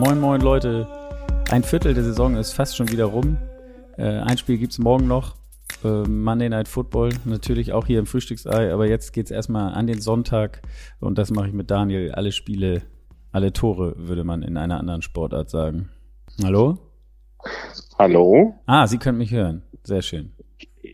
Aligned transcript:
Moin, 0.00 0.18
moin, 0.18 0.40
Leute. 0.40 0.86
Ein 1.50 1.62
Viertel 1.62 1.92
der 1.92 2.02
Saison 2.02 2.34
ist 2.36 2.52
fast 2.52 2.74
schon 2.74 2.90
wieder 2.90 3.04
rum. 3.04 3.36
Äh, 3.98 4.20
ein 4.20 4.38
Spiel 4.38 4.56
gibt 4.56 4.72
es 4.72 4.78
morgen 4.78 5.06
noch. 5.06 5.36
Äh, 5.84 6.02
Monday 6.08 6.48
Night 6.48 6.68
Football, 6.68 7.10
natürlich 7.26 7.74
auch 7.74 7.86
hier 7.86 7.98
im 7.98 8.06
Frühstücksei. 8.06 8.72
Aber 8.72 8.88
jetzt 8.88 9.12
geht 9.12 9.26
es 9.26 9.30
erstmal 9.30 9.74
an 9.74 9.86
den 9.86 10.00
Sonntag. 10.00 10.62
Und 11.00 11.18
das 11.18 11.30
mache 11.30 11.48
ich 11.48 11.52
mit 11.52 11.70
Daniel. 11.70 12.12
Alle 12.12 12.32
Spiele, 12.32 12.82
alle 13.30 13.52
Tore, 13.52 13.94
würde 13.98 14.24
man 14.24 14.42
in 14.42 14.56
einer 14.56 14.80
anderen 14.80 15.02
Sportart 15.02 15.50
sagen. 15.50 15.90
Hallo? 16.42 16.89
Hallo? 18.00 18.54
Ah, 18.64 18.86
Sie 18.86 18.96
können 18.96 19.18
mich 19.18 19.30
hören. 19.30 19.60
Sehr 19.84 20.00
schön. 20.00 20.32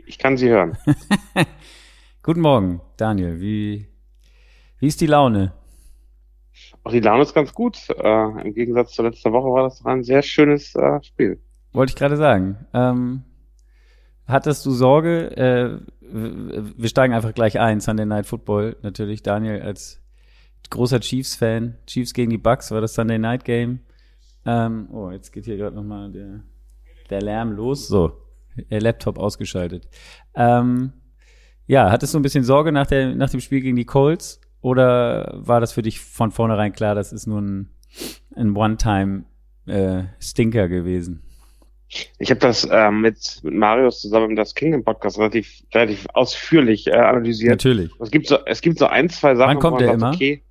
Ich 0.08 0.18
kann 0.18 0.36
Sie 0.36 0.48
hören. 0.48 0.76
Guten 2.24 2.40
Morgen, 2.40 2.80
Daniel. 2.96 3.40
Wie, 3.40 3.86
wie 4.80 4.88
ist 4.88 5.00
die 5.00 5.06
Laune? 5.06 5.52
Auch 6.82 6.90
die 6.90 6.98
Laune 6.98 7.22
ist 7.22 7.32
ganz 7.32 7.54
gut. 7.54 7.78
Äh, 7.90 8.42
Im 8.42 8.54
Gegensatz 8.54 8.90
zur 8.90 9.04
letzten 9.04 9.32
Woche 9.32 9.48
war 9.52 9.62
das 9.62 9.86
ein 9.86 10.02
sehr 10.02 10.20
schönes 10.20 10.74
äh, 10.74 11.00
Spiel. 11.04 11.38
Wollte 11.72 11.90
ich 11.90 11.96
gerade 11.96 12.16
sagen. 12.16 12.66
Ähm, 12.74 13.22
hattest 14.26 14.66
du 14.66 14.72
Sorge? 14.72 15.30
Äh, 15.36 15.78
wir 16.00 16.88
steigen 16.88 17.14
einfach 17.14 17.34
gleich 17.34 17.60
ein. 17.60 17.78
Sunday 17.78 18.04
Night 18.06 18.26
Football 18.26 18.78
natürlich. 18.82 19.22
Daniel 19.22 19.62
als 19.62 20.02
großer 20.70 20.98
Chiefs-Fan. 20.98 21.76
Chiefs 21.86 22.14
gegen 22.14 22.30
die 22.30 22.36
Bucks 22.36 22.72
war 22.72 22.80
das 22.80 22.94
Sunday 22.94 23.20
Night 23.20 23.44
Game. 23.44 23.78
Ähm, 24.44 24.88
oh, 24.90 25.12
jetzt 25.12 25.30
geht 25.30 25.44
hier 25.44 25.56
gerade 25.56 25.76
nochmal 25.76 26.10
der, 26.10 26.40
der 27.10 27.22
Lärm 27.22 27.52
los. 27.52 27.88
So, 27.88 28.12
der 28.70 28.80
Laptop 28.80 29.18
ausgeschaltet. 29.18 29.88
Ähm, 30.34 30.92
ja, 31.66 31.90
hattest 31.90 32.14
du 32.14 32.18
ein 32.18 32.22
bisschen 32.22 32.44
Sorge 32.44 32.72
nach, 32.72 32.86
der, 32.86 33.14
nach 33.14 33.30
dem 33.30 33.40
Spiel 33.40 33.60
gegen 33.60 33.76
die 33.76 33.84
Colts? 33.84 34.40
Oder 34.60 35.34
war 35.36 35.60
das 35.60 35.72
für 35.72 35.82
dich 35.82 36.00
von 36.00 36.30
vornherein 36.30 36.72
klar, 36.72 36.94
das 36.94 37.12
ist 37.12 37.26
nur 37.26 37.40
ein, 37.40 37.70
ein 38.34 38.56
One-Time-Stinker 38.56 40.64
äh, 40.64 40.68
gewesen? 40.68 41.22
Ich 42.18 42.30
habe 42.30 42.40
das 42.40 42.64
äh, 42.64 42.90
mit, 42.90 43.40
mit 43.44 43.54
Marius 43.54 44.00
zusammen 44.00 44.30
im 44.30 44.36
Das 44.36 44.54
Kingdom 44.54 44.82
Podcast 44.82 45.18
relativ, 45.18 45.62
relativ 45.72 46.06
ausführlich 46.14 46.88
äh, 46.88 46.96
analysiert. 46.96 47.52
Natürlich. 47.52 47.92
Es 48.00 48.10
gibt 48.10 48.26
so, 48.26 48.38
es 48.44 48.60
gibt 48.60 48.78
so 48.78 48.86
ein, 48.86 49.08
zwei 49.08 49.36
Sachen, 49.36 49.54
Wann 49.54 49.60
kommt 49.60 49.80
der 49.80 49.88
sagt, 49.88 49.98
immer? 49.98 50.12
okay, 50.12 50.42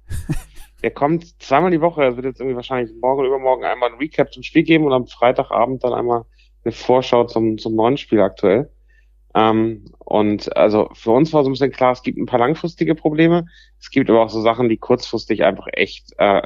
der 0.81 0.91
kommt 0.91 1.41
zweimal 1.41 1.71
die 1.71 1.81
Woche, 1.81 2.03
er 2.03 2.15
wird 2.15 2.25
jetzt 2.25 2.39
irgendwie 2.39 2.55
wahrscheinlich 2.55 2.95
morgen 3.01 3.19
oder 3.19 3.29
übermorgen 3.29 3.65
einmal 3.65 3.91
ein 3.91 3.97
Recap 3.97 4.31
zum 4.31 4.43
Spiel 4.43 4.63
geben 4.63 4.85
und 4.85 4.93
am 4.93 5.07
Freitagabend 5.07 5.83
dann 5.83 5.93
einmal 5.93 6.25
eine 6.65 6.73
Vorschau 6.73 7.25
zum, 7.25 7.57
zum 7.57 7.75
neuen 7.75 7.97
Spiel 7.97 8.19
aktuell. 8.21 8.69
Ähm, 9.35 9.85
und 9.99 10.55
also 10.55 10.89
für 10.93 11.11
uns 11.11 11.33
war 11.33 11.43
so 11.43 11.49
ein 11.49 11.53
bisschen 11.53 11.71
klar, 11.71 11.91
es 11.91 12.03
gibt 12.03 12.17
ein 12.17 12.25
paar 12.25 12.39
langfristige 12.39 12.95
Probleme. 12.95 13.45
Es 13.79 13.89
gibt 13.89 14.09
aber 14.09 14.23
auch 14.23 14.29
so 14.29 14.41
Sachen, 14.41 14.69
die 14.69 14.77
kurzfristig 14.77 15.43
einfach 15.43 15.67
echt 15.73 16.13
äh, 16.17 16.41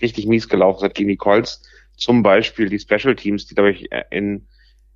richtig 0.00 0.26
mies 0.26 0.48
gelaufen 0.48 0.80
sind 0.80 0.94
gegen 0.94 1.08
die 1.08 1.16
Colts. 1.16 1.62
Zum 1.96 2.22
Beispiel 2.22 2.68
die 2.68 2.80
Special 2.80 3.14
Teams, 3.14 3.46
die, 3.46 3.54
glaube 3.54 3.70
ich, 3.70 3.92
äh, 3.92 4.04
in, 4.10 4.48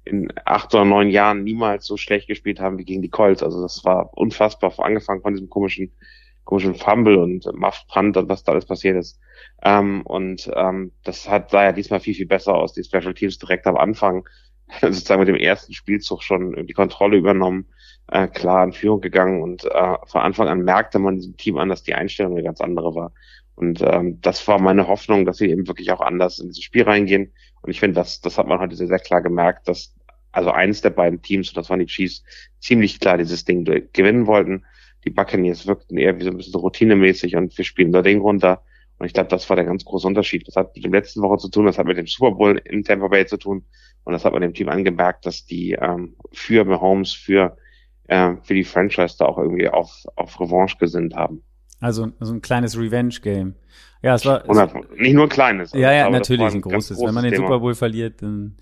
in 0.05 0.33
acht 0.45 0.75
oder 0.75 0.85
neun 0.85 1.09
Jahren 1.09 1.45
niemals 1.45 1.87
so 1.87 1.97
schlecht 1.97 2.27
gespielt 2.27 2.59
haben 2.59 2.79
wie 2.79 2.85
gegen 2.85 3.03
die 3.03 3.11
Colts. 3.11 3.43
Also 3.43 3.63
das 3.63 3.85
war 3.85 4.11
unfassbar, 4.17 4.73
angefangen 4.79 5.23
von 5.23 5.33
diesem 5.33 5.49
komischen, 5.49 5.93
komischen 6.45 6.75
Fumble 6.75 7.17
und 7.17 7.47
Muff 7.55 7.87
Punt 7.87 8.17
und 8.17 8.29
was 8.29 8.43
da 8.43 8.53
alles 8.53 8.67
passiert 8.67 8.97
ist. 8.97 9.21
Ähm, 9.63 10.03
und 10.03 10.51
ähm, 10.57 10.93
das 11.05 11.29
hat 11.29 11.51
sah 11.51 11.63
ja 11.63 11.73
diesmal 11.73 12.01
viel, 12.01 12.15
viel 12.15 12.27
besser 12.27 12.55
aus. 12.57 12.73
Die 12.73 12.83
Special 12.83 13.15
Teams 13.15 13.39
direkt 13.39 13.69
am 13.69 13.77
Anfang 13.77 14.25
sozusagen 14.81 15.21
mit 15.21 15.29
dem 15.29 15.37
ersten 15.37 15.73
Spielzug 15.73 16.23
schon 16.23 16.67
die 16.67 16.73
Kontrolle 16.73 17.17
übernommen, 17.17 17.67
äh, 18.09 18.27
klar 18.29 18.65
in 18.65 18.73
Führung 18.73 19.01
gegangen 19.01 19.43
und 19.43 19.65
äh, 19.65 19.97
von 20.07 20.21
Anfang 20.21 20.49
an 20.49 20.63
merkte 20.63 20.99
man 20.99 21.17
diesem 21.17 21.37
Team 21.37 21.59
an, 21.59 21.69
dass 21.69 21.83
die 21.83 21.95
Einstellung 21.95 22.33
eine 22.33 22.43
ganz 22.43 22.61
andere 22.61 22.95
war. 22.95 23.13
Und 23.55 23.83
ähm, 23.83 24.21
das 24.23 24.47
war 24.49 24.59
meine 24.59 24.89
Hoffnung, 24.89 25.27
dass 25.27 25.37
sie 25.37 25.51
eben 25.51 25.69
wirklich 25.69 25.93
auch 25.93 26.01
anders 26.01 26.39
in 26.39 26.49
dieses 26.49 26.65
Spiel 26.65 26.85
reingehen. 26.85 27.33
Und 27.61 27.71
ich 27.71 27.79
finde, 27.79 27.97
das, 27.97 28.21
das 28.21 28.39
hat 28.39 28.47
man 28.47 28.59
heute 28.59 28.75
sehr, 28.75 28.87
sehr 28.87 28.99
klar 28.99 29.21
gemerkt, 29.21 29.69
dass 29.69 29.95
also 30.33 30.51
eines 30.51 30.81
der 30.81 30.91
beiden 30.91 31.23
Teams, 31.23 31.51
und 31.51 31.57
das 31.57 31.71
waren 31.71 31.81
die 31.81 31.87
Chiefs, 31.87 32.23
ziemlich 32.61 33.01
klar 33.01 33.19
dieses 33.19 33.45
Ding 33.45 33.65
gewinnen 33.93 34.27
wollten. 34.27 34.65
Die 35.05 35.11
Buccaneers 35.11 35.67
wirkten 35.67 35.99
eher 35.99 36.19
wie 36.19 36.25
so 36.25 36.31
ein 36.31 36.37
bisschen 36.37 36.55
routinemäßig 36.55 37.37
und 37.37 37.57
wir 37.57 37.65
spielen 37.65 37.93
da 37.93 38.03
Ding 38.03 38.21
runter. 38.21 38.63
Und 38.99 39.07
ich 39.07 39.15
glaube, 39.15 39.31
das 39.31 39.49
war 39.49 39.57
der 39.57 39.65
ganz 39.65 39.85
große 39.85 40.07
Unterschied. 40.07 40.47
Das 40.47 40.57
hat 40.57 40.75
mit 40.75 40.85
dem 40.85 40.93
letzten 40.93 41.23
Woche 41.23 41.39
zu 41.39 41.49
tun, 41.49 41.67
das 41.67 41.79
hat 41.79 41.87
mit 41.87 41.97
dem 41.97 42.07
Super 42.07 42.33
Bowl 42.33 42.61
in 42.65 42.85
Tampa 42.85 43.09
Bay 43.09 43.27
zu 43.27 43.39
tun. 43.39 43.65
Und 44.05 44.13
das 44.13 44.25
hat 44.25 44.33
man 44.33 44.43
dem 44.43 44.55
Team 44.55 44.69
angemerkt, 44.69 45.27
dass 45.27 45.45
die 45.45 45.73
ähm, 45.73 46.17
für 46.33 46.65
Mahomes, 46.65 47.13
für, 47.13 47.57
äh, 48.09 48.35
für 48.43 48.55
die 48.55 48.65
Franchise 48.65 49.17
da 49.19 49.27
auch 49.27 49.39
irgendwie 49.39 49.69
auf, 49.69 50.05
auf 50.17 50.41
Revanche 50.41 50.77
gesinnt 50.79 51.15
haben. 51.15 51.43
Also 51.81 52.09
so 52.21 52.35
ein 52.35 52.43
kleines 52.43 52.79
Revenge-Game. 52.79 53.55
Ja, 54.03 54.15
es 54.15 54.25
war. 54.25 54.49
Es, 54.49 54.75
nicht 54.97 55.15
nur 55.15 55.25
ein 55.25 55.29
kleines. 55.29 55.73
Ja, 55.73 55.93
ja, 55.93 56.09
natürlich 56.09 56.47
ein, 56.47 56.55
ein 56.55 56.61
großes. 56.61 56.97
großes. 56.97 57.07
Wenn 57.07 57.15
man 57.15 57.25
den 57.25 57.35
Thema. 57.35 57.47
Super 57.47 57.61
Bowl 57.61 57.75
verliert, 57.75 58.23
dann. 58.23 58.57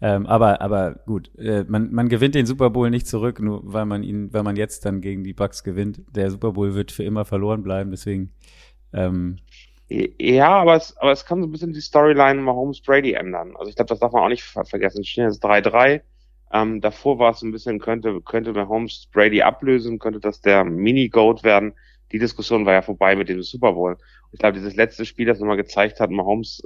Ähm, 0.00 0.26
aber, 0.26 0.60
aber 0.60 0.96
gut, 1.06 1.30
äh, 1.38 1.64
man, 1.66 1.92
man 1.92 2.08
gewinnt 2.08 2.34
den 2.34 2.46
Super 2.46 2.70
Bowl 2.70 2.90
nicht 2.90 3.06
zurück, 3.06 3.40
nur 3.40 3.60
weil 3.64 3.86
man 3.86 4.02
ihn, 4.02 4.32
weil 4.32 4.42
man 4.42 4.56
jetzt 4.56 4.84
dann 4.84 5.00
gegen 5.00 5.24
die 5.24 5.32
Bucks 5.32 5.64
gewinnt. 5.64 6.02
Der 6.10 6.30
Super 6.30 6.52
Bowl 6.52 6.74
wird 6.74 6.92
für 6.92 7.04
immer 7.04 7.24
verloren 7.24 7.62
bleiben, 7.62 7.90
deswegen. 7.90 8.32
Ähm, 8.92 9.36
ja, 9.88 10.48
aber 10.48 10.76
es, 10.76 10.96
aber 10.96 11.12
es 11.12 11.26
kann 11.26 11.40
so 11.40 11.46
ein 11.46 11.52
bisschen 11.52 11.72
die 11.72 11.80
Storyline 11.80 12.40
Mahomes 12.40 12.80
Brady 12.80 13.12
ändern. 13.12 13.54
Also 13.56 13.68
ich 13.68 13.76
glaube, 13.76 13.88
das 13.88 14.00
darf 14.00 14.12
man 14.12 14.22
auch 14.22 14.28
nicht 14.28 14.42
vergessen. 14.42 15.02
Es 15.02 15.08
stehen 15.08 15.24
jetzt 15.24 15.44
3-3. 15.44 16.00
Ähm, 16.52 16.80
davor 16.80 17.18
war 17.18 17.32
es 17.32 17.42
ein 17.42 17.52
bisschen, 17.52 17.80
könnte, 17.80 18.20
könnte 18.22 18.52
Mahomes 18.52 19.08
Brady 19.12 19.42
ablösen, 19.42 19.98
könnte 19.98 20.20
das 20.20 20.40
der 20.40 20.64
Mini-Goat 20.64 21.44
werden. 21.44 21.74
Die 22.12 22.18
Diskussion 22.18 22.64
war 22.64 22.74
ja 22.74 22.82
vorbei 22.82 23.16
mit 23.16 23.28
dem 23.28 23.42
Super 23.42 23.72
Bowl. 23.72 23.98
Ich 24.32 24.38
glaube, 24.38 24.54
dieses 24.54 24.76
letzte 24.76 25.04
Spiel, 25.04 25.26
das 25.26 25.40
nochmal 25.40 25.56
gezeigt 25.56 26.00
hat, 26.00 26.10
Mahomes 26.10 26.62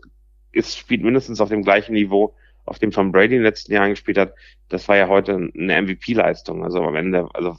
ist, 0.53 0.77
spielt 0.77 1.03
mindestens 1.03 1.41
auf 1.41 1.49
dem 1.49 1.63
gleichen 1.63 1.95
Niveau, 1.95 2.35
auf 2.67 2.79
dem 2.79 2.91
Tom 2.91 3.13
Brady 3.13 3.37
in 3.37 3.41
den 3.41 3.45
letzten 3.45 3.73
Jahren 3.73 3.91
gespielt 3.91 4.19
hat. 4.19 4.35
Das 4.69 4.87
war 4.89 4.97
ja 4.97 5.09
heute 5.09 5.35
eine 5.35 5.83
MVP-Leistung. 5.83 6.65
Also 6.65 6.83
am 6.83 6.95
Ende, 6.95 7.29
also 7.35 7.57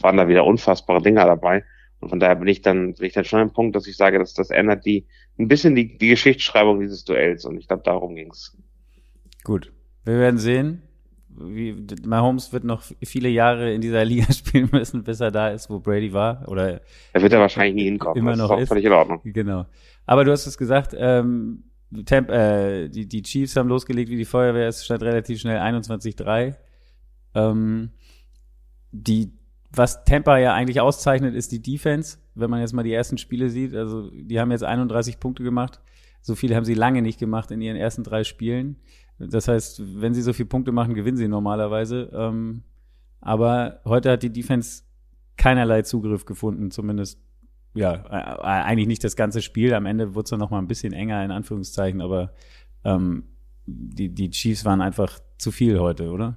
waren 0.00 0.16
da 0.16 0.28
wieder 0.28 0.44
unfassbare 0.44 1.02
Dinger 1.02 1.24
dabei. 1.24 1.64
Und 2.02 2.08
von 2.08 2.18
daher 2.18 2.34
bin 2.34 2.48
ich 2.48 2.62
dann, 2.62 2.94
bin 2.94 3.06
ich 3.06 3.12
dann 3.12 3.24
schon 3.24 3.38
ein 3.38 3.52
Punkt, 3.52 3.76
dass 3.76 3.86
ich 3.86 3.96
sage, 3.96 4.18
dass 4.18 4.34
das 4.34 4.50
ändert 4.50 4.84
die, 4.84 5.06
ein 5.38 5.46
bisschen 5.46 5.76
die, 5.76 5.96
die 5.96 6.08
Geschichtsschreibung 6.08 6.80
dieses 6.80 7.04
Duells. 7.04 7.44
Und 7.44 7.58
ich 7.58 7.68
glaube, 7.68 7.84
darum 7.84 8.16
ging's. 8.16 8.58
Gut. 9.44 9.72
Wir 10.04 10.18
werden 10.18 10.38
sehen. 10.38 10.82
Wie, 11.28 11.76
Mahomes 12.04 12.52
wird 12.52 12.64
noch 12.64 12.82
viele 13.04 13.28
Jahre 13.28 13.72
in 13.72 13.80
dieser 13.80 14.04
Liga 14.04 14.32
spielen 14.32 14.68
müssen, 14.72 15.04
bis 15.04 15.20
er 15.20 15.30
da 15.30 15.50
ist, 15.50 15.70
wo 15.70 15.78
Brady 15.78 16.12
war. 16.12 16.48
Oder 16.48 16.80
er 17.12 17.22
wird 17.22 17.32
er 17.32 17.38
wahrscheinlich 17.38 17.76
nie 17.76 17.84
hinkommen. 17.84 18.18
Immer 18.18 18.34
noch 18.34 18.58
ist. 18.58 18.68
Völlig 18.68 18.84
in 18.84 18.92
Ordnung. 18.92 19.20
Genau. 19.22 19.66
Aber 20.04 20.24
du 20.24 20.32
hast 20.32 20.48
es 20.48 20.58
gesagt, 20.58 20.96
ähm, 20.98 21.62
Temp, 22.04 22.30
äh, 22.30 22.88
die, 22.88 23.06
die 23.06 23.22
Chiefs 23.22 23.54
haben 23.54 23.68
losgelegt 23.68 24.10
wie 24.10 24.16
die 24.16 24.24
Feuerwehr. 24.24 24.66
Es 24.66 24.84
stand 24.84 25.04
relativ 25.04 25.38
schnell 25.38 25.60
21-3. 25.60 26.56
Ähm, 27.36 27.90
die 28.90 29.30
was 29.74 30.04
Tampa 30.04 30.38
ja 30.38 30.54
eigentlich 30.54 30.80
auszeichnet, 30.80 31.34
ist 31.34 31.52
die 31.52 31.62
Defense. 31.62 32.18
Wenn 32.34 32.50
man 32.50 32.60
jetzt 32.60 32.72
mal 32.72 32.82
die 32.82 32.92
ersten 32.92 33.18
Spiele 33.18 33.50
sieht, 33.50 33.74
also 33.74 34.10
die 34.10 34.40
haben 34.40 34.50
jetzt 34.50 34.64
31 34.64 35.20
Punkte 35.20 35.42
gemacht. 35.42 35.80
So 36.20 36.34
viele 36.34 36.54
haben 36.54 36.64
sie 36.64 36.74
lange 36.74 37.02
nicht 37.02 37.18
gemacht 37.18 37.50
in 37.50 37.60
ihren 37.60 37.76
ersten 37.76 38.04
drei 38.04 38.24
Spielen. 38.24 38.76
Das 39.18 39.48
heißt, 39.48 40.00
wenn 40.00 40.14
sie 40.14 40.22
so 40.22 40.32
viele 40.32 40.48
Punkte 40.48 40.72
machen, 40.72 40.94
gewinnen 40.94 41.16
sie 41.16 41.28
normalerweise. 41.28 42.10
Ähm, 42.12 42.62
aber 43.20 43.80
heute 43.84 44.10
hat 44.10 44.22
die 44.22 44.32
Defense 44.32 44.82
keinerlei 45.36 45.82
Zugriff 45.82 46.24
gefunden, 46.24 46.70
zumindest 46.70 47.20
ja, 47.74 48.04
eigentlich 48.42 48.86
nicht 48.86 49.04
das 49.04 49.16
ganze 49.16 49.40
Spiel. 49.40 49.74
Am 49.74 49.86
Ende 49.86 50.14
wurde 50.14 50.24
es 50.24 50.30
dann 50.30 50.40
noch 50.40 50.50
mal 50.50 50.58
ein 50.58 50.68
bisschen 50.68 50.92
enger, 50.92 51.24
in 51.24 51.30
Anführungszeichen, 51.30 52.00
aber 52.00 52.32
ähm, 52.84 53.24
die, 53.66 54.10
die 54.10 54.30
Chiefs 54.30 54.64
waren 54.64 54.82
einfach 54.82 55.18
zu 55.38 55.50
viel 55.50 55.78
heute, 55.80 56.10
oder? 56.10 56.36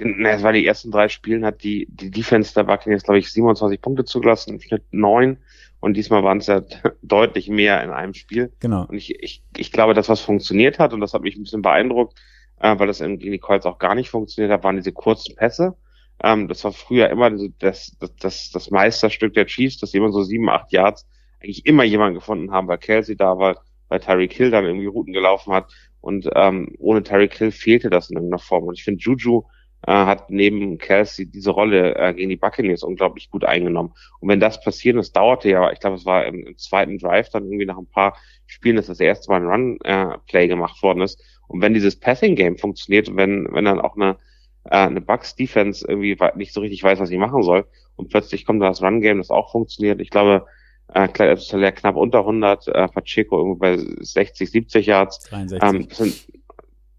Na, 0.00 0.30
es 0.30 0.42
war 0.42 0.52
die 0.52 0.66
ersten 0.66 0.90
drei 0.90 1.08
Spielen, 1.08 1.44
hat 1.44 1.62
die, 1.62 1.86
die 1.90 2.10
Defense 2.10 2.54
der 2.54 2.64
Buccaneers, 2.64 3.02
glaube 3.02 3.18
ich, 3.18 3.30
27 3.30 3.80
Punkte 3.80 4.04
zugelassen, 4.04 4.54
im 4.54 4.60
Schnitt 4.60 4.84
neun. 4.90 5.38
Und 5.80 5.94
diesmal 5.96 6.22
waren 6.22 6.38
es 6.38 6.46
ja 6.46 6.62
deutlich 7.02 7.48
mehr 7.48 7.82
in 7.82 7.90
einem 7.90 8.14
Spiel. 8.14 8.52
Genau. 8.60 8.86
Und 8.86 8.96
ich, 8.96 9.22
ich, 9.22 9.42
ich 9.56 9.72
glaube, 9.72 9.94
dass 9.94 10.08
was 10.08 10.20
funktioniert 10.20 10.78
hat, 10.78 10.92
und 10.92 11.00
das 11.00 11.12
hat 11.12 11.22
mich 11.22 11.36
ein 11.36 11.42
bisschen 11.42 11.62
beeindruckt, 11.62 12.18
äh, 12.60 12.78
weil 12.78 12.86
das 12.86 13.00
in 13.00 13.18
die 13.18 13.38
Colts 13.38 13.66
auch 13.66 13.78
gar 13.78 13.94
nicht 13.94 14.10
funktioniert 14.10 14.52
hat, 14.52 14.64
waren 14.64 14.76
diese 14.76 14.92
kurzen 14.92 15.34
Pässe. 15.36 15.76
Ähm, 16.22 16.48
das 16.48 16.64
war 16.64 16.72
früher 16.72 17.10
immer 17.10 17.30
das, 17.30 17.96
das, 17.98 18.16
das, 18.20 18.50
das 18.50 18.70
Meisterstück 18.70 19.34
der 19.34 19.46
Chiefs, 19.46 19.78
dass 19.78 19.92
immer 19.94 20.12
so 20.12 20.22
sieben, 20.22 20.48
acht 20.48 20.72
Yards 20.72 21.06
eigentlich 21.42 21.66
immer 21.66 21.84
jemanden 21.84 22.14
gefunden 22.14 22.52
haben, 22.52 22.68
weil 22.68 22.78
Kelsey 22.78 23.16
da 23.16 23.36
war, 23.36 23.62
weil 23.88 24.00
Tyreek 24.00 24.32
Hill 24.32 24.50
dann 24.50 24.64
irgendwie 24.64 24.86
Routen 24.86 25.12
gelaufen 25.12 25.52
hat 25.52 25.72
und 26.02 26.28
ähm, 26.34 26.74
ohne 26.78 27.02
Tyreek 27.02 27.34
Hill 27.34 27.52
fehlte 27.52 27.88
das 27.88 28.10
in 28.10 28.16
irgendeiner 28.16 28.40
Form. 28.40 28.64
Und 28.64 28.74
ich 28.74 28.84
finde, 28.84 29.00
Juju 29.00 29.44
äh, 29.86 29.92
hat 29.92 30.30
neben 30.30 30.76
Kelsey 30.78 31.26
diese 31.26 31.52
Rolle 31.52 31.94
äh, 31.94 32.12
gegen 32.12 32.28
die 32.28 32.36
Buccaneers 32.36 32.82
unglaublich 32.82 33.30
gut 33.30 33.44
eingenommen. 33.44 33.94
Und 34.20 34.28
wenn 34.28 34.40
das 34.40 34.60
passiert, 34.60 34.96
das 34.96 35.12
dauerte 35.12 35.48
ja, 35.48 35.70
ich 35.70 35.78
glaube, 35.78 35.96
es 35.96 36.04
war 36.04 36.26
im, 36.26 36.44
im, 36.44 36.58
zweiten 36.58 36.98
Drive 36.98 37.30
dann 37.30 37.44
irgendwie 37.44 37.66
nach 37.66 37.78
ein 37.78 37.86
paar 37.86 38.16
Spielen, 38.46 38.76
dass 38.76 38.86
das 38.86 38.98
erste 39.00 39.30
Mal 39.30 39.42
ein 39.42 39.78
Run-Play 39.80 40.44
äh, 40.44 40.48
gemacht 40.48 40.82
worden 40.82 41.02
ist. 41.02 41.22
Und 41.46 41.60
wenn 41.62 41.72
dieses 41.72 41.98
Passing-Game 41.98 42.58
funktioniert 42.58 43.14
wenn, 43.14 43.46
wenn 43.52 43.64
dann 43.64 43.80
auch 43.80 43.94
eine, 43.94 44.16
äh, 44.64 44.76
eine 44.76 45.00
Bucks 45.00 45.36
Defense 45.36 45.86
irgendwie 45.88 46.16
nicht 46.34 46.52
so 46.52 46.60
richtig 46.60 46.82
weiß, 46.82 46.98
was 46.98 47.10
sie 47.10 47.18
machen 47.18 47.44
soll. 47.44 47.64
Und 47.94 48.08
plötzlich 48.08 48.44
kommt 48.44 48.60
da 48.60 48.68
das 48.68 48.82
Run 48.82 49.00
Game, 49.00 49.18
das 49.18 49.30
auch 49.30 49.52
funktioniert. 49.52 50.00
Ich 50.00 50.10
glaube, 50.10 50.46
äh, 50.94 51.08
knapp 51.08 51.96
unter 51.96 52.20
100, 52.20 52.68
äh, 52.68 52.88
Pacheco 52.88 53.38
irgendwo 53.38 53.58
bei 53.58 53.76
60, 53.76 54.50
70 54.50 54.86
Yards. 54.86 55.20
63. 55.30 55.62
Ähm, 55.62 55.88
sind, 55.90 56.26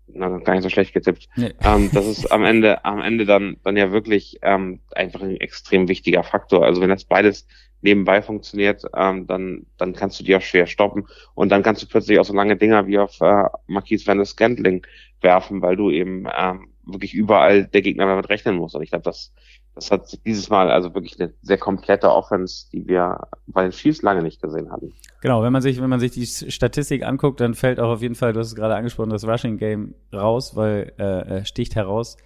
na, 0.08 0.30
gar 0.40 0.54
nicht 0.54 0.64
so 0.64 0.70
schlecht 0.70 0.94
getippt. 0.94 1.28
Nee. 1.36 1.54
Ähm, 1.64 1.90
das 1.94 2.08
ist 2.08 2.32
am 2.32 2.44
Ende, 2.44 2.86
am 2.86 3.02
Ende 3.02 3.26
dann, 3.26 3.58
dann 3.64 3.78
ja 3.78 3.92
wirklich 3.92 4.40
ähm, 4.42 4.80
einfach 4.94 5.22
ein 5.22 5.38
extrem 5.38 5.88
wichtiger 5.88 6.24
Faktor. 6.24 6.64
Also 6.64 6.82
wenn 6.82 6.90
das 6.90 7.06
beides 7.06 7.48
nebenbei 7.82 8.22
funktioniert, 8.22 8.84
ähm, 8.96 9.28
dann, 9.28 9.66
dann 9.78 9.94
kannst 9.94 10.20
du 10.20 10.24
die 10.24 10.36
auch 10.36 10.42
schwer 10.42 10.68
stoppen. 10.68 11.06
Und 11.36 11.50
dann 11.50 11.64
kannst 11.64 11.84
du 11.84 11.88
plötzlich 11.88 12.20
auch 12.20 12.26
so 12.26 12.34
lange 12.34 12.56
Dinger 12.56 12.88
wie 12.88 12.98
auf 12.98 13.20
äh, 13.22 13.46
Marquise 13.68 14.08
Van 14.08 14.18
der 14.18 14.26
Scantling 14.26 14.86
werfen, 15.22 15.62
weil 15.62 15.76
du 15.76 15.90
eben 15.90 16.26
ähm, 16.36 16.70
wirklich 16.86 17.14
überall 17.14 17.66
der 17.66 17.82
Gegner 17.82 18.06
damit 18.06 18.30
rechnen 18.30 18.56
muss. 18.56 18.76
Und 18.76 18.84
ich 18.84 18.90
glaube, 18.90 19.04
das, 19.04 19.34
das 19.76 19.90
hat 19.90 20.20
dieses 20.26 20.50
Mal 20.50 20.70
also 20.70 20.94
wirklich 20.94 21.20
eine 21.20 21.34
sehr 21.42 21.58
komplette 21.58 22.12
Offense, 22.12 22.68
die 22.72 22.88
wir 22.88 23.28
bei 23.48 23.64
den 23.64 23.72
Chiefs 23.72 24.02
lange 24.02 24.22
nicht 24.22 24.42
gesehen 24.42 24.72
hatten. 24.72 24.94
Genau, 25.22 25.42
wenn 25.42 25.52
man 25.52 25.62
sich, 25.62 25.82
wenn 25.82 25.90
man 25.90 26.00
sich 26.00 26.12
die 26.12 26.26
Statistik 26.26 27.04
anguckt, 27.04 27.40
dann 27.40 27.56
fällt 27.56 27.80
auch 27.80 27.90
auf 27.90 28.02
jeden 28.02 28.16
Fall, 28.16 28.34
du 28.34 28.40
hast 28.40 28.48
es 28.48 28.56
gerade 28.56 28.76
angesprochen, 28.76 29.10
das 29.10 29.28
Rushing 29.28 29.58
Game 29.58 29.96
raus, 30.14 30.56
weil 30.56 30.94
äh, 30.98 31.46
sticht 31.46 31.76
heraus, 31.76 32.18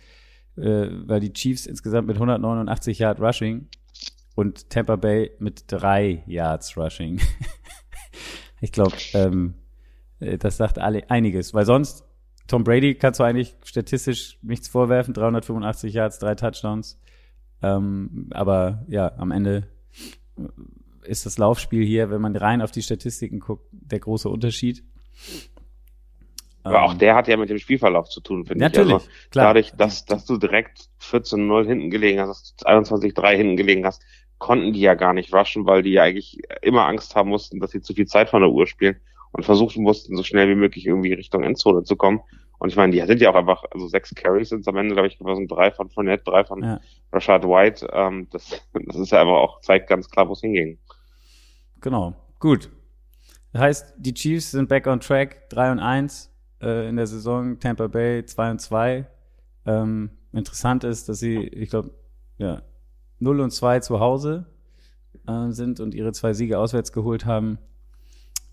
äh, 0.57 0.87
weil 1.05 1.21
die 1.21 1.31
Chiefs 1.31 1.65
insgesamt 1.65 2.07
mit 2.07 2.17
189 2.17 2.99
Yard 2.99 3.21
Rushing 3.21 3.67
und 4.35 4.69
Tampa 4.69 4.97
Bay 4.97 5.31
mit 5.39 5.63
drei 5.67 6.23
Yards 6.27 6.77
Rushing. 6.77 7.21
ich 8.61 8.71
glaube, 8.71 8.95
ähm, 9.13 9.55
äh, 10.19 10.37
das 10.37 10.57
sagt 10.57 10.79
alle 10.79 11.09
einiges, 11.09 11.53
weil 11.53 11.65
sonst 11.65 12.03
Tom 12.47 12.63
Brady 12.63 12.95
kannst 12.95 13.19
du 13.19 13.23
eigentlich 13.23 13.55
statistisch 13.63 14.37
nichts 14.41 14.67
vorwerfen, 14.67 15.13
385 15.13 15.93
Yards, 15.93 16.19
drei 16.19 16.35
Touchdowns. 16.35 16.99
Ähm, 17.61 18.29
aber 18.31 18.85
ja, 18.87 19.11
am 19.17 19.31
Ende 19.31 19.67
ist 21.03 21.25
das 21.25 21.37
Laufspiel 21.37 21.85
hier, 21.85 22.11
wenn 22.11 22.21
man 22.21 22.35
rein 22.35 22.61
auf 22.61 22.71
die 22.71 22.81
Statistiken 22.81 23.39
guckt, 23.39 23.67
der 23.71 23.99
große 23.99 24.29
Unterschied. 24.29 24.83
Aber 26.63 26.83
auch 26.83 26.93
ähm, 26.93 26.99
der 26.99 27.15
hat 27.15 27.27
ja 27.27 27.37
mit 27.37 27.49
dem 27.49 27.59
Spielverlauf 27.59 28.09
zu 28.09 28.21
tun, 28.21 28.45
finde 28.45 28.65
ich. 28.65 28.71
Natürlich, 28.71 28.93
also, 28.93 29.07
klar. 29.31 29.45
Dadurch, 29.47 29.71
dass, 29.71 30.05
dass 30.05 30.25
du 30.25 30.37
direkt 30.37 30.89
14-0 31.01 31.65
hinten 31.65 31.89
gelegen 31.89 32.19
hast, 32.19 32.67
21-3 32.67 33.35
hinten 33.35 33.57
gelegen 33.57 33.85
hast, 33.85 34.03
konnten 34.37 34.73
die 34.73 34.81
ja 34.81 34.93
gar 34.93 35.13
nicht 35.13 35.33
rushen, 35.33 35.65
weil 35.65 35.81
die 35.81 35.93
ja 35.93 36.03
eigentlich 36.03 36.41
immer 36.61 36.85
Angst 36.85 37.15
haben 37.15 37.29
mussten, 37.29 37.59
dass 37.59 37.71
sie 37.71 37.81
zu 37.81 37.93
viel 37.93 38.05
Zeit 38.05 38.29
von 38.29 38.41
der 38.41 38.51
Uhr 38.51 38.67
spielen 38.67 38.97
und 39.31 39.43
versuchen 39.43 39.83
mussten, 39.83 40.15
so 40.15 40.23
schnell 40.23 40.49
wie 40.49 40.55
möglich 40.55 40.85
irgendwie 40.85 41.13
Richtung 41.13 41.43
Endzone 41.43 41.83
zu 41.83 41.95
kommen. 41.95 42.21
Und 42.59 42.69
ich 42.69 42.75
meine, 42.75 42.91
die 42.91 43.01
sind 43.05 43.21
ja 43.21 43.29
auch 43.29 43.35
einfach, 43.35 43.63
also 43.71 43.87
sechs 43.87 44.13
Carries 44.15 44.49
sind 44.49 44.67
am 44.67 44.77
Ende, 44.77 44.93
glaube 44.95 45.07
ich, 45.07 45.17
sind 45.17 45.51
drei 45.51 45.71
von 45.71 45.89
Fournette, 45.89 46.23
drei 46.23 46.43
von 46.43 46.63
ja. 46.63 46.79
Rashad 47.11 47.43
White. 47.43 47.87
Ähm, 47.91 48.27
das, 48.31 48.61
das 48.73 48.95
ist 48.95 49.11
ja 49.11 49.21
einfach 49.21 49.33
auch, 49.33 49.61
zeigt 49.61 49.89
ganz 49.89 50.09
klar, 50.09 50.27
wo 50.27 50.33
es 50.33 50.41
hinging. 50.41 50.77
Genau. 51.81 52.15
Gut. 52.39 52.69
Das 53.53 53.61
heißt, 53.61 53.93
die 53.97 54.13
Chiefs 54.13 54.51
sind 54.51 54.69
back 54.69 54.87
on 54.87 54.99
track, 54.99 55.49
3 55.49 55.71
und 55.71 55.79
1 55.79 56.31
äh, 56.61 56.89
in 56.89 56.97
der 56.97 57.07
Saison, 57.07 57.59
Tampa 57.59 57.87
Bay 57.87 58.25
2 58.25 58.51
und 58.51 58.61
2. 58.61 59.07
Ähm, 59.65 60.11
interessant 60.33 60.83
ist, 60.83 61.09
dass 61.09 61.19
sie, 61.19 61.37
ich 61.37 61.69
glaube, 61.69 61.91
ja, 62.37 62.61
0 63.19 63.41
und 63.41 63.51
2 63.51 63.79
zu 63.79 63.99
Hause 63.99 64.45
äh, 65.27 65.51
sind 65.51 65.79
und 65.79 65.93
ihre 65.93 66.11
zwei 66.13 66.33
Siege 66.33 66.59
auswärts 66.59 66.91
geholt 66.91 67.25
haben. 67.25 67.57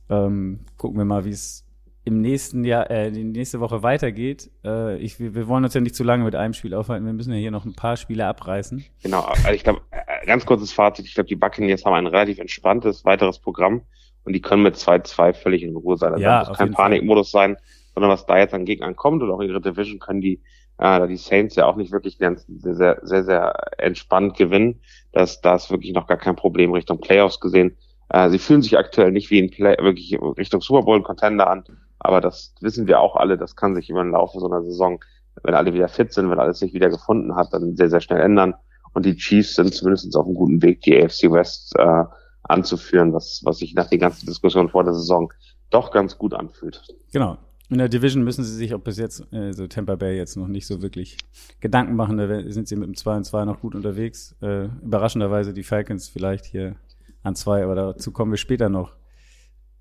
Ähm, 0.08 0.60
gucken 0.76 0.98
wir 0.98 1.04
mal, 1.04 1.24
wie 1.24 1.30
es 1.30 1.64
im 2.04 2.20
nächsten 2.20 2.64
Jahr, 2.64 2.90
äh, 2.90 3.10
die 3.10 3.24
nächste 3.24 3.60
Woche 3.60 3.82
weitergeht. 3.82 4.50
Äh, 4.62 4.98
ich, 4.98 5.18
wir, 5.18 5.48
wollen 5.48 5.64
uns 5.64 5.72
ja 5.72 5.80
nicht 5.80 5.94
zu 5.94 6.04
lange 6.04 6.24
mit 6.24 6.34
einem 6.34 6.52
Spiel 6.52 6.74
aufhalten. 6.74 7.06
Wir 7.06 7.14
müssen 7.14 7.32
ja 7.32 7.38
hier 7.38 7.50
noch 7.50 7.64
ein 7.64 7.74
paar 7.74 7.96
Spiele 7.96 8.26
abreißen. 8.26 8.84
Genau, 9.02 9.22
also 9.22 9.50
ich 9.50 9.64
glaube, 9.64 9.80
äh, 9.90 10.26
ganz 10.26 10.44
kurzes 10.44 10.72
Fazit. 10.72 11.06
Ich 11.06 11.14
glaube, 11.14 11.28
die 11.28 11.36
Buccaneers 11.36 11.84
haben 11.84 11.94
ein 11.94 12.06
relativ 12.06 12.38
entspanntes 12.38 13.04
weiteres 13.04 13.38
Programm 13.38 13.82
und 14.24 14.34
die 14.34 14.42
können 14.42 14.62
mit 14.62 14.76
2-2 14.76 15.32
völlig 15.32 15.62
in 15.62 15.74
Ruhe 15.74 15.96
sein. 15.96 16.12
Also 16.12 16.22
ja, 16.22 16.44
muss 16.46 16.58
kein 16.58 16.72
Panikmodus 16.72 17.30
sein, 17.30 17.56
sondern 17.94 18.10
was 18.10 18.26
da 18.26 18.38
jetzt 18.38 18.52
an 18.52 18.66
Gegnern 18.66 18.96
kommt 18.96 19.22
und 19.22 19.30
auch 19.30 19.40
ihre 19.40 19.62
Division 19.62 19.98
können 19.98 20.20
die 20.20 20.40
äh, 20.78 20.98
da 20.98 21.06
die 21.06 21.16
Saints 21.16 21.56
ja 21.56 21.66
auch 21.66 21.76
nicht 21.76 21.92
wirklich 21.92 22.18
ganz 22.18 22.46
sehr, 22.48 22.74
sehr, 22.74 22.98
sehr, 23.02 23.24
sehr 23.24 23.54
entspannt 23.78 24.36
gewinnen. 24.36 24.80
Das, 25.12 25.40
da 25.40 25.54
ist 25.54 25.70
wirklich 25.70 25.92
noch 25.92 26.06
gar 26.06 26.16
kein 26.16 26.36
Problem 26.36 26.72
Richtung 26.72 27.00
Playoffs 27.00 27.40
gesehen. 27.40 27.76
Äh, 28.08 28.30
sie 28.30 28.38
fühlen 28.38 28.60
sich 28.60 28.76
aktuell 28.76 29.12
nicht 29.12 29.30
wie 29.30 29.40
ein 29.40 29.50
Play 29.50 29.76
wirklich 29.80 30.18
Richtung 30.36 30.60
Super 30.60 30.82
Bowl 30.82 31.02
Contender 31.02 31.48
an, 31.48 31.64
aber 32.04 32.20
das 32.20 32.54
wissen 32.60 32.86
wir 32.86 33.00
auch 33.00 33.16
alle, 33.16 33.38
das 33.38 33.56
kann 33.56 33.74
sich 33.74 33.88
über 33.88 34.04
den 34.04 34.12
Laufe 34.12 34.38
so 34.38 34.46
einer 34.46 34.62
Saison, 34.62 35.02
wenn 35.42 35.54
alle 35.54 35.72
wieder 35.72 35.88
fit 35.88 36.12
sind, 36.12 36.30
wenn 36.30 36.38
alles 36.38 36.58
sich 36.58 36.74
wieder 36.74 36.90
gefunden 36.90 37.34
hat, 37.34 37.52
dann 37.52 37.76
sehr, 37.76 37.88
sehr 37.88 38.02
schnell 38.02 38.20
ändern. 38.20 38.54
Und 38.92 39.06
die 39.06 39.16
Chiefs 39.16 39.56
sind 39.56 39.74
zumindest 39.74 40.14
auf 40.14 40.26
einem 40.26 40.34
guten 40.34 40.62
Weg, 40.62 40.82
die 40.82 41.02
AFC 41.02 41.32
West 41.32 41.74
äh, 41.78 42.04
anzuführen, 42.42 43.14
was, 43.14 43.40
was 43.44 43.58
sich 43.58 43.74
nach 43.74 43.88
den 43.88 44.00
ganzen 44.00 44.26
Diskussionen 44.26 44.68
vor 44.68 44.84
der 44.84 44.92
Saison 44.92 45.32
doch 45.70 45.90
ganz 45.90 46.18
gut 46.18 46.34
anfühlt. 46.34 46.82
Genau. 47.10 47.38
In 47.70 47.78
der 47.78 47.88
Division 47.88 48.22
müssen 48.22 48.44
sie 48.44 48.54
sich 48.54 48.74
auch 48.74 48.80
bis 48.80 48.98
jetzt, 48.98 49.32
äh, 49.32 49.52
so 49.52 49.66
Tampa 49.66 49.96
Bay 49.96 50.14
jetzt 50.14 50.36
noch 50.36 50.46
nicht 50.46 50.66
so 50.66 50.82
wirklich 50.82 51.16
Gedanken 51.60 51.96
machen. 51.96 52.18
Da 52.18 52.28
sind 52.50 52.68
sie 52.68 52.76
mit 52.76 52.86
dem 52.86 52.94
2 52.94 53.16
und 53.16 53.24
2 53.24 53.46
noch 53.46 53.60
gut 53.60 53.74
unterwegs. 53.74 54.36
Äh, 54.42 54.66
überraschenderweise 54.82 55.54
die 55.54 55.62
Falcons 55.62 56.10
vielleicht 56.10 56.44
hier 56.44 56.76
an 57.22 57.34
zwei, 57.34 57.64
aber 57.64 57.74
dazu 57.74 58.12
kommen 58.12 58.30
wir 58.30 58.36
später 58.36 58.68
noch. 58.68 58.92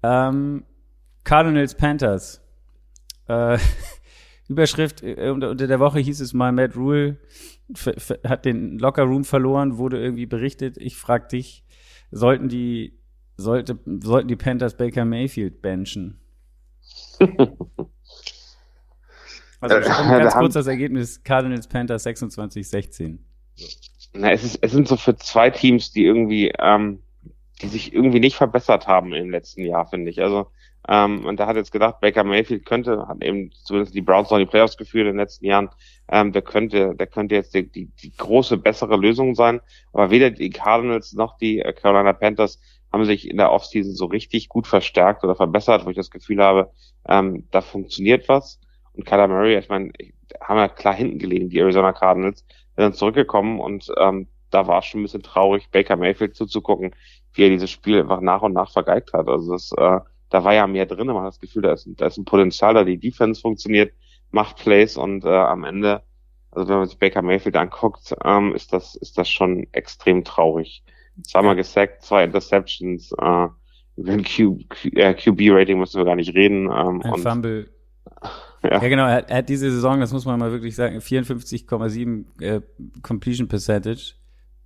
Ähm, 0.01 0.63
Cardinals 1.23 1.75
Panthers. 1.75 2.41
Äh, 3.27 3.57
Überschrift 4.47 5.01
äh, 5.03 5.29
unter, 5.29 5.55
der 5.55 5.79
Woche 5.79 5.99
hieß 5.99 6.19
es 6.19 6.33
mal, 6.33 6.51
Matt 6.51 6.75
Rule 6.75 7.17
hat 8.25 8.45
den 8.45 8.77
Locker 8.77 9.03
Room 9.03 9.23
verloren, 9.23 9.77
wurde 9.77 10.01
irgendwie 10.01 10.25
berichtet. 10.25 10.77
Ich 10.77 10.97
frag 10.97 11.29
dich, 11.29 11.63
sollten 12.11 12.49
die, 12.49 12.99
sollte, 13.37 13.79
sollten 14.01 14.27
die 14.27 14.35
Panthers 14.35 14.75
Baker 14.75 15.05
Mayfield 15.05 15.61
benchen? 15.61 16.19
Also 19.63 19.79
ganz 19.79 20.33
kurz 20.33 20.53
das 20.55 20.67
Ergebnis, 20.67 21.23
Cardinals 21.23 21.67
Panthers 21.67 22.05
26-16. 22.05 23.17
Na, 24.13 24.31
es, 24.31 24.43
ist, 24.43 24.59
es 24.61 24.71
sind 24.73 24.89
so 24.89 24.97
für 24.97 25.15
zwei 25.15 25.49
Teams, 25.49 25.91
die 25.91 26.03
irgendwie, 26.03 26.51
ähm, 26.59 27.01
die 27.61 27.67
sich 27.69 27.93
irgendwie 27.93 28.19
nicht 28.19 28.35
verbessert 28.35 28.87
haben 28.87 29.13
im 29.13 29.29
letzten 29.29 29.63
Jahr, 29.63 29.87
finde 29.87 30.11
ich. 30.11 30.21
Also, 30.21 30.47
ähm, 30.88 31.25
und 31.25 31.39
da 31.39 31.47
hat 31.47 31.56
jetzt 31.56 31.71
gedacht, 31.71 32.01
Baker 32.01 32.24
Mayfield 32.24 32.65
könnte, 32.65 33.07
hat 33.07 33.24
eben 33.24 33.51
zumindest 33.63 33.95
die 33.95 34.01
Browns 34.01 34.30
noch 34.30 34.38
die 34.38 34.45
Playoffs 34.45 34.77
geführt 34.77 35.07
in 35.07 35.13
den 35.13 35.19
letzten 35.19 35.46
Jahren, 35.46 35.69
ähm, 36.10 36.31
der 36.34 36.41
könnte, 36.41 36.93
der 36.96 37.07
könnte 37.07 37.36
jetzt 37.36 37.53
die, 37.53 37.72
die, 37.72 37.86
die 37.86 38.15
große, 38.15 38.57
bessere 38.57 38.98
Lösung 38.98 39.36
sein. 39.36 39.62
Aber 39.93 40.12
weder 40.12 40.29
die 40.29 40.50
Cardinals 40.50 41.13
noch 41.13 41.38
die 41.38 41.60
äh, 41.60 41.72
Carolina 41.74 42.13
Panthers 42.13 42.60
haben 42.91 43.05
sich 43.05 43.29
in 43.29 43.38
der 43.38 43.51
Offseason 43.51 43.96
so 43.96 44.05
richtig 44.05 44.50
gut 44.50 44.67
verstärkt 44.67 45.24
oder 45.24 45.36
verbessert, 45.36 45.86
wo 45.86 45.89
ich 45.89 45.96
das 45.96 46.12
Gefühl 46.12 46.43
habe, 46.43 46.72
ähm, 47.07 47.48
da 47.51 47.62
funktioniert 47.62 48.27
was. 48.27 48.60
Und 48.93 49.05
Kyler 49.05 49.27
Murray, 49.27 49.57
ich 49.57 49.69
meine, 49.69 49.91
haben 50.39 50.57
ja 50.57 50.67
klar 50.67 50.93
hinten 50.93 51.17
gelegen, 51.17 51.50
die 51.50 51.60
Arizona 51.60 51.93
Cardinals, 51.93 52.39
sind 52.75 52.84
dann 52.84 52.93
zurückgekommen 52.93 53.60
und 53.60 53.91
ähm, 53.98 54.27
da 54.51 54.67
war 54.67 54.79
es 54.79 54.86
schon 54.86 55.01
ein 55.01 55.03
bisschen 55.03 55.24
traurig, 55.24 55.69
Baker 55.72 55.96
Mayfield 55.96 56.36
zuzugucken, 56.36 56.96
wie 57.34 57.43
er 57.43 57.50
dieses 57.50 57.72
Spiel 57.72 58.00
einfach 58.00 58.22
nach 58.22 58.43
und 58.43 58.53
nach 58.53 58.72
vergeigt 58.72 59.13
hat. 59.13 59.27
Also 59.27 59.53
das, 59.53 59.72
äh, 59.77 60.00
da 60.33 60.43
war 60.43 60.53
ja 60.53 60.67
mehr 60.67 60.85
drin, 60.85 61.07
man 61.07 61.17
hat 61.17 61.27
das 61.27 61.39
Gefühl, 61.39 61.61
da 61.61 61.73
ist, 61.73 61.87
da 61.97 62.07
ist 62.07 62.17
ein 62.17 62.25
Potenzial, 62.25 62.73
da 62.73 62.83
die 62.83 62.97
Defense 62.97 63.41
funktioniert, 63.41 63.93
macht 64.31 64.57
Plays 64.57 64.97
und 64.97 65.25
äh, 65.25 65.29
am 65.29 65.63
Ende, 65.63 66.01
also 66.51 66.67
wenn 66.69 66.77
man 66.77 66.87
sich 66.87 66.97
Baker 66.97 67.21
Mayfield 67.21 67.55
anguckt, 67.55 68.15
ähm, 68.23 68.55
ist 68.55 68.73
das, 68.73 68.95
ist 68.95 69.17
das 69.17 69.29
schon 69.29 69.67
extrem 69.71 70.23
traurig 70.23 70.83
zweimal 71.21 71.55
gesackt, 71.55 72.03
zwei 72.03 72.23
Interceptions, 72.23 73.11
äh, 73.11 73.47
über 73.95 74.11
ein 74.11 74.23
Q, 74.23 74.57
äh, 74.95 75.13
QB-Rating 75.13 75.77
müssen 75.77 75.97
wir 75.97 76.05
gar 76.05 76.15
nicht 76.15 76.33
reden. 76.33 76.65
Ähm, 76.65 77.01
ein 77.03 77.13
und, 77.13 77.21
Fumble. 77.21 77.69
Ja. 78.65 78.81
ja, 78.81 78.87
genau. 78.87 79.05
Er, 79.05 79.29
er, 79.29 79.37
hat 79.39 79.49
diese 79.49 79.69
Saison, 79.69 79.99
das 79.99 80.13
muss 80.13 80.23
man 80.23 80.39
mal 80.39 80.53
wirklich 80.53 80.73
sagen, 80.73 80.99
54,7 80.99 82.23
äh, 82.39 82.61
Completion 83.01 83.49
Percentage, 83.49 84.13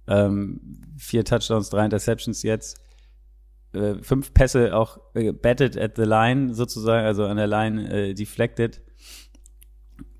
ähm, 0.08 0.62
vier 1.00 1.26
Touchdowns, 1.26 1.72
drei 1.72 1.84
Interceptions 1.84 2.44
jetzt, 2.44 2.80
äh, 3.78 4.04
fünf 4.04 4.34
Pässe 4.34 4.76
auch 4.76 5.00
äh, 5.14 5.32
batted 5.32 5.78
at 5.78 5.96
the 5.96 6.04
line 6.04 6.54
sozusagen, 6.54 7.06
also 7.06 7.26
an 7.26 7.38
der 7.38 7.48
Line 7.48 7.90
äh, 7.90 8.14
deflected. 8.14 8.82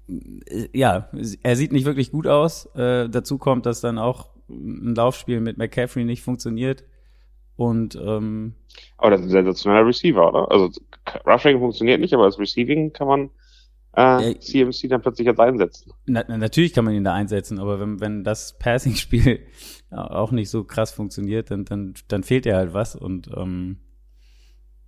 Äh, 0.08 0.70
ja, 0.74 1.10
er 1.44 1.56
sieht 1.56 1.72
nicht 1.72 1.86
wirklich 1.86 2.12
gut 2.12 2.28
aus. 2.28 2.68
Äh, 2.76 3.10
dazu 3.10 3.38
kommt, 3.38 3.66
dass 3.66 3.82
dann 3.82 3.98
auch 3.98 4.30
ein 4.50 4.96
Laufspiel 4.96 5.42
mit 5.42 5.58
McCaffrey 5.58 6.06
nicht 6.06 6.22
funktioniert. 6.22 6.84
Und 7.56 7.96
ähm, 7.96 8.54
aber 8.98 9.12
das 9.12 9.22
ist 9.22 9.28
ein 9.28 9.32
sensationeller 9.32 9.88
Receiver, 9.88 10.28
oder? 10.28 10.52
Also 10.52 10.70
Rushing 11.26 11.60
funktioniert 11.60 12.00
nicht, 12.00 12.14
aber 12.14 12.26
das 12.26 12.40
Receiving 12.40 12.94
kann 12.94 13.08
man 13.08 13.30
äh, 13.98 14.32
äh, 14.32 14.40
CMC 14.40 14.90
dann 14.90 15.02
plötzlich 15.02 15.26
jetzt 15.26 15.40
einsetzen. 15.40 15.92
Na, 16.06 16.24
natürlich 16.28 16.74
kann 16.74 16.86
man 16.86 16.94
ihn 16.94 17.04
da 17.04 17.14
einsetzen, 17.14 17.60
aber 17.60 17.80
wenn, 17.80 18.00
wenn 18.00 18.24
das 18.24 18.58
Passing-Spiel 18.60 19.40
auch 19.90 20.32
nicht 20.32 20.50
so 20.50 20.64
krass 20.64 20.92
funktioniert, 20.92 21.52
dann, 21.52 21.66
dann, 21.66 21.94
dann 22.08 22.24
fehlt 22.24 22.46
er 22.46 22.58
halt 22.58 22.74
was. 22.74 22.96
Und 22.96 23.30
ähm, 23.36 23.78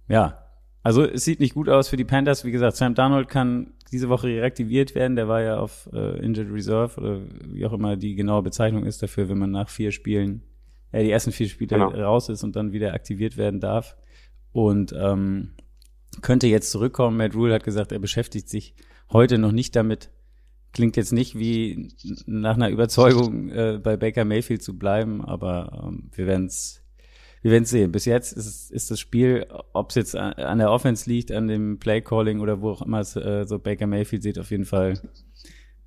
ja, 0.08 0.44
also 0.84 1.04
es 1.04 1.26
sieht 1.26 1.40
nicht 1.40 1.54
gut 1.54 1.70
aus 1.70 1.90
für 1.90 1.98
die 1.98 2.06
Panthers. 2.06 2.46
Wie 2.46 2.52
gesagt, 2.52 2.76
Sam 2.78 2.96
Darnold 2.96 3.30
kann 3.30 3.74
diese 3.92 4.10
Woche 4.10 4.28
reaktiviert 4.28 4.96
werden. 4.96 5.16
Der 5.16 5.28
war 5.28 5.42
ja 5.42 5.60
auf 5.60 5.90
äh, 5.94 6.20
Injured 6.20 6.52
Reserve 6.52 7.00
oder 7.00 7.22
wie 7.46 7.66
auch 7.66 7.74
immer 7.74 7.96
die 7.96 8.16
genaue 8.16 8.44
Bezeichnung 8.44 8.86
ist 8.86 9.02
dafür, 9.02 9.30
wenn 9.30 9.38
man 9.38 9.52
nach 9.52 9.70
vier 9.70 9.92
Spielen, 9.92 10.44
äh, 10.92 11.04
die 11.04 11.12
ersten 11.12 11.32
vier 11.32 11.48
Spiele 11.48 11.70
genau. 11.70 11.90
raus 11.90 12.30
ist 12.30 12.44
und 12.44 12.56
dann 12.56 12.72
wieder 12.72 12.94
aktiviert 12.94 13.38
werden 13.38 13.60
darf. 13.60 13.96
Und 14.52 14.94
ähm, 14.98 15.52
könnte 16.22 16.48
jetzt 16.48 16.72
zurückkommen. 16.72 17.18
Matt 17.18 17.36
Rule 17.36 17.54
hat 17.54 17.64
gesagt, 17.64 17.92
er 17.92 18.00
beschäftigt 18.00 18.50
sich 18.50 18.74
heute 19.12 19.38
noch 19.38 19.52
nicht 19.52 19.76
damit. 19.76 20.10
Klingt 20.72 20.98
jetzt 20.98 21.14
nicht 21.14 21.38
wie 21.38 21.90
nach 22.26 22.56
einer 22.56 22.70
Überzeugung, 22.70 23.50
äh, 23.50 23.80
bei 23.82 23.98
Baker 23.98 24.26
Mayfield 24.26 24.62
zu 24.62 24.78
bleiben, 24.78 25.24
aber 25.26 25.84
ähm, 25.88 26.10
wir 26.14 26.28
werden 26.28 26.46
es 26.46 26.84
wir 27.42 27.52
werden 27.52 27.66
sehen. 27.66 27.92
Bis 27.92 28.06
jetzt 28.06 28.34
ist, 28.34 28.70
ist 28.70 28.92
das 28.92 29.00
Spiel, 29.00 29.48
ob 29.74 29.90
es 29.90 29.96
jetzt 29.96 30.16
an, 30.16 30.58
der 30.58 30.72
Offense 30.72 31.10
liegt, 31.10 31.32
an 31.32 31.48
dem 31.48 31.80
Play 31.80 32.02
Calling 32.02 32.42
oder 32.42 32.62
wo 32.62 32.72
auch 32.72 32.82
immer 32.82 33.00
es 33.00 33.16
äh, 33.16 33.46
so 33.48 33.60
Baker 33.60 33.88
Mayfield 33.88 34.24
sieht, 34.24 34.40
auf 34.40 34.52
jeden 34.52 34.66
Fall 34.66 35.00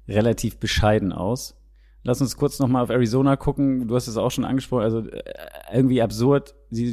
relativ 0.08 0.58
bescheiden 0.58 1.12
aus. 1.12 1.56
Lass 2.04 2.20
uns 2.20 2.36
kurz 2.36 2.58
nochmal 2.58 2.82
auf 2.82 2.90
Arizona 2.90 3.36
gucken. 3.36 3.86
Du 3.86 3.94
hast 3.94 4.08
es 4.08 4.16
auch 4.16 4.30
schon 4.30 4.44
angesprochen. 4.44 4.82
Also 4.82 5.00
äh, 5.00 5.22
irgendwie 5.72 6.02
absurd. 6.02 6.54
Sie 6.70 6.92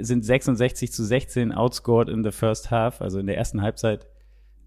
sind 0.00 0.24
66 0.24 0.92
zu 0.92 1.04
16 1.04 1.52
outscored 1.52 2.08
in 2.08 2.22
the 2.22 2.30
first 2.30 2.70
half. 2.70 3.00
Also 3.00 3.20
in 3.20 3.26
der 3.26 3.38
ersten 3.38 3.62
Halbzeit 3.62 4.06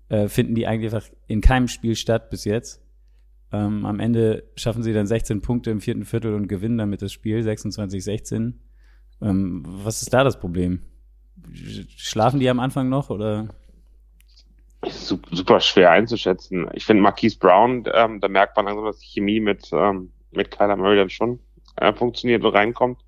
äh, 0.10 0.28
finden 0.28 0.56
die 0.56 0.68
eigentlich 0.68 0.94
einfach 0.94 1.10
in 1.28 1.42
keinem 1.42 1.68
Spiel 1.68 1.96
statt 1.96 2.30
bis 2.30 2.46
jetzt. 2.46 2.82
Ähm, 3.52 3.86
am 3.86 4.00
Ende 4.00 4.44
schaffen 4.56 4.82
sie 4.82 4.94
dann 4.94 5.06
16 5.06 5.42
Punkte 5.42 5.70
im 5.70 5.80
vierten 5.80 6.06
Viertel 6.06 6.34
und 6.34 6.48
gewinnen 6.48 6.78
damit 6.78 7.02
das 7.02 7.12
Spiel 7.12 7.40
26-16. 7.40 8.54
Ähm, 9.22 9.64
was 9.66 10.02
ist 10.02 10.14
da 10.14 10.24
das 10.24 10.40
Problem? 10.40 10.82
Schlafen 11.98 12.40
die 12.40 12.50
am 12.50 12.60
Anfang 12.60 12.90
noch 12.90 13.10
oder? 13.10 13.48
Super 14.90 15.62
schwer 15.62 15.92
einzuschätzen. 15.92 16.68
Ich 16.74 16.86
finde 16.86 17.04
Marquise 17.04 17.38
Brown, 17.38 17.86
ähm, 17.94 18.20
da 18.20 18.28
merkt 18.28 18.58
man 18.58 18.66
langsam, 18.66 18.86
dass 18.86 19.00
die 19.00 19.08
Chemie 19.08 19.40
mit, 19.40 19.70
ähm, 19.72 20.12
mit 20.32 20.52
Kyler 20.52 20.76
Murray 20.76 20.98
dann 20.98 21.10
schon 21.10 21.40
äh, 21.78 21.94
funktioniert 21.94 22.44
und 22.44 22.54
reinkommt. 22.54 23.00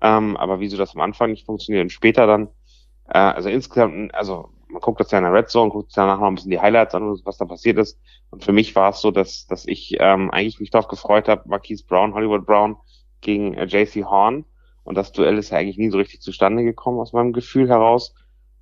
Ähm, 0.00 0.36
aber 0.36 0.60
wieso 0.60 0.76
das 0.76 0.94
am 0.94 1.00
Anfang 1.00 1.30
nicht 1.30 1.44
funktioniert 1.44 1.82
und 1.82 1.90
später 1.90 2.26
dann, 2.26 2.48
äh, 3.08 3.18
also 3.18 3.48
insgesamt, 3.48 4.14
also 4.14 4.50
man 4.72 4.80
guckt 4.80 5.00
das 5.00 5.10
ja 5.10 5.18
in 5.18 5.24
der 5.24 5.32
Red 5.32 5.48
Zone, 5.50 5.70
guckt 5.70 5.92
danach 5.94 6.18
noch 6.18 6.26
ein 6.26 6.34
bisschen 6.34 6.50
die 6.50 6.60
Highlights 6.60 6.94
an, 6.94 7.18
was 7.24 7.36
da 7.36 7.44
passiert 7.44 7.78
ist. 7.78 8.00
Und 8.30 8.44
für 8.44 8.52
mich 8.52 8.74
war 8.74 8.90
es 8.90 9.00
so, 9.00 9.10
dass, 9.10 9.46
dass 9.46 9.66
ich 9.66 9.96
ähm, 10.00 10.30
eigentlich 10.30 10.60
mich 10.60 10.70
darauf 10.70 10.88
gefreut 10.88 11.28
habe, 11.28 11.48
Marquise 11.48 11.84
Brown, 11.86 12.14
Hollywood 12.14 12.46
Brown 12.46 12.76
gegen 13.20 13.54
äh, 13.54 13.64
JC 13.64 14.04
Horn 14.04 14.44
und 14.84 14.96
das 14.96 15.12
Duell 15.12 15.38
ist 15.38 15.50
ja 15.50 15.58
eigentlich 15.58 15.78
nie 15.78 15.90
so 15.90 15.98
richtig 15.98 16.20
zustande 16.20 16.64
gekommen 16.64 16.98
aus 16.98 17.12
meinem 17.12 17.32
Gefühl 17.32 17.68
heraus. 17.68 18.14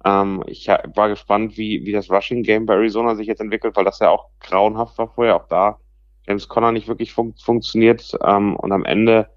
Ähm, 0.05 0.43
ich 0.47 0.69
war 0.69 1.09
gespannt, 1.09 1.57
wie, 1.57 1.85
wie 1.85 1.93
das 1.93 2.11
Rushing 2.11 2.43
Game 2.43 2.67
bei 2.67 2.75
Arizona 2.75 3.15
sich 3.15 3.27
jetzt 3.27 3.41
entwickelt, 3.41 3.77
weil 3.77 3.85
das 3.85 3.99
ja 3.99 4.11
auch 4.11 4.29
grauenhaft 4.41 4.99
war 4.99 5.09
vorher. 5.09 5.37
Auch 5.37 5.49
da 5.49 5.79
James 6.27 6.49
Conner 6.49 6.73
nicht 6.73 6.89
wirklich 6.89 7.13
fun 7.13 7.35
funktioniert. 7.43 8.17
Ähm, 8.23 8.57
und 8.57 8.73
am 8.73 8.85
Ende 8.85 9.29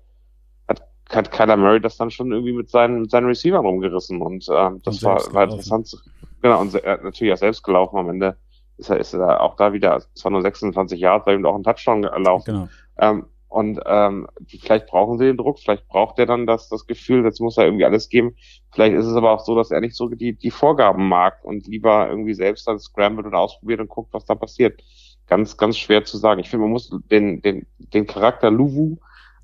hat, 0.67 0.81
hat 1.09 1.31
Kyler 1.31 1.57
Murray 1.57 1.81
das 1.81 1.97
dann 1.97 2.11
schon 2.11 2.31
irgendwie 2.31 2.53
mit 2.53 2.69
seinen, 2.69 3.01
mit 3.01 3.11
seinen 3.11 3.27
Receivern 3.27 3.65
rumgerissen. 3.65 4.21
Und 4.21 4.47
ähm, 4.51 4.81
das 4.83 4.97
und 4.97 5.03
war, 5.03 5.33
war 5.33 5.43
interessant. 5.45 5.97
Genau, 6.43 6.59
und 6.59 6.75
er 6.75 6.91
hat 6.91 7.03
natürlich 7.03 7.33
auch 7.33 7.37
selbst 7.37 7.63
gelaufen. 7.63 7.97
Am 7.97 8.09
Ende 8.09 8.35
ist 8.77 8.89
er, 8.89 8.97
ist 8.97 9.13
er 9.13 9.41
auch 9.41 9.55
da 9.55 9.71
wieder, 9.71 10.03
zwar 10.13 10.31
nur 10.31 10.41
26 10.41 10.99
Jahre, 10.99 11.25
weil 11.25 11.39
ihm 11.39 11.45
auch 11.45 11.55
ein 11.55 11.63
Touchdown 11.63 12.01
gelaufen. 12.01 12.45
Genau. 12.45 12.67
Ähm, 12.97 13.25
und 13.47 13.79
ähm, 13.85 14.27
vielleicht 14.47 14.87
brauchen 14.87 15.17
sie 15.19 15.25
den 15.25 15.37
Druck, 15.37 15.59
vielleicht 15.59 15.87
braucht 15.87 16.19
er 16.19 16.25
dann 16.25 16.45
das, 16.45 16.67
das 16.67 16.85
Gefühl, 16.85 17.23
jetzt 17.23 17.39
muss 17.39 17.57
er 17.57 17.65
irgendwie 17.65 17.85
alles 17.85 18.09
geben. 18.09 18.35
Vielleicht 18.71 18.95
ist 18.95 19.05
es 19.05 19.15
aber 19.15 19.31
auch 19.31 19.39
so, 19.39 19.55
dass 19.55 19.71
er 19.71 19.79
nicht 19.79 19.95
so 19.95 20.09
die, 20.09 20.33
die 20.33 20.51
Vorgaben 20.51 21.07
mag 21.07 21.45
und 21.45 21.65
lieber 21.67 22.09
irgendwie 22.09 22.33
selbst 22.33 22.67
dann 22.67 22.79
scrambled 22.79 23.27
und 23.27 23.35
ausprobiert 23.35 23.79
und 23.79 23.89
guckt, 23.89 24.13
was 24.13 24.25
da 24.25 24.35
passiert. 24.35 24.81
Ganz, 25.27 25.55
ganz 25.55 25.77
schwer 25.77 26.03
zu 26.03 26.17
sagen. 26.17 26.41
Ich 26.41 26.49
finde, 26.49 26.63
man 26.63 26.73
muss 26.73 26.89
den, 27.09 27.41
den, 27.41 27.67
den 27.77 28.05
Charakter 28.05 28.51
Luwu 28.51 28.97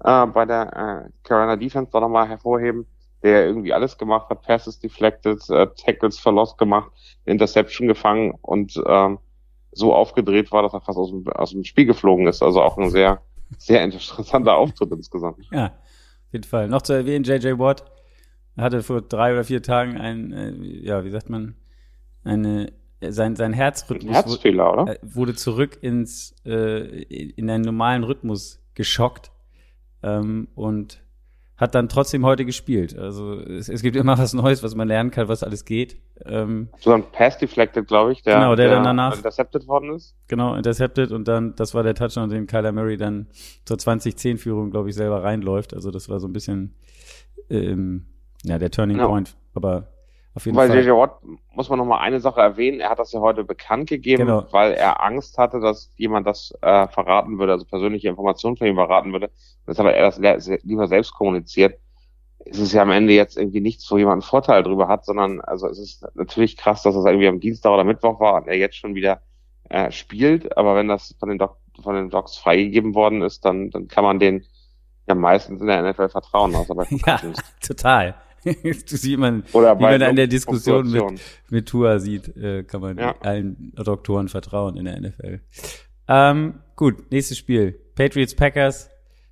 äh, 0.04 0.26
bei 0.26 0.46
der 0.46 1.06
äh, 1.06 1.10
Carolina 1.24 1.56
Defense 1.56 1.92
doch 1.92 2.02
nochmal 2.02 2.28
hervorheben, 2.28 2.88
der 3.24 3.46
irgendwie 3.46 3.74
alles 3.74 3.98
gemacht 3.98 4.30
hat, 4.30 4.42
Passes 4.44 4.80
deflected, 4.80 5.50
äh, 5.50 5.68
Tackles 5.76 6.20
verlost 6.20 6.58
gemacht, 6.58 6.92
Interception 7.26 7.88
gefangen 7.88 8.36
und 8.42 8.82
ähm, 8.88 9.20
so 9.72 9.94
aufgedreht 9.94 10.52
war, 10.52 10.64
dass 10.64 10.74
er 10.74 10.82
fast 10.82 10.98
aus 10.98 11.10
dem, 11.10 11.28
aus 11.28 11.52
dem 11.52 11.64
Spiel 11.64 11.86
geflogen 11.86 12.28
ist. 12.28 12.42
Also 12.42 12.62
auch 12.62 12.78
ein 12.78 12.90
sehr 12.90 13.22
sehr 13.58 13.84
interessanter 13.84 14.56
Auftritt 14.56 14.92
insgesamt. 14.92 15.38
Ja, 15.52 15.68
auf 15.68 16.34
jeden 16.34 16.44
Fall. 16.44 16.68
Noch 16.68 16.82
zu 16.82 16.94
erwähnen, 16.94 17.24
JJ 17.24 17.58
Watt 17.58 17.86
hatte 18.58 18.84
vor 18.84 19.02
drei 19.02 19.34
oder 19.34 19.44
vier 19.44 19.64
Tagen 19.64 19.98
ein, 19.98 20.32
äh, 20.32 20.52
ja, 20.86 21.04
wie 21.04 21.10
sagt 21.10 21.30
man, 21.30 21.56
eine, 22.24 22.74
sein, 23.02 23.36
sein 23.36 23.54
Herzrhythmus 23.54 24.14
Herzfehler, 24.14 24.74
oder? 24.74 24.94
Äh, 24.94 25.00
wurde 25.02 25.34
zurück 25.34 25.78
ins, 25.82 26.36
äh, 26.46 27.04
in 27.04 27.50
einen 27.50 27.64
normalen 27.64 28.04
Rhythmus 28.04 28.62
geschockt 28.74 29.32
ähm, 30.04 30.50
und 30.56 31.02
hat 31.60 31.76
dann 31.76 31.90
trotzdem 31.90 32.26
heute 32.26 32.46
gespielt. 32.46 32.98
Also 32.98 33.34
es, 33.34 33.68
es, 33.68 33.82
gibt 33.82 33.98
immer 33.98 34.18
was 34.18 34.34
Neues, 34.34 34.64
was 34.64 34.76
man 34.76 34.88
lernen 34.88 35.12
kann, 35.12 35.28
was 35.28 35.44
alles 35.44 35.66
geht. 35.66 35.98
Ähm, 36.26 36.70
so 36.80 36.94
ein 36.94 37.04
Pass 37.12 37.38
deflected, 37.38 37.88
glaube 37.88 38.14
ich, 38.14 38.24
der, 38.24 38.36
genau, 38.36 38.56
der, 38.56 38.68
der, 38.68 38.76
dann 38.78 38.86
danach 38.86 39.18
intercepted 39.18 39.68
worden 39.68 39.94
ist. 39.94 40.16
Genau, 40.30 40.56
intercepted 40.56 41.12
und 41.12 41.28
dann, 41.28 41.56
das 41.56 41.74
war 41.74 41.84
der 41.84 41.96
Touchdown, 41.96 42.30
den 42.30 42.48
Kyler 42.48 42.72
Murray 42.72 42.96
dann 42.96 43.28
zur 43.66 43.76
2010-Führung, 43.76 44.72
glaube 44.72 44.90
ich, 44.90 44.96
selber 44.96 45.24
reinläuft. 45.24 45.74
Also 45.74 45.92
das 45.92 46.08
war 46.08 46.22
so 46.22 46.28
ein 46.28 46.34
bisschen 46.34 46.76
ähm, 47.50 48.06
ja, 48.44 48.58
der 48.58 48.72
Turning 48.72 48.98
genau. 48.98 49.10
Point. 49.10 49.36
Aber 49.54 49.88
auf 50.36 50.46
jeden 50.46 50.58
weil 50.58 50.70
Fall. 50.70 50.80
JJ 50.80 50.92
Watt 50.92 51.22
muss 51.54 51.70
man 51.70 51.80
noch 51.80 51.86
mal 51.86 52.00
eine 52.00 52.20
Sache 52.20 52.40
erwähnen. 52.40 52.80
Er 52.80 52.90
hat 52.90 53.00
das 53.00 53.12
ja 53.12 53.20
heute 53.20 53.44
bekannt 53.44 53.90
gegeben, 53.90 54.26
genau. 54.26 54.46
weil 54.52 54.74
er 54.74 55.04
Angst 55.04 55.38
hatte, 55.38 55.60
dass 55.60 55.92
jemand 55.98 56.28
das 56.28 56.54
äh, 56.62 56.88
verraten 56.88 57.40
würde, 57.40 57.54
also 57.54 57.66
persönliche 57.66 58.10
Informationen 58.10 58.56
von 58.56 58.68
ihm 58.68 58.76
verraten 58.76 59.12
würde. 59.12 59.32
Deshalb 59.68 59.90
hat 59.90 59.96
er 59.96 60.36
das 60.36 60.48
lieber 60.64 60.88
selbst 60.88 61.14
kommuniziert. 61.14 61.80
Es 62.46 62.60
ist 62.60 62.74
ja 62.74 62.84
am 62.84 62.92
Ende 62.92 63.14
jetzt 63.14 63.38
irgendwie 63.38 63.60
nichts, 63.60 63.90
wo 63.92 63.98
jemand 63.98 64.14
einen 64.14 64.22
Vorteil 64.22 64.64
drüber 64.64 64.88
hat, 64.88 65.06
sondern 65.06 65.42
also 65.42 65.68
es 65.68 65.80
ist 65.80 66.06
natürlich 66.16 66.58
krass, 66.58 66.84
dass 66.84 66.96
es 66.96 67.06
irgendwie 67.06 67.28
am 67.28 67.40
Dienstag 67.40 67.72
oder 67.72 67.84
Mittwoch 67.84 68.20
war 68.20 68.36
und 68.36 68.48
er 68.48 68.56
jetzt 68.56 68.78
schon 68.78 68.96
wieder 68.96 69.22
äh, 69.70 69.92
spielt. 69.92 70.58
Aber 70.58 70.76
wenn 70.76 70.88
das 70.88 71.16
von 71.20 71.30
den, 71.30 71.38
Doc 71.38 71.58
von 71.82 71.96
den 71.96 72.10
Docs 72.10 72.38
freigegeben 72.38 72.96
worden 72.96 73.22
ist, 73.22 73.46
dann, 73.46 73.72
dann 73.72 73.88
kann 73.88 74.04
man 74.04 74.20
den 74.20 74.46
ja 75.08 75.16
meistens 75.16 75.60
in 75.60 75.68
der 75.68 75.82
NFL 75.82 76.10
vertrauen, 76.10 76.56
außer 76.56 76.76
bei 76.76 76.86
Ja, 77.06 77.20
total. 77.66 78.16
man, 79.18 79.44
Oder 79.54 79.78
wie 79.78 79.82
man 79.82 80.02
in 80.02 80.16
der 80.16 80.28
Diskussion 80.28 80.92
mit, 80.92 81.04
mit 81.50 81.68
Tua 81.68 82.00
sieht, 82.00 82.36
äh, 82.38 82.64
kann 82.64 82.82
man 82.82 82.98
ja. 82.98 83.16
allen 83.22 83.74
Doktoren 83.76 84.28
vertrauen 84.28 84.78
in 84.78 84.86
der 84.86 85.00
NFL. 85.00 85.40
Ähm, 86.08 86.56
gut, 86.76 87.12
nächstes 87.12 87.38
Spiel. 87.38 87.80
Patriots 87.96 88.36
Packers. 88.36 88.90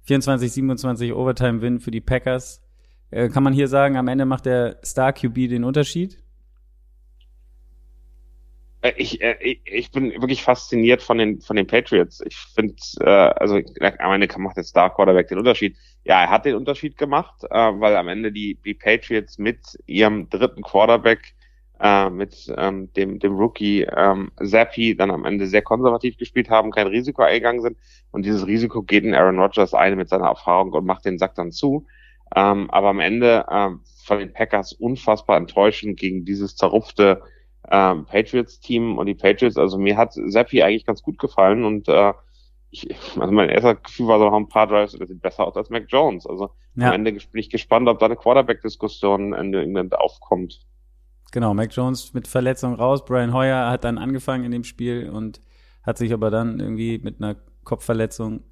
24-27 0.08 1.14
Overtime-Win 1.14 1.80
für 1.80 1.92
die 1.92 2.02
Packers. 2.02 2.62
Äh, 3.10 3.30
kann 3.30 3.44
man 3.44 3.54
hier 3.54 3.68
sagen, 3.68 3.98
am 3.98 4.08
Ende 4.08 4.26
macht 4.26 4.46
der 4.46 4.80
Star 4.84 5.14
QB 5.14 5.50
den 5.50 5.64
Unterschied? 5.64 6.20
Äh, 8.88 8.94
ich, 8.98 9.22
äh, 9.22 9.58
ich 9.66 9.92
bin 9.92 10.12
wirklich 10.12 10.44
fasziniert 10.44 11.02
von 11.02 11.18
den, 11.18 11.42
von 11.42 11.56
den 11.56 11.68
Patriots. 11.68 12.22
Ich 12.26 12.38
finde, 12.38 12.76
äh, 13.02 13.10
also 13.10 13.60
am 14.00 14.14
Ende 14.14 14.28
macht 14.38 14.58
der 14.58 14.64
Star 14.64 14.94
Quarterback 14.94 15.28
den 15.28 15.40
Unterschied. 15.40 15.76
Ja, 16.04 16.22
er 16.22 16.30
hat 16.30 16.46
den 16.46 16.56
Unterschied 16.56 16.98
gemacht, 16.98 17.44
äh, 17.44 17.50
weil 17.50 17.96
am 17.96 18.08
Ende 18.08 18.32
die, 18.32 18.56
die 18.64 18.74
Patriots 18.74 19.38
mit 19.38 19.60
ihrem 19.86 20.30
dritten 20.30 20.62
Quarterback, 20.64 21.34
äh, 21.80 22.10
mit 22.10 22.52
ähm, 22.58 22.92
dem, 22.94 23.20
dem 23.20 23.36
Rookie 23.36 23.84
ähm, 23.84 24.32
Zappi 24.44 24.96
dann 24.96 25.12
am 25.12 25.26
Ende 25.26 25.46
sehr 25.48 25.62
konservativ 25.62 26.18
gespielt 26.18 26.50
haben, 26.50 26.72
kein 26.72 26.88
Risiko 26.88 27.22
eingegangen 27.22 27.62
sind. 27.62 27.78
Und 28.12 28.26
dieses 28.26 28.48
Risiko 28.48 28.82
geht 28.82 29.04
in 29.04 29.14
Aaron 29.14 29.40
Rodgers 29.40 29.74
ein 29.74 29.96
mit 29.96 30.10
seiner 30.10 30.28
Erfahrung 30.28 30.72
und 30.74 30.86
macht 30.86 31.06
den 31.06 31.20
Sack 31.20 31.36
dann 31.36 31.52
zu. 31.52 31.86
Ähm, 32.36 32.70
aber 32.72 32.90
am 32.90 33.00
Ende 33.00 33.46
ähm, 33.52 33.82
von 34.04 34.20
den 34.20 34.34
Packers 34.34 34.74
unfassbar 34.74 35.38
enttäuschend 35.38 36.00
gegen 36.00 36.26
dieses 36.26 36.56
zerrupfte 36.56 37.22
ähm, 37.70 38.06
Patriots-Team 38.06 38.98
und 38.98 39.06
die 39.08 39.16
Patriots, 39.16 39.58
also 39.58 39.78
mir 39.78 39.98
hat 39.98 40.14
Zappi 40.14 40.64
eigentlich 40.64 40.86
ganz 40.86 41.02
gut 41.02 41.18
gefallen 41.18 41.66
und 41.66 41.88
äh, 41.88 42.14
ich, 42.70 42.88
also 43.20 43.32
mein 43.32 43.50
erster 43.50 43.76
Gefühl 43.76 44.08
war 44.08 44.20
so 44.20 44.26
noch 44.26 44.38
ein 44.38 44.50
paar 44.50 44.68
Drives, 44.68 44.94
das 44.98 45.08
sieht 45.08 45.22
besser 45.22 45.46
aus 45.48 45.56
als 45.56 45.70
Mac 45.70 45.86
Jones. 45.88 46.28
Also 46.28 46.50
ja. 46.76 46.88
am 46.88 46.94
Ende 46.94 47.12
bin 47.12 47.40
ich 47.40 47.50
gespannt, 47.50 47.88
ob 47.88 48.00
da 48.00 48.06
eine 48.08 48.16
Quarterback-Diskussion 48.16 49.34
in 49.34 49.54
England 49.54 49.98
aufkommt. 49.98 50.66
Genau, 51.32 51.54
Mac 51.54 51.74
Jones 51.74 52.14
mit 52.14 52.28
Verletzung 52.28 52.76
raus. 52.76 53.04
Brian 53.06 53.34
Hoyer 53.34 53.70
hat 53.70 53.84
dann 53.84 53.98
angefangen 53.98 54.46
in 54.46 54.52
dem 54.52 54.64
Spiel 54.64 55.10
und 55.10 55.42
hat 55.84 55.98
sich 55.98 56.14
aber 56.14 56.30
dann 56.30 56.60
irgendwie 56.60 57.00
mit 57.00 57.22
einer 57.22 57.36
Kopfverletzung 57.64 58.44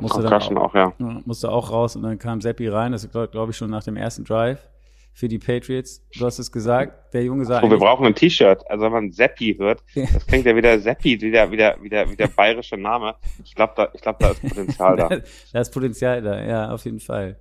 musste, 0.00 0.22
dann 0.22 0.32
auch, 0.32 0.56
auch, 0.56 0.74
ja. 0.74 0.92
musste 0.98 1.50
auch 1.50 1.70
raus 1.70 1.96
und 1.96 2.02
dann 2.02 2.18
kam 2.18 2.40
Seppi 2.40 2.68
rein. 2.68 2.92
Das 2.92 3.10
glaube 3.10 3.28
glaub 3.28 3.50
ich 3.50 3.56
schon 3.56 3.70
nach 3.70 3.82
dem 3.82 3.96
ersten 3.96 4.24
Drive 4.24 4.68
für 5.12 5.28
die 5.28 5.38
Patriots. 5.38 6.06
Du 6.16 6.26
hast 6.26 6.38
es 6.38 6.52
gesagt, 6.52 7.12
der 7.12 7.24
Junge 7.24 7.44
sagt. 7.44 7.68
Wir 7.68 7.76
brauchen 7.76 8.06
ein 8.06 8.14
T-Shirt. 8.14 8.62
Also 8.70 8.84
wenn 8.84 8.92
man 8.92 9.10
Seppi 9.10 9.56
hört, 9.58 9.82
das 9.94 10.26
klingt 10.26 10.46
ja 10.46 10.54
wieder 10.54 10.78
Seppi, 10.78 11.20
wieder, 11.20 11.50
wieder, 11.50 11.82
wieder, 11.82 12.10
wieder 12.10 12.28
bayerische 12.28 12.76
Name. 12.76 13.16
Ich 13.44 13.54
glaube, 13.54 13.72
da, 13.76 13.88
ich 13.92 14.00
glaube, 14.00 14.18
da 14.20 14.30
ist 14.30 14.42
Potenzial 14.42 14.96
da. 14.96 15.08
da 15.52 15.60
ist 15.60 15.72
Potenzial 15.72 16.22
da, 16.22 16.44
ja, 16.44 16.70
auf 16.70 16.84
jeden 16.84 17.00
Fall. 17.00 17.38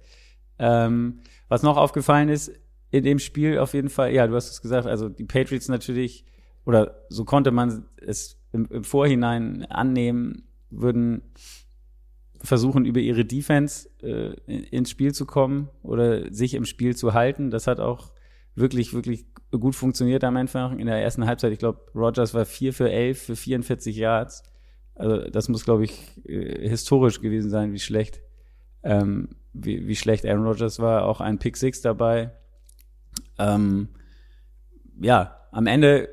Ähm, 0.60 1.20
was 1.50 1.64
noch 1.64 1.78
aufgefallen 1.78 2.30
ist 2.30 2.52
in 2.90 3.04
dem 3.04 3.20
Spiel, 3.20 3.60
auf 3.60 3.74
jeden 3.74 3.90
Fall, 3.90 4.14
ja, 4.14 4.28
du 4.28 4.36
hast 4.36 4.50
es 4.50 4.62
gesagt, 4.62 4.88
also 4.88 5.10
die 5.10 5.26
Patriots 5.26 5.68
natürlich 5.68 6.26
oder 6.66 7.06
so 7.10 7.26
konnte 7.26 7.52
man 7.52 7.86
es 7.98 8.38
im, 8.52 8.68
im 8.72 8.84
Vorhinein 8.84 9.66
annehmen, 9.66 10.48
würden 10.70 11.22
versuchen, 12.48 12.86
über 12.86 13.00
ihre 13.00 13.26
Defense 13.26 13.90
äh, 14.02 14.34
ins 14.46 14.90
Spiel 14.90 15.14
zu 15.14 15.26
kommen 15.26 15.70
oder 15.84 16.32
sich 16.34 16.54
im 16.54 16.66
Spiel 16.66 16.96
zu 16.96 17.14
halten. 17.14 17.52
Das 17.52 17.68
hat 17.68 17.80
auch 17.80 18.12
wirklich, 18.56 18.94
wirklich 18.94 19.26
gut 19.52 19.76
funktioniert 19.76 20.24
am 20.24 20.38
Anfang. 20.38 20.80
In 20.80 20.88
der 20.88 21.02
ersten 21.02 21.26
Halbzeit, 21.26 21.54
ich 21.54 21.60
glaube, 21.60 21.82
Rogers 21.96 22.34
war 22.34 22.46
4 22.46 22.74
für 22.74 22.92
11 22.92 23.22
für 23.22 23.36
44 23.36 23.96
Yards. 23.96 24.44
Also 24.96 25.30
das 25.30 25.48
muss, 25.48 25.64
glaube 25.64 25.86
ich, 25.86 26.18
äh, 26.26 26.68
historisch 26.68 27.22
gewesen 27.22 27.50
sein, 27.50 27.72
wie 27.72 27.80
schlecht, 27.80 28.22
ähm, 28.84 29.30
wie, 29.54 29.88
wie 29.88 29.96
schlecht 29.96 30.26
Aaron 30.26 30.46
Rodgers 30.46 30.80
war. 30.80 31.06
Auch 31.06 31.22
ein 31.22 31.40
Pick 31.40 31.56
Six 31.56 31.82
dabei. 31.82 32.32
Ähm, 33.38 33.90
ja, 35.00 35.38
am 35.52 35.68
Ende 35.68 36.10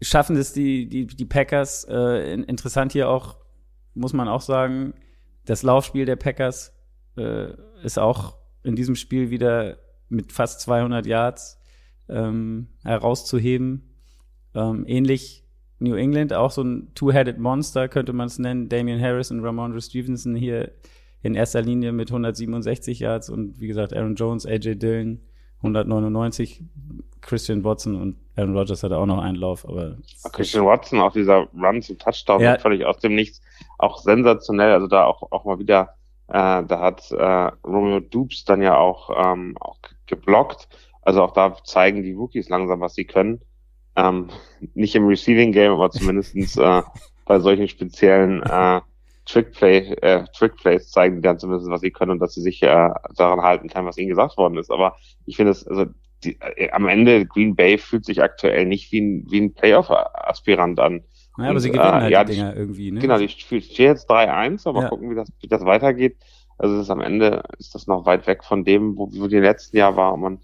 schaffen 0.00 0.36
es 0.36 0.52
die, 0.52 0.88
die, 0.88 1.06
die 1.06 1.24
Packers. 1.24 1.86
Äh, 1.88 2.34
interessant 2.34 2.92
hier 2.92 3.08
auch, 3.08 3.36
muss 3.94 4.12
man 4.12 4.28
auch 4.28 4.40
sagen, 4.40 4.94
das 5.46 5.62
Laufspiel 5.62 6.04
der 6.04 6.16
Packers 6.16 6.72
äh, 7.16 7.48
ist 7.82 7.98
auch 7.98 8.36
in 8.62 8.76
diesem 8.76 8.96
Spiel 8.96 9.30
wieder 9.30 9.78
mit 10.08 10.32
fast 10.32 10.60
200 10.60 11.06
Yards 11.06 11.58
ähm, 12.08 12.68
herauszuheben. 12.84 13.94
Ähm, 14.54 14.84
ähnlich 14.86 15.44
New 15.78 15.94
England, 15.94 16.32
auch 16.32 16.50
so 16.50 16.62
ein 16.62 16.92
Two-Headed 16.94 17.38
Monster 17.38 17.88
könnte 17.88 18.12
man 18.12 18.26
es 18.26 18.38
nennen. 18.38 18.68
Damian 18.68 19.00
Harris 19.00 19.30
und 19.30 19.40
Ramondre 19.40 19.80
Stevenson 19.80 20.34
hier 20.34 20.72
in 21.22 21.34
erster 21.34 21.62
Linie 21.62 21.92
mit 21.92 22.10
167 22.10 23.00
Yards 23.00 23.30
und 23.30 23.60
wie 23.60 23.66
gesagt 23.66 23.92
Aaron 23.92 24.14
Jones, 24.14 24.46
AJ 24.46 24.76
Dillon 24.76 25.20
199, 25.58 26.62
Christian 27.20 27.64
Watson 27.64 28.00
und 28.00 28.16
Aaron 28.36 28.56
Rodgers 28.56 28.82
hatte 28.82 28.98
auch 28.98 29.06
noch 29.06 29.18
einen 29.18 29.36
Lauf, 29.36 29.66
aber 29.68 29.96
Christian 30.32 30.64
Watson, 30.64 31.00
auch 31.00 31.12
dieser 31.12 31.48
Run 31.54 31.82
zum 31.82 31.98
Touchdown, 31.98 32.40
ja. 32.40 32.58
völlig 32.58 32.84
aus 32.84 32.98
dem 32.98 33.14
Nichts, 33.14 33.40
auch 33.78 33.98
sensationell, 33.98 34.72
also 34.72 34.86
da 34.86 35.04
auch, 35.04 35.32
auch 35.32 35.44
mal 35.44 35.58
wieder, 35.58 35.94
äh, 36.28 36.62
da 36.64 36.80
hat 36.80 37.10
äh, 37.10 37.50
Romeo 37.66 38.00
Dupes 38.00 38.44
dann 38.44 38.62
ja 38.62 38.76
auch, 38.76 39.10
ähm, 39.16 39.56
auch 39.60 39.78
geblockt, 40.06 40.68
also 41.02 41.22
auch 41.22 41.32
da 41.32 41.56
zeigen 41.64 42.02
die 42.02 42.12
Rookies 42.12 42.48
langsam, 42.48 42.80
was 42.80 42.94
sie 42.94 43.04
können. 43.04 43.40
Ähm, 43.96 44.28
nicht 44.74 44.94
im 44.94 45.06
Receiving 45.06 45.52
Game, 45.52 45.72
aber 45.72 45.90
zumindestens 45.90 46.56
äh, 46.56 46.82
bei 47.24 47.40
solchen 47.40 47.68
speziellen 47.68 48.42
äh, 48.42 48.80
Trickplay, 49.26 49.92
äh, 50.00 50.24
Trickplays 50.32 50.90
zeigen 50.90 51.16
die 51.16 51.22
dann 51.22 51.38
zumindest, 51.38 51.68
was 51.68 51.80
sie 51.80 51.90
können 51.90 52.12
und 52.12 52.20
dass 52.20 52.34
sie 52.34 52.40
sich 52.42 52.62
äh, 52.62 52.90
daran 53.16 53.42
halten 53.42 53.68
kann, 53.68 53.84
was 53.84 53.98
ihnen 53.98 54.08
gesagt 54.08 54.36
worden 54.36 54.56
ist. 54.56 54.70
Aber 54.70 54.96
ich 55.26 55.36
finde 55.36 55.52
es, 55.52 55.66
also 55.66 55.86
die, 56.24 56.38
äh, 56.40 56.70
am 56.70 56.88
Ende 56.88 57.26
Green 57.26 57.56
Bay 57.56 57.76
fühlt 57.76 58.04
sich 58.04 58.22
aktuell 58.22 58.66
nicht 58.66 58.92
wie 58.92 59.00
ein, 59.00 59.26
wie 59.28 59.40
ein 59.40 59.52
Playoff-Aspirant 59.52 60.80
an. 60.80 61.02
Naja, 61.36 61.50
aber 61.50 61.60
sie 61.60 61.70
gewinnen 61.70 61.88
äh, 61.88 62.00
halt 62.02 62.12
ja, 62.12 62.24
die 62.24 62.32
Dinger 62.34 62.56
irgendwie, 62.56 62.92
ne? 62.92 63.00
Genau, 63.00 63.18
die 63.18 63.28
steht 63.28 63.64
jetzt 63.64 64.08
3-1, 64.08 64.66
aber 64.66 64.82
ja. 64.82 64.88
gucken, 64.88 65.10
wie 65.10 65.16
das, 65.16 65.30
wie 65.40 65.48
das 65.48 65.64
weitergeht. 65.64 66.16
Also 66.56 66.76
es 66.76 66.82
ist 66.82 66.90
am 66.90 67.02
Ende 67.02 67.42
ist 67.58 67.74
das 67.74 67.86
noch 67.86 68.06
weit 68.06 68.26
weg 68.26 68.42
von 68.44 68.64
dem, 68.64 68.96
wo, 68.96 69.10
wo 69.12 69.26
die 69.26 69.38
letzten 69.38 69.76
Jahr 69.76 69.96
war. 69.96 70.14
Und 70.14 70.20
man 70.20 70.38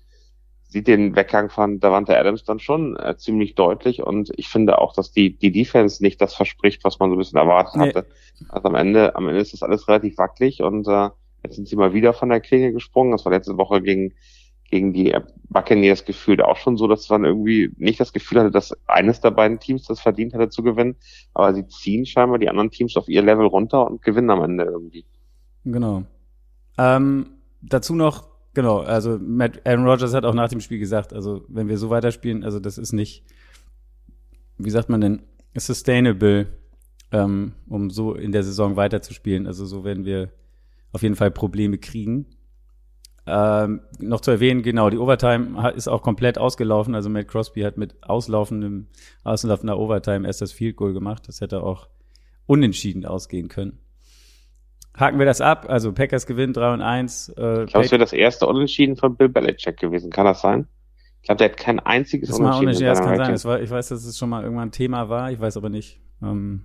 sieht 0.72 0.88
den 0.88 1.14
Weggang 1.14 1.50
von 1.50 1.80
Davante 1.80 2.18
Adams 2.18 2.44
dann 2.44 2.58
schon 2.58 2.96
äh, 2.96 3.16
ziemlich 3.16 3.54
deutlich 3.54 4.02
und 4.02 4.32
ich 4.36 4.48
finde 4.48 4.78
auch, 4.78 4.94
dass 4.94 5.12
die, 5.12 5.36
die 5.36 5.52
Defense 5.52 6.02
nicht 6.02 6.20
das 6.20 6.34
verspricht, 6.34 6.82
was 6.82 6.98
man 6.98 7.10
so 7.10 7.16
ein 7.16 7.18
bisschen 7.18 7.38
erwartet 7.38 7.76
nee. 7.76 7.88
hatte. 7.88 8.06
Also 8.48 8.68
am 8.68 8.74
Ende, 8.74 9.14
am 9.14 9.28
Ende 9.28 9.40
ist 9.40 9.52
das 9.52 9.62
alles 9.62 9.86
relativ 9.86 10.16
wackelig 10.16 10.62
und 10.62 10.88
äh, 10.88 11.10
jetzt 11.44 11.56
sind 11.56 11.68
sie 11.68 11.76
mal 11.76 11.92
wieder 11.92 12.14
von 12.14 12.30
der 12.30 12.40
Klinge 12.40 12.72
gesprungen. 12.72 13.12
Das 13.12 13.24
war 13.24 13.32
letzte 13.32 13.58
Woche 13.58 13.82
gegen, 13.82 14.14
gegen 14.70 14.94
die 14.94 15.14
Buccaneers 15.50 16.06
gefühlt 16.06 16.40
auch 16.40 16.56
schon 16.56 16.78
so, 16.78 16.88
dass 16.88 17.08
man 17.10 17.24
irgendwie 17.24 17.70
nicht 17.76 18.00
das 18.00 18.14
Gefühl 18.14 18.40
hatte, 18.40 18.50
dass 18.50 18.74
eines 18.86 19.20
der 19.20 19.30
beiden 19.30 19.60
Teams 19.60 19.84
das 19.84 20.00
verdient 20.00 20.32
hatte 20.32 20.48
zu 20.48 20.62
gewinnen, 20.62 20.96
aber 21.34 21.52
sie 21.52 21.66
ziehen 21.66 22.06
scheinbar 22.06 22.38
die 22.38 22.48
anderen 22.48 22.70
Teams 22.70 22.96
auf 22.96 23.08
ihr 23.08 23.22
Level 23.22 23.46
runter 23.46 23.86
und 23.86 24.00
gewinnen 24.00 24.30
am 24.30 24.42
Ende 24.42 24.64
irgendwie. 24.64 25.04
Genau. 25.66 26.04
Ähm, 26.78 27.26
dazu 27.60 27.94
noch 27.94 28.31
Genau, 28.54 28.80
also 28.80 29.18
Matt, 29.18 29.66
Aaron 29.66 29.86
Rodgers 29.86 30.12
hat 30.12 30.24
auch 30.24 30.34
nach 30.34 30.48
dem 30.48 30.60
Spiel 30.60 30.78
gesagt, 30.78 31.12
also 31.12 31.44
wenn 31.48 31.68
wir 31.68 31.78
so 31.78 31.88
weiterspielen, 31.88 32.44
also 32.44 32.60
das 32.60 32.76
ist 32.76 32.92
nicht, 32.92 33.24
wie 34.58 34.70
sagt 34.70 34.90
man 34.90 35.00
denn, 35.00 35.22
sustainable, 35.54 36.48
ähm, 37.12 37.52
um 37.66 37.90
so 37.90 38.14
in 38.14 38.32
der 38.32 38.42
Saison 38.42 38.76
weiterzuspielen. 38.76 39.46
Also 39.46 39.66
so 39.66 39.84
werden 39.84 40.04
wir 40.04 40.30
auf 40.92 41.02
jeden 41.02 41.16
Fall 41.16 41.30
Probleme 41.30 41.78
kriegen. 41.78 42.26
Ähm, 43.24 43.82
noch 44.00 44.20
zu 44.20 44.32
erwähnen, 44.32 44.62
genau, 44.62 44.90
die 44.90 44.98
Overtime 44.98 45.70
ist 45.72 45.88
auch 45.88 46.02
komplett 46.02 46.38
ausgelaufen. 46.38 46.94
Also 46.94 47.08
Matt 47.08 47.28
Crosby 47.28 47.62
hat 47.62 47.78
mit 47.78 48.02
auslaufendem, 48.02 48.88
auslaufender 49.22 49.78
Overtime 49.78 50.26
erst 50.26 50.42
das 50.42 50.52
Field 50.52 50.76
Goal 50.76 50.92
gemacht. 50.92 51.28
Das 51.28 51.40
hätte 51.40 51.62
auch 51.62 51.88
unentschieden 52.46 53.06
ausgehen 53.06 53.48
können. 53.48 53.78
Haken 54.96 55.18
wir 55.18 55.26
das 55.26 55.40
ab. 55.40 55.66
Also 55.68 55.92
Packers 55.92 56.26
gewinnt 56.26 56.56
3 56.56 56.74
und 56.74 56.82
1. 56.82 57.30
Äh, 57.30 57.64
ich 57.64 57.70
glaube, 57.70 57.86
es 57.86 57.92
wäre 57.92 57.98
das 57.98 58.12
erste 58.12 58.46
Unentschieden 58.46 58.96
von 58.96 59.16
Bill 59.16 59.28
Belichick 59.28 59.78
gewesen. 59.78 60.10
Kann 60.10 60.26
das 60.26 60.40
sein? 60.42 60.66
Ich 61.22 61.26
glaube, 61.26 61.38
der 61.38 61.50
hat 61.50 61.56
kein 61.56 61.78
einziges 61.80 62.28
das 62.28 62.38
Unentschieden. 62.38 62.66
Unentschieden 62.66 62.88
das 62.88 63.00
kann 63.00 63.16
sein. 63.16 63.32
Das 63.32 63.44
war, 63.44 63.60
ich 63.60 63.70
weiß, 63.70 63.88
dass 63.88 64.04
es 64.04 64.18
schon 64.18 64.28
mal 64.28 64.42
irgendwann 64.42 64.68
ein 64.68 64.72
Thema 64.72 65.08
war. 65.08 65.30
Ich 65.30 65.40
weiß 65.40 65.56
aber 65.56 65.70
nicht, 65.70 66.00
ähm, 66.22 66.64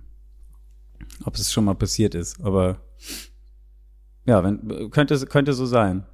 ob 1.24 1.34
es 1.36 1.52
schon 1.52 1.64
mal 1.64 1.74
passiert 1.74 2.14
ist. 2.14 2.44
Aber 2.44 2.80
ja, 4.26 4.44
wenn, 4.44 4.90
könnte, 4.90 5.18
könnte 5.26 5.52
so 5.54 5.64
sein. 5.64 6.04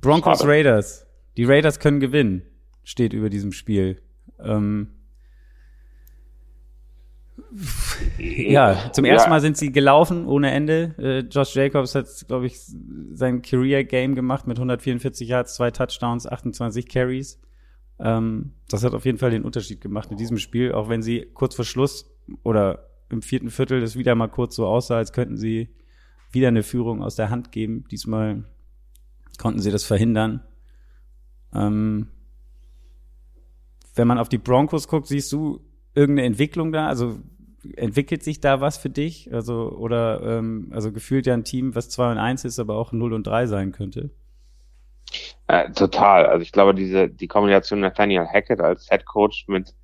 Broncos 0.00 0.38
Schade. 0.38 0.50
Raiders. 0.50 1.06
Die 1.36 1.44
Raiders 1.44 1.78
können 1.78 2.00
gewinnen, 2.00 2.42
steht 2.84 3.12
über 3.12 3.28
diesem 3.28 3.52
Spiel. 3.52 4.00
Ähm, 4.38 4.88
ja, 8.18 8.90
zum 8.92 9.04
ersten 9.04 9.28
ja. 9.28 9.30
Mal 9.30 9.40
sind 9.40 9.56
sie 9.56 9.72
gelaufen 9.72 10.26
ohne 10.26 10.50
Ende. 10.50 10.94
Äh, 10.98 11.18
Josh 11.20 11.54
Jacobs 11.54 11.94
hat, 11.94 12.06
glaube 12.26 12.46
ich, 12.46 12.58
sein 13.12 13.42
Career-Game 13.42 14.14
gemacht 14.14 14.46
mit 14.46 14.58
144 14.58 15.28
Yards, 15.28 15.54
zwei 15.54 15.70
Touchdowns, 15.70 16.26
28 16.26 16.88
Carries. 16.88 17.40
Ähm, 17.98 18.52
das 18.68 18.84
hat 18.84 18.94
auf 18.94 19.04
jeden 19.04 19.18
Fall 19.18 19.30
den 19.30 19.44
Unterschied 19.44 19.80
gemacht 19.80 20.10
in 20.10 20.16
diesem 20.16 20.38
Spiel, 20.38 20.72
auch 20.72 20.88
wenn 20.88 21.02
sie 21.02 21.28
kurz 21.34 21.54
vor 21.54 21.64
Schluss 21.64 22.10
oder 22.42 22.88
im 23.10 23.22
vierten 23.22 23.50
Viertel 23.50 23.80
das 23.80 23.96
wieder 23.96 24.14
mal 24.14 24.28
kurz 24.28 24.56
so 24.56 24.66
aussah, 24.66 24.96
als 24.96 25.12
könnten 25.12 25.36
sie 25.36 25.68
wieder 26.30 26.48
eine 26.48 26.62
Führung 26.62 27.02
aus 27.02 27.14
der 27.14 27.30
Hand 27.30 27.52
geben. 27.52 27.84
Diesmal 27.90 28.44
konnten 29.38 29.60
sie 29.60 29.70
das 29.70 29.84
verhindern. 29.84 30.42
Ähm, 31.54 32.08
wenn 33.94 34.08
man 34.08 34.18
auf 34.18 34.28
die 34.28 34.38
Broncos 34.38 34.88
guckt, 34.88 35.06
siehst 35.06 35.30
du 35.32 35.60
irgendeine 35.94 36.26
Entwicklung 36.26 36.72
da? 36.72 36.88
Also 36.88 37.18
entwickelt 37.76 38.22
sich 38.22 38.40
da 38.40 38.60
was 38.60 38.76
für 38.76 38.90
dich? 38.90 39.32
Also, 39.32 39.70
oder 39.70 40.20
ähm, 40.22 40.70
also 40.72 40.92
gefühlt 40.92 41.26
ja 41.26 41.34
ein 41.34 41.44
Team, 41.44 41.74
was 41.74 41.88
2 41.90 42.12
und 42.12 42.18
1 42.18 42.44
ist, 42.44 42.58
aber 42.58 42.76
auch 42.76 42.92
0 42.92 43.12
und 43.12 43.26
3 43.26 43.46
sein 43.46 43.72
könnte. 43.72 44.10
Äh, 45.46 45.70
total. 45.72 46.26
Also 46.26 46.42
ich 46.42 46.52
glaube, 46.52 46.74
diese 46.74 47.08
die 47.08 47.28
Kombination 47.28 47.80
Nathaniel 47.80 48.26
Hackett 48.26 48.60
als 48.60 48.88
Head 48.88 49.04
Coach 49.04 49.46
mit 49.48 49.74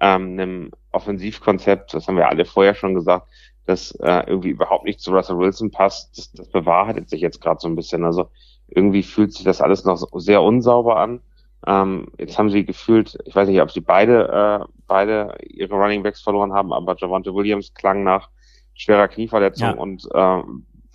ähm, 0.00 0.32
einem 0.32 0.70
Offensivkonzept, 0.92 1.94
das 1.94 2.06
haben 2.06 2.16
wir 2.16 2.28
alle 2.28 2.44
vorher 2.44 2.74
schon 2.74 2.94
gesagt, 2.94 3.28
das 3.66 3.90
äh, 3.92 4.22
irgendwie 4.26 4.50
überhaupt 4.50 4.84
nicht 4.84 5.00
zu 5.00 5.12
Russell 5.12 5.38
Wilson 5.38 5.70
passt, 5.70 6.16
das, 6.16 6.32
das 6.32 6.48
bewahrheitet 6.48 7.10
sich 7.10 7.20
jetzt 7.20 7.40
gerade 7.40 7.58
so 7.60 7.68
ein 7.68 7.76
bisschen. 7.76 8.04
Also 8.04 8.30
irgendwie 8.68 9.02
fühlt 9.02 9.32
sich 9.32 9.44
das 9.44 9.60
alles 9.60 9.84
noch 9.84 10.06
sehr 10.14 10.42
unsauber 10.42 10.96
an. 10.98 11.20
Ähm, 11.66 12.08
jetzt 12.18 12.38
haben 12.38 12.50
sie 12.50 12.64
gefühlt, 12.64 13.18
ich 13.24 13.34
weiß 13.34 13.48
nicht, 13.48 13.60
ob 13.60 13.70
sie 13.70 13.80
beide, 13.80 14.28
äh, 14.62 14.64
beide 14.86 15.36
ihre 15.42 15.74
Running 15.74 16.02
Backs 16.02 16.22
verloren 16.22 16.52
haben, 16.52 16.72
aber 16.72 16.96
Javante 16.96 17.34
Williams 17.34 17.74
klang 17.74 18.04
nach 18.04 18.28
schwerer 18.74 19.08
Knieverletzung 19.08 19.68
ja. 19.68 19.74
und 19.74 20.04
äh, 20.12 20.42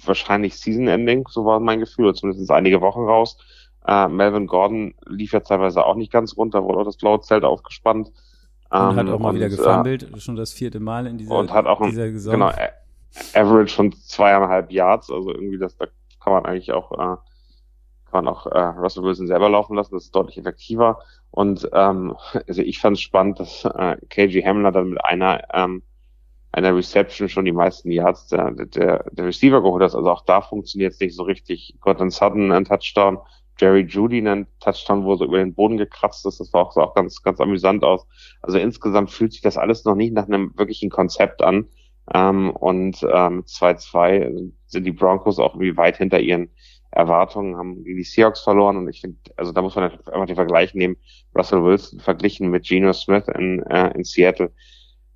wahrscheinlich 0.05 0.57
Season 0.57 0.87
Ending, 0.87 1.25
so 1.29 1.45
war 1.45 1.59
mein 1.59 1.79
Gefühl, 1.79 2.05
oder 2.05 2.13
zumindest 2.13 2.51
einige 2.51 2.81
Wochen 2.81 3.01
raus. 3.01 3.37
Äh, 3.85 4.07
Melvin 4.07 4.47
Gordon 4.47 4.93
lief 5.07 5.33
ja 5.33 5.39
teilweise 5.39 5.85
auch 5.85 5.95
nicht 5.95 6.11
ganz 6.11 6.37
runter, 6.37 6.63
wurde 6.63 6.79
auch 6.79 6.85
das 6.85 6.97
blaue 6.97 7.21
Zelt 7.21 7.43
aufgespannt. 7.43 8.11
Und 8.69 8.79
hat 8.95 9.07
ähm, 9.07 9.13
auch 9.13 9.19
mal 9.19 9.29
und, 9.29 9.35
wieder 9.35 9.49
gefummelt, 9.49 10.03
äh, 10.03 10.19
schon 10.19 10.37
das 10.37 10.53
vierte 10.53 10.79
Mal 10.79 11.05
in 11.05 11.17
dieser, 11.17 11.35
und 11.35 11.51
hat 11.51 11.65
auch 11.65 11.81
ein. 11.81 11.93
Genau, 11.93 12.51
Average 13.33 13.75
von 13.75 13.91
zweieinhalb 13.91 14.71
Yards, 14.71 15.11
also 15.11 15.31
irgendwie 15.31 15.57
das, 15.57 15.75
da 15.75 15.87
kann 16.23 16.33
man 16.33 16.45
eigentlich 16.45 16.71
auch 16.71 16.91
äh, 16.93 17.17
kann 18.11 18.25
man 18.25 18.33
auch 18.33 18.45
äh, 18.47 18.59
Russell 18.59 19.03
Wilson 19.03 19.27
selber 19.27 19.49
laufen 19.49 19.75
lassen, 19.75 19.95
das 19.95 20.05
ist 20.05 20.15
deutlich 20.15 20.37
effektiver. 20.37 20.99
Und 21.31 21.69
ähm, 21.73 22.15
also 22.47 22.61
ich 22.61 22.79
fand 22.79 22.97
es 22.97 23.01
spannend, 23.01 23.39
dass 23.39 23.65
äh, 23.65 23.97
KG 24.09 24.43
Hamler 24.43 24.71
dann 24.71 24.89
mit 24.91 25.05
einer 25.05 25.41
ähm, 25.53 25.83
einer 26.51 26.75
Reception 26.75 27.29
schon 27.29 27.45
die 27.45 27.53
meisten 27.53 27.91
Yards 27.91 28.27
der, 28.27 28.51
der, 28.51 29.05
der 29.11 29.25
Receiver 29.25 29.61
geholt 29.61 29.83
hat. 29.83 29.95
Also 29.95 30.09
auch 30.09 30.25
da 30.25 30.41
funktioniert 30.41 30.93
es 30.93 30.99
nicht 30.99 31.15
so 31.15 31.23
richtig. 31.23 31.75
Gordon 31.79 32.09
Sutton 32.09 32.51
ein 32.51 32.65
Touchdown, 32.65 33.19
Jerry 33.57 33.85
Judy 33.87 34.27
ein 34.27 34.47
Touchdown, 34.59 35.05
wo 35.05 35.15
so 35.15 35.25
über 35.25 35.37
den 35.37 35.53
Boden 35.53 35.77
gekratzt 35.77 36.25
ist. 36.25 36.39
Das 36.39 36.51
war 36.51 36.63
auch, 36.63 36.71
so 36.73 36.81
auch 36.81 36.93
ganz, 36.93 37.21
ganz 37.21 37.39
amüsant 37.39 37.83
aus. 37.83 38.05
Also 38.41 38.57
insgesamt 38.57 39.11
fühlt 39.11 39.31
sich 39.31 39.41
das 39.41 39.57
alles 39.57 39.85
noch 39.85 39.95
nicht 39.95 40.13
nach 40.13 40.27
einem 40.27 40.51
wirklichen 40.57 40.89
Konzept 40.89 41.41
an. 41.41 41.67
Ähm, 42.13 42.49
und 42.51 43.01
ähm, 43.03 43.43
2-2 43.43 44.51
sind 44.65 44.83
die 44.83 44.91
Broncos 44.91 45.39
auch 45.39 45.53
irgendwie 45.53 45.77
weit 45.77 45.97
hinter 45.97 46.19
ihren 46.19 46.49
Erwartungen, 46.91 47.55
haben 47.55 47.83
die 47.83 48.03
Seahawks 48.03 48.41
verloren 48.41 48.77
und 48.77 48.89
ich 48.89 49.01
finde, 49.01 49.17
also 49.37 49.51
da 49.51 49.61
muss 49.61 49.75
man 49.75 49.91
einfach 49.91 50.25
den 50.25 50.35
Vergleich 50.35 50.73
nehmen. 50.73 50.97
Russell 51.35 51.63
Wilson 51.63 51.99
verglichen 51.99 52.49
mit 52.49 52.65
Geno 52.65 52.91
Smith 52.93 53.25
in, 53.35 53.63
äh, 53.63 53.91
in 53.95 54.03
Seattle. 54.03 54.51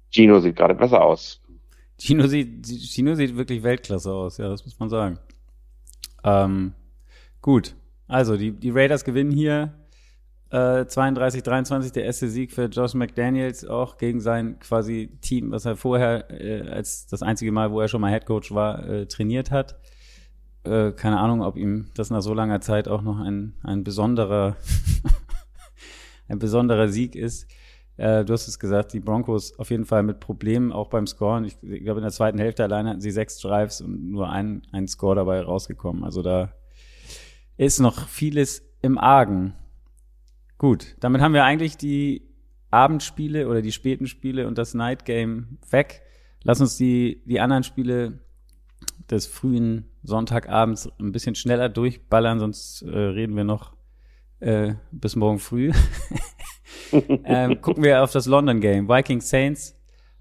Gino 0.09 0.39
sieht 0.39 0.55
gerade 0.55 0.75
besser 0.75 1.03
aus. 1.03 1.41
Gino 1.99 2.27
sieht, 2.27 2.65
Gino 2.65 3.15
sieht 3.15 3.35
wirklich 3.35 3.63
Weltklasse 3.63 4.11
aus, 4.11 4.37
ja, 4.37 4.47
das 4.47 4.63
muss 4.65 4.79
man 4.79 4.89
sagen. 4.89 5.19
Ähm, 6.23 6.73
gut, 7.41 7.75
also 8.07 8.37
die, 8.37 8.51
die 8.51 8.71
Raiders 8.71 9.03
gewinnen 9.03 9.31
hier 9.31 9.73
äh, 10.51 10.85
32, 10.85 11.43
23 11.43 11.91
der 11.91 12.05
erste 12.05 12.29
Sieg 12.29 12.51
für 12.51 12.65
Josh 12.65 12.93
McDaniels 12.93 13.65
auch 13.65 13.97
gegen 13.97 14.21
sein 14.21 14.59
quasi 14.59 15.09
Team, 15.21 15.51
was 15.51 15.65
er 15.65 15.75
vorher 15.75 16.29
äh, 16.31 16.69
als 16.69 17.07
das 17.07 17.21
einzige 17.21 17.51
Mal, 17.51 17.71
wo 17.71 17.81
er 17.81 17.87
schon 17.87 18.01
mal 18.01 18.11
Head 18.11 18.25
Coach 18.25 18.53
war, 18.53 18.87
äh, 18.87 19.05
trainiert 19.07 19.51
hat. 19.51 19.75
Äh, 20.65 20.91
keine 20.93 21.19
Ahnung, 21.19 21.41
ob 21.41 21.57
ihm 21.57 21.87
das 21.93 22.09
nach 22.09 22.21
so 22.21 22.33
langer 22.33 22.61
Zeit 22.61 22.87
auch 22.87 23.01
noch 23.01 23.19
ein, 23.19 23.53
ein 23.63 23.83
besonderer 23.83 24.55
ein 26.27 26.39
besonderer 26.39 26.87
Sieg 26.87 27.15
ist. 27.15 27.47
Äh, 27.97 28.25
du 28.25 28.33
hast 28.33 28.47
es 28.47 28.59
gesagt, 28.59 28.93
die 28.93 28.99
Broncos 28.99 29.57
auf 29.57 29.69
jeden 29.69 29.85
Fall 29.85 30.03
mit 30.03 30.19
Problemen, 30.19 30.71
auch 30.71 30.89
beim 30.89 31.07
Scoren. 31.07 31.45
Ich, 31.45 31.57
ich 31.61 31.83
glaube, 31.83 31.99
in 31.99 32.03
der 32.03 32.11
zweiten 32.11 32.39
Hälfte 32.39 32.63
alleine 32.63 32.89
hatten 32.89 33.01
sie 33.01 33.11
sechs 33.11 33.39
Drives 33.39 33.81
und 33.81 34.11
nur 34.11 34.29
ein, 34.29 34.63
ein 34.71 34.87
Score 34.87 35.15
dabei 35.15 35.41
rausgekommen. 35.41 36.03
Also 36.03 36.21
da 36.21 36.53
ist 37.57 37.79
noch 37.79 38.07
vieles 38.07 38.63
im 38.81 38.97
Argen. 38.97 39.53
Gut, 40.57 40.97
damit 40.99 41.21
haben 41.21 41.33
wir 41.33 41.45
eigentlich 41.45 41.77
die 41.77 42.27
Abendspiele 42.71 43.47
oder 43.47 43.61
die 43.61 43.71
späten 43.71 44.07
Spiele 44.07 44.47
und 44.47 44.57
das 44.57 44.73
Night 44.73 45.05
Game 45.05 45.59
weg. 45.69 46.01
Lass 46.43 46.59
uns 46.59 46.75
die, 46.75 47.23
die 47.25 47.39
anderen 47.39 47.63
Spiele 47.63 48.19
des 49.09 49.27
frühen 49.27 49.89
Sonntagabends 50.03 50.89
ein 50.99 51.11
bisschen 51.11 51.35
schneller 51.35 51.69
durchballern, 51.69 52.39
sonst 52.39 52.81
äh, 52.83 52.97
reden 52.97 53.35
wir 53.35 53.43
noch 53.43 53.73
äh, 54.39 54.73
bis 54.91 55.15
morgen 55.15 55.39
früh. 55.39 55.71
ähm, 56.91 57.61
gucken 57.61 57.83
wir 57.83 58.03
auf 58.03 58.11
das 58.11 58.25
London 58.25 58.59
Game. 58.59 58.87
Vikings 58.87 59.29
Saints 59.29 59.75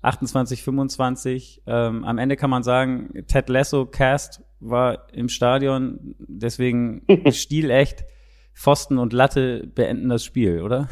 28, 0.05 0.63
25. 0.63 1.63
Ähm, 1.67 2.05
am 2.05 2.19
Ende 2.19 2.37
kann 2.37 2.51
man 2.51 2.63
sagen, 2.63 3.25
Ted 3.27 3.49
Lasso 3.49 3.87
Cast 3.87 4.43
war 4.61 5.09
im 5.13 5.29
Stadion, 5.29 6.15
deswegen 6.19 7.03
stilecht. 7.31 8.05
Pfosten 8.55 8.99
und 8.99 9.13
Latte 9.13 9.67
beenden 9.75 10.09
das 10.11 10.25
Spiel, 10.25 10.63
oder? 10.63 10.89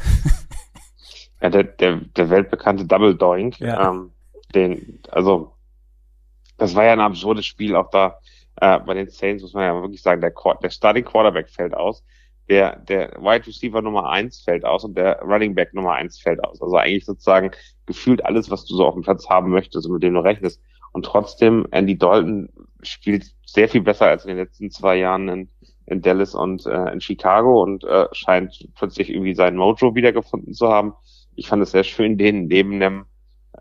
ja, 1.41 1.49
der, 1.49 1.63
der, 1.63 2.01
der 2.17 2.29
weltbekannte 2.29 2.85
Double 2.85 3.15
Doink, 3.15 3.59
ja. 3.59 3.89
ähm, 3.89 4.11
den, 4.53 4.99
also 5.09 5.53
das 6.63 6.75
war 6.75 6.85
ja 6.85 6.93
ein 6.93 7.01
absurdes 7.01 7.45
Spiel, 7.45 7.75
auch 7.75 7.89
da 7.89 8.19
äh, 8.55 8.79
bei 8.79 8.93
den 8.93 9.09
Saints 9.09 9.43
muss 9.43 9.53
man 9.53 9.63
ja 9.65 9.81
wirklich 9.81 10.01
sagen, 10.01 10.21
der, 10.21 10.33
der 10.61 10.69
Starting 10.69 11.03
Quarterback 11.03 11.49
fällt 11.49 11.73
aus, 11.73 12.03
der, 12.49 12.77
der 12.77 13.11
Wide 13.19 13.47
Receiver 13.47 13.81
Nummer 13.81 14.09
eins 14.09 14.41
fällt 14.41 14.63
aus 14.63 14.83
und 14.85 14.97
der 14.97 15.19
Running 15.21 15.55
Back 15.55 15.73
Nummer 15.73 15.93
eins 15.93 16.19
fällt 16.19 16.43
aus. 16.43 16.61
Also 16.61 16.75
eigentlich 16.77 17.05
sozusagen 17.05 17.51
gefühlt 17.85 18.25
alles, 18.25 18.49
was 18.49 18.65
du 18.65 18.75
so 18.75 18.85
auf 18.85 18.93
dem 18.93 19.03
Platz 19.03 19.29
haben 19.29 19.49
möchtest 19.49 19.87
und 19.87 19.93
mit 19.93 20.03
dem 20.03 20.13
du 20.13 20.21
rechnest. 20.21 20.61
Und 20.93 21.05
trotzdem, 21.05 21.67
Andy 21.71 21.97
Dalton 21.97 22.49
spielt 22.81 23.25
sehr 23.45 23.67
viel 23.67 23.81
besser 23.81 24.07
als 24.07 24.23
in 24.23 24.29
den 24.29 24.37
letzten 24.37 24.71
zwei 24.71 24.97
Jahren 24.97 25.27
in, 25.27 25.49
in 25.85 26.01
Dallas 26.01 26.33
und 26.35 26.65
äh, 26.65 26.91
in 26.91 27.01
Chicago 27.01 27.61
und 27.61 27.83
äh, 27.83 28.07
scheint 28.13 28.69
plötzlich 28.75 29.09
irgendwie 29.09 29.35
sein 29.35 29.55
Mojo 29.57 29.95
wiedergefunden 29.95 30.53
zu 30.53 30.67
haben. 30.69 30.93
Ich 31.35 31.47
fand 31.47 31.63
es 31.63 31.71
sehr 31.71 31.83
schön, 31.83 32.17
den 32.17 32.47
neben 32.47 32.79
dem 32.79 33.05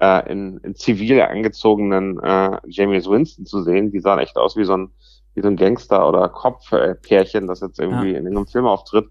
äh, 0.02 0.30
in, 0.30 0.58
in 0.58 0.74
zivil 0.74 1.22
angezogenen 1.22 2.18
äh, 2.18 2.58
James 2.66 3.08
Winston 3.08 3.46
zu 3.46 3.62
sehen. 3.62 3.92
Die 3.92 4.00
sahen 4.00 4.18
echt 4.18 4.36
aus 4.36 4.56
wie 4.56 4.64
so 4.64 4.76
ein, 4.76 4.90
wie 5.34 5.42
so 5.42 5.48
ein 5.48 5.56
Gangster- 5.56 6.08
oder 6.08 6.28
Kopfpärchen, 6.28 7.46
das 7.46 7.60
jetzt 7.60 7.78
irgendwie 7.78 8.10
ja. 8.10 8.18
in 8.18 8.26
einem 8.26 8.46
Film 8.48 8.66
auftritt. 8.66 9.06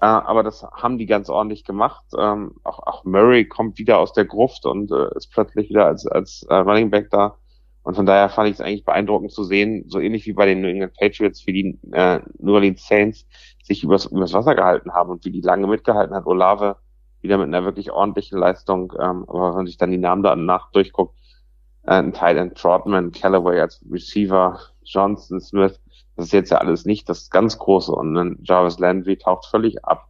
Äh, 0.00 0.06
aber 0.06 0.44
das 0.44 0.62
haben 0.62 0.98
die 0.98 1.06
ganz 1.06 1.28
ordentlich 1.28 1.64
gemacht. 1.64 2.04
Ähm, 2.16 2.52
auch, 2.62 2.78
auch 2.86 3.04
Murray 3.04 3.46
kommt 3.46 3.78
wieder 3.78 3.98
aus 3.98 4.12
der 4.12 4.24
Gruft 4.24 4.66
und 4.66 4.92
äh, 4.92 5.08
ist 5.16 5.32
plötzlich 5.32 5.68
wieder 5.68 5.86
als, 5.86 6.06
als 6.06 6.46
äh, 6.48 6.54
Running 6.54 6.90
Back 6.90 7.10
da. 7.10 7.36
Und 7.82 7.96
von 7.96 8.06
daher 8.06 8.28
fand 8.28 8.48
ich 8.48 8.54
es 8.54 8.60
eigentlich 8.60 8.84
beeindruckend 8.84 9.32
zu 9.32 9.42
sehen, 9.42 9.84
so 9.88 9.98
ähnlich 9.98 10.26
wie 10.26 10.32
bei 10.32 10.46
den 10.46 10.60
New 10.60 10.68
England 10.68 10.94
Patriots, 10.98 11.46
wie 11.46 11.52
die 11.52 11.78
äh, 11.92 12.20
New 12.38 12.54
Orleans 12.54 12.86
Saints 12.86 13.26
sich 13.64 13.82
übers, 13.82 14.06
übers 14.06 14.32
Wasser 14.32 14.54
gehalten 14.54 14.92
haben 14.92 15.10
und 15.10 15.24
wie 15.24 15.30
die 15.30 15.40
lange 15.40 15.66
mitgehalten 15.66 16.14
hat. 16.14 16.26
Olave 16.26 16.76
wieder 17.20 17.38
mit 17.38 17.46
einer 17.48 17.64
wirklich 17.64 17.90
ordentlichen 17.90 18.38
Leistung, 18.38 18.92
ähm, 18.98 19.24
aber 19.28 19.48
wenn 19.48 19.56
man 19.56 19.66
sich 19.66 19.76
dann 19.76 19.90
die 19.90 19.98
Namen 19.98 20.22
da 20.22 20.36
nach 20.36 20.70
durchguckt, 20.72 21.14
äh, 21.84 21.94
ein 21.94 22.12
Teil 22.12 22.36
in 22.36 22.54
Trotman, 22.54 23.12
Callaway 23.12 23.60
als 23.60 23.84
Receiver, 23.90 24.58
Johnson, 24.84 25.40
Smith, 25.40 25.80
das 26.16 26.26
ist 26.26 26.32
jetzt 26.32 26.50
ja 26.50 26.58
alles 26.58 26.84
nicht 26.84 27.08
das 27.08 27.30
ganz 27.30 27.58
große 27.58 27.92
und 27.92 28.14
dann 28.14 28.38
Jarvis 28.42 28.78
Landry 28.78 29.16
taucht 29.16 29.46
völlig 29.46 29.84
ab. 29.84 30.08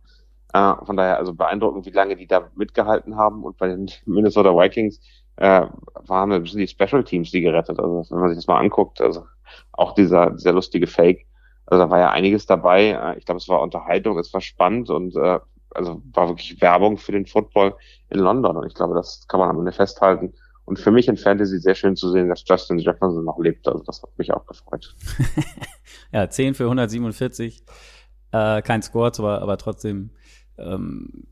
Äh, 0.52 0.74
von 0.84 0.96
daher 0.96 1.18
also 1.18 1.34
beeindruckend, 1.34 1.86
wie 1.86 1.90
lange 1.90 2.16
die 2.16 2.26
da 2.26 2.48
mitgehalten 2.54 3.16
haben 3.16 3.44
und 3.44 3.58
bei 3.58 3.68
den 3.68 3.90
Minnesota 4.06 4.50
Vikings 4.50 5.00
äh, 5.36 5.66
waren 6.06 6.32
ein 6.32 6.42
bisschen 6.42 6.60
die 6.60 6.68
Special 6.68 7.04
Teams, 7.04 7.30
die 7.30 7.40
gerettet. 7.40 7.78
Also 7.78 8.04
wenn 8.10 8.20
man 8.20 8.28
sich 8.30 8.38
das 8.38 8.46
mal 8.46 8.58
anguckt, 8.58 9.00
also 9.00 9.26
auch 9.72 9.94
dieser 9.94 10.38
sehr 10.38 10.52
lustige 10.52 10.86
Fake, 10.86 11.26
also 11.66 11.82
da 11.82 11.90
war 11.90 11.98
ja 11.98 12.10
einiges 12.10 12.46
dabei. 12.46 12.90
Äh, 12.90 13.18
ich 13.18 13.26
glaube, 13.26 13.38
es 13.38 13.48
war 13.48 13.60
Unterhaltung, 13.60 14.18
es 14.18 14.32
war 14.32 14.40
spannend 14.40 14.88
und 14.88 15.16
äh, 15.16 15.40
also 15.76 16.02
war 16.12 16.28
wirklich 16.28 16.60
Werbung 16.60 16.98
für 16.98 17.12
den 17.12 17.26
Football 17.26 17.74
in 18.10 18.18
London. 18.18 18.56
Und 18.56 18.66
ich 18.66 18.74
glaube, 18.74 18.94
das 18.94 19.26
kann 19.28 19.40
man 19.40 19.50
am 19.50 19.58
Ende 19.58 19.72
festhalten. 19.72 20.34
Und 20.64 20.78
für 20.80 20.90
mich 20.90 21.06
in 21.06 21.16
Fantasy 21.16 21.58
sehr 21.58 21.76
schön 21.76 21.94
zu 21.94 22.10
sehen, 22.10 22.28
dass 22.28 22.42
Justin 22.46 22.78
Jefferson 22.78 23.24
noch 23.24 23.38
lebt. 23.38 23.68
Also 23.68 23.84
das 23.84 24.02
hat 24.02 24.10
mich 24.18 24.32
auch 24.32 24.46
gefreut. 24.46 24.94
ja, 26.12 26.28
10 26.28 26.54
für 26.54 26.64
147. 26.64 27.62
Äh, 28.32 28.62
kein 28.62 28.82
Score, 28.82 29.12
aber, 29.18 29.42
aber 29.42 29.58
trotzdem 29.58 30.10
ähm, 30.58 31.26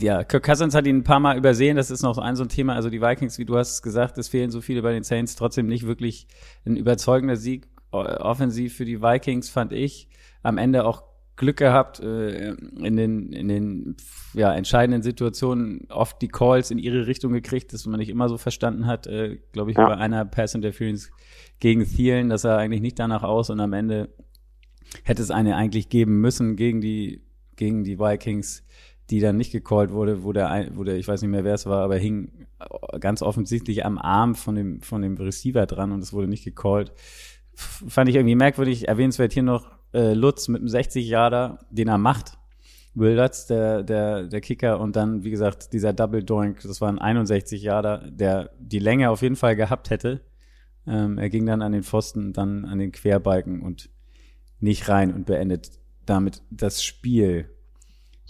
ja, 0.00 0.24
Kirk 0.24 0.44
Cousins 0.44 0.74
hat 0.74 0.86
ihn 0.86 0.98
ein 0.98 1.04
paar 1.04 1.20
Mal 1.20 1.36
übersehen. 1.36 1.76
Das 1.76 1.90
ist 1.90 2.02
noch 2.02 2.18
ein 2.18 2.36
so 2.36 2.44
ein 2.44 2.48
Thema. 2.48 2.74
Also 2.74 2.90
die 2.90 3.00
Vikings, 3.00 3.38
wie 3.38 3.44
du 3.44 3.56
hast 3.56 3.82
gesagt, 3.82 4.18
es 4.18 4.28
fehlen 4.28 4.50
so 4.50 4.60
viele 4.60 4.82
bei 4.82 4.92
den 4.92 5.04
Saints. 5.04 5.36
Trotzdem 5.36 5.66
nicht 5.66 5.86
wirklich 5.86 6.26
ein 6.66 6.76
überzeugender 6.76 7.36
Sieg 7.36 7.68
offensiv 7.90 8.76
für 8.76 8.84
die 8.84 9.02
Vikings, 9.02 9.50
fand 9.50 9.72
ich. 9.72 10.08
Am 10.42 10.58
Ende 10.58 10.84
auch 10.84 11.04
Glück 11.36 11.56
gehabt, 11.56 12.00
äh, 12.00 12.52
in 12.52 12.96
den, 12.96 13.32
in 13.32 13.48
den 13.48 13.96
ja, 14.34 14.54
entscheidenden 14.54 15.02
Situationen 15.02 15.86
oft 15.90 16.22
die 16.22 16.28
Calls 16.28 16.70
in 16.70 16.78
ihre 16.78 17.06
Richtung 17.06 17.32
gekriegt, 17.32 17.72
das 17.72 17.86
man 17.86 17.98
nicht 17.98 18.08
immer 18.08 18.28
so 18.28 18.38
verstanden 18.38 18.86
hat. 18.86 19.06
Äh, 19.06 19.38
Glaube 19.52 19.72
ich, 19.72 19.76
ja. 19.76 19.86
bei 19.86 19.96
einer 19.96 20.24
Pass 20.24 20.54
Interference 20.54 21.10
gegen 21.60 21.84
Thielen, 21.84 22.28
das 22.28 22.42
sah 22.42 22.56
eigentlich 22.56 22.82
nicht 22.82 22.98
danach 22.98 23.22
aus 23.22 23.50
und 23.50 23.60
am 23.60 23.72
Ende 23.72 24.10
hätte 25.02 25.22
es 25.22 25.30
eine 25.30 25.56
eigentlich 25.56 25.88
geben 25.88 26.20
müssen 26.20 26.56
gegen 26.56 26.80
die, 26.80 27.22
gegen 27.56 27.84
die 27.84 27.98
Vikings 27.98 28.64
die 29.10 29.20
dann 29.20 29.36
nicht 29.36 29.52
gecallt 29.52 29.90
wurde, 29.90 30.24
wo 30.24 30.32
der, 30.32 30.68
wo 30.74 30.84
der, 30.84 30.96
ich 30.96 31.06
weiß 31.06 31.20
nicht 31.20 31.30
mehr 31.30 31.44
wer 31.44 31.54
es 31.54 31.66
war, 31.66 31.82
aber 31.82 31.96
hing 31.96 32.46
ganz 33.00 33.22
offensichtlich 33.22 33.84
am 33.84 33.98
Arm 33.98 34.34
von 34.34 34.54
dem, 34.54 34.80
von 34.80 35.02
dem 35.02 35.16
Receiver 35.16 35.66
dran 35.66 35.92
und 35.92 36.00
es 36.00 36.12
wurde 36.12 36.28
nicht 36.28 36.44
gecallt. 36.44 36.92
Fand 37.54 38.08
ich 38.08 38.16
irgendwie 38.16 38.34
merkwürdig. 38.34 38.88
Erwähnenswert 38.88 39.32
hier 39.32 39.42
noch 39.42 39.70
äh, 39.94 40.12
Lutz 40.12 40.48
mit 40.48 40.60
einem 40.60 40.68
60 40.68 41.08
Jahre, 41.08 41.58
den 41.70 41.88
er 41.88 41.98
macht. 41.98 42.36
Wilderts, 42.94 43.46
der, 43.46 43.82
der, 43.82 44.24
der 44.24 44.40
Kicker 44.40 44.78
und 44.78 44.94
dann, 44.94 45.24
wie 45.24 45.30
gesagt, 45.30 45.72
dieser 45.72 45.92
Double 45.92 46.22
Doink, 46.22 46.60
das 46.62 46.80
war 46.80 46.88
ein 46.88 46.98
61 46.98 47.62
Jahre, 47.62 48.08
der 48.10 48.50
die 48.58 48.78
Länge 48.78 49.10
auf 49.10 49.22
jeden 49.22 49.36
Fall 49.36 49.56
gehabt 49.56 49.90
hätte. 49.90 50.20
Ähm, 50.86 51.18
er 51.18 51.28
ging 51.28 51.44
dann 51.46 51.62
an 51.62 51.72
den 51.72 51.82
Pfosten, 51.82 52.32
dann 52.32 52.64
an 52.64 52.78
den 52.78 52.92
Querbalken 52.92 53.62
und 53.62 53.90
nicht 54.60 54.88
rein 54.88 55.12
und 55.12 55.26
beendet 55.26 55.70
damit 56.06 56.42
das 56.50 56.84
Spiel. 56.84 57.50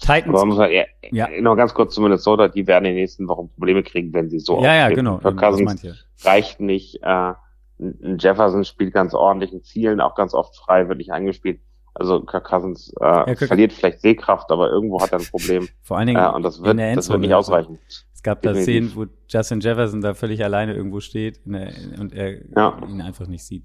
Titans. 0.00 0.28
Aber 0.28 0.44
muss 0.46 0.56
man, 0.56 0.70
ja, 0.70 0.84
ja. 1.10 1.28
Noch 1.40 1.56
ganz 1.56 1.74
kurz 1.74 1.94
zu 1.94 2.00
Minnesota, 2.00 2.48
die 2.48 2.66
werden 2.66 2.84
in 2.84 2.92
den 2.92 3.00
nächsten 3.00 3.28
Wochen 3.28 3.48
Probleme 3.50 3.82
kriegen, 3.82 4.12
wenn 4.12 4.30
sie 4.30 4.38
so 4.38 4.62
Ja, 4.62 4.74
ja, 4.74 4.88
genau. 4.88 5.18
Kirk 5.18 5.36
Cousins 5.36 5.86
reicht 6.22 6.60
nicht. 6.60 7.02
Äh, 7.02 7.32
Jefferson 7.78 8.64
spielt 8.64 8.94
ganz 8.94 9.14
ordentlich 9.14 9.52
in 9.52 9.62
Zielen, 9.62 10.00
auch 10.00 10.14
ganz 10.14 10.34
oft 10.34 10.56
frei, 10.56 10.88
wird 10.88 10.98
nicht 10.98 11.12
angespielt. 11.12 11.60
Also 11.94 12.22
Kirk 12.22 12.44
Cousins 12.44 12.92
äh, 13.00 13.04
ja, 13.04 13.24
Kirk 13.24 13.46
verliert 13.46 13.72
vielleicht 13.72 14.00
Sehkraft, 14.00 14.50
aber 14.50 14.70
irgendwo 14.70 15.00
hat 15.00 15.12
er 15.12 15.20
ein 15.20 15.26
Problem. 15.26 15.68
Vor 15.82 15.96
allen 15.96 16.08
Dingen 16.08 16.22
äh, 16.22 16.28
und 16.28 16.42
das 16.42 16.62
wird, 16.62 16.78
das 16.78 17.08
wird 17.08 17.20
nicht 17.20 17.34
ausreichen. 17.34 17.78
Es 17.88 18.22
gab 18.22 18.42
da 18.42 18.54
Szenen, 18.54 18.92
wo 18.94 19.06
Justin 19.28 19.60
Jefferson 19.60 20.00
da 20.00 20.14
völlig 20.14 20.42
alleine 20.42 20.74
irgendwo 20.74 21.00
steht 21.00 21.40
der, 21.44 21.72
und 21.98 22.12
er 22.12 22.44
ja. 22.56 22.78
ihn 22.88 23.00
einfach 23.00 23.26
nicht 23.26 23.44
sieht. 23.44 23.64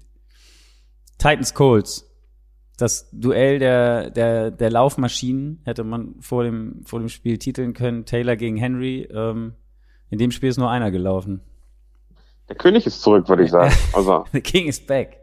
Titans 1.18 1.54
Colts 1.54 2.10
das 2.80 3.10
Duell 3.12 3.58
der, 3.58 4.10
der, 4.10 4.50
der 4.50 4.70
Laufmaschinen 4.70 5.60
hätte 5.64 5.84
man 5.84 6.14
vor 6.20 6.44
dem, 6.44 6.82
vor 6.84 6.98
dem 6.98 7.08
Spiel 7.08 7.38
titeln 7.38 7.74
können. 7.74 8.06
Taylor 8.06 8.36
gegen 8.36 8.56
Henry. 8.56 9.02
Ähm, 9.12 9.54
in 10.08 10.18
dem 10.18 10.30
Spiel 10.30 10.48
ist 10.48 10.58
nur 10.58 10.70
einer 10.70 10.90
gelaufen. 10.90 11.42
Der 12.50 12.56
König 12.56 12.84
ist 12.84 13.00
zurück, 13.00 13.28
würde 13.28 13.44
ich 13.44 13.50
sagen. 13.50 13.72
Also. 13.94 14.26
The 14.32 14.40
King 14.40 14.66
is 14.66 14.84
back. 14.84 15.18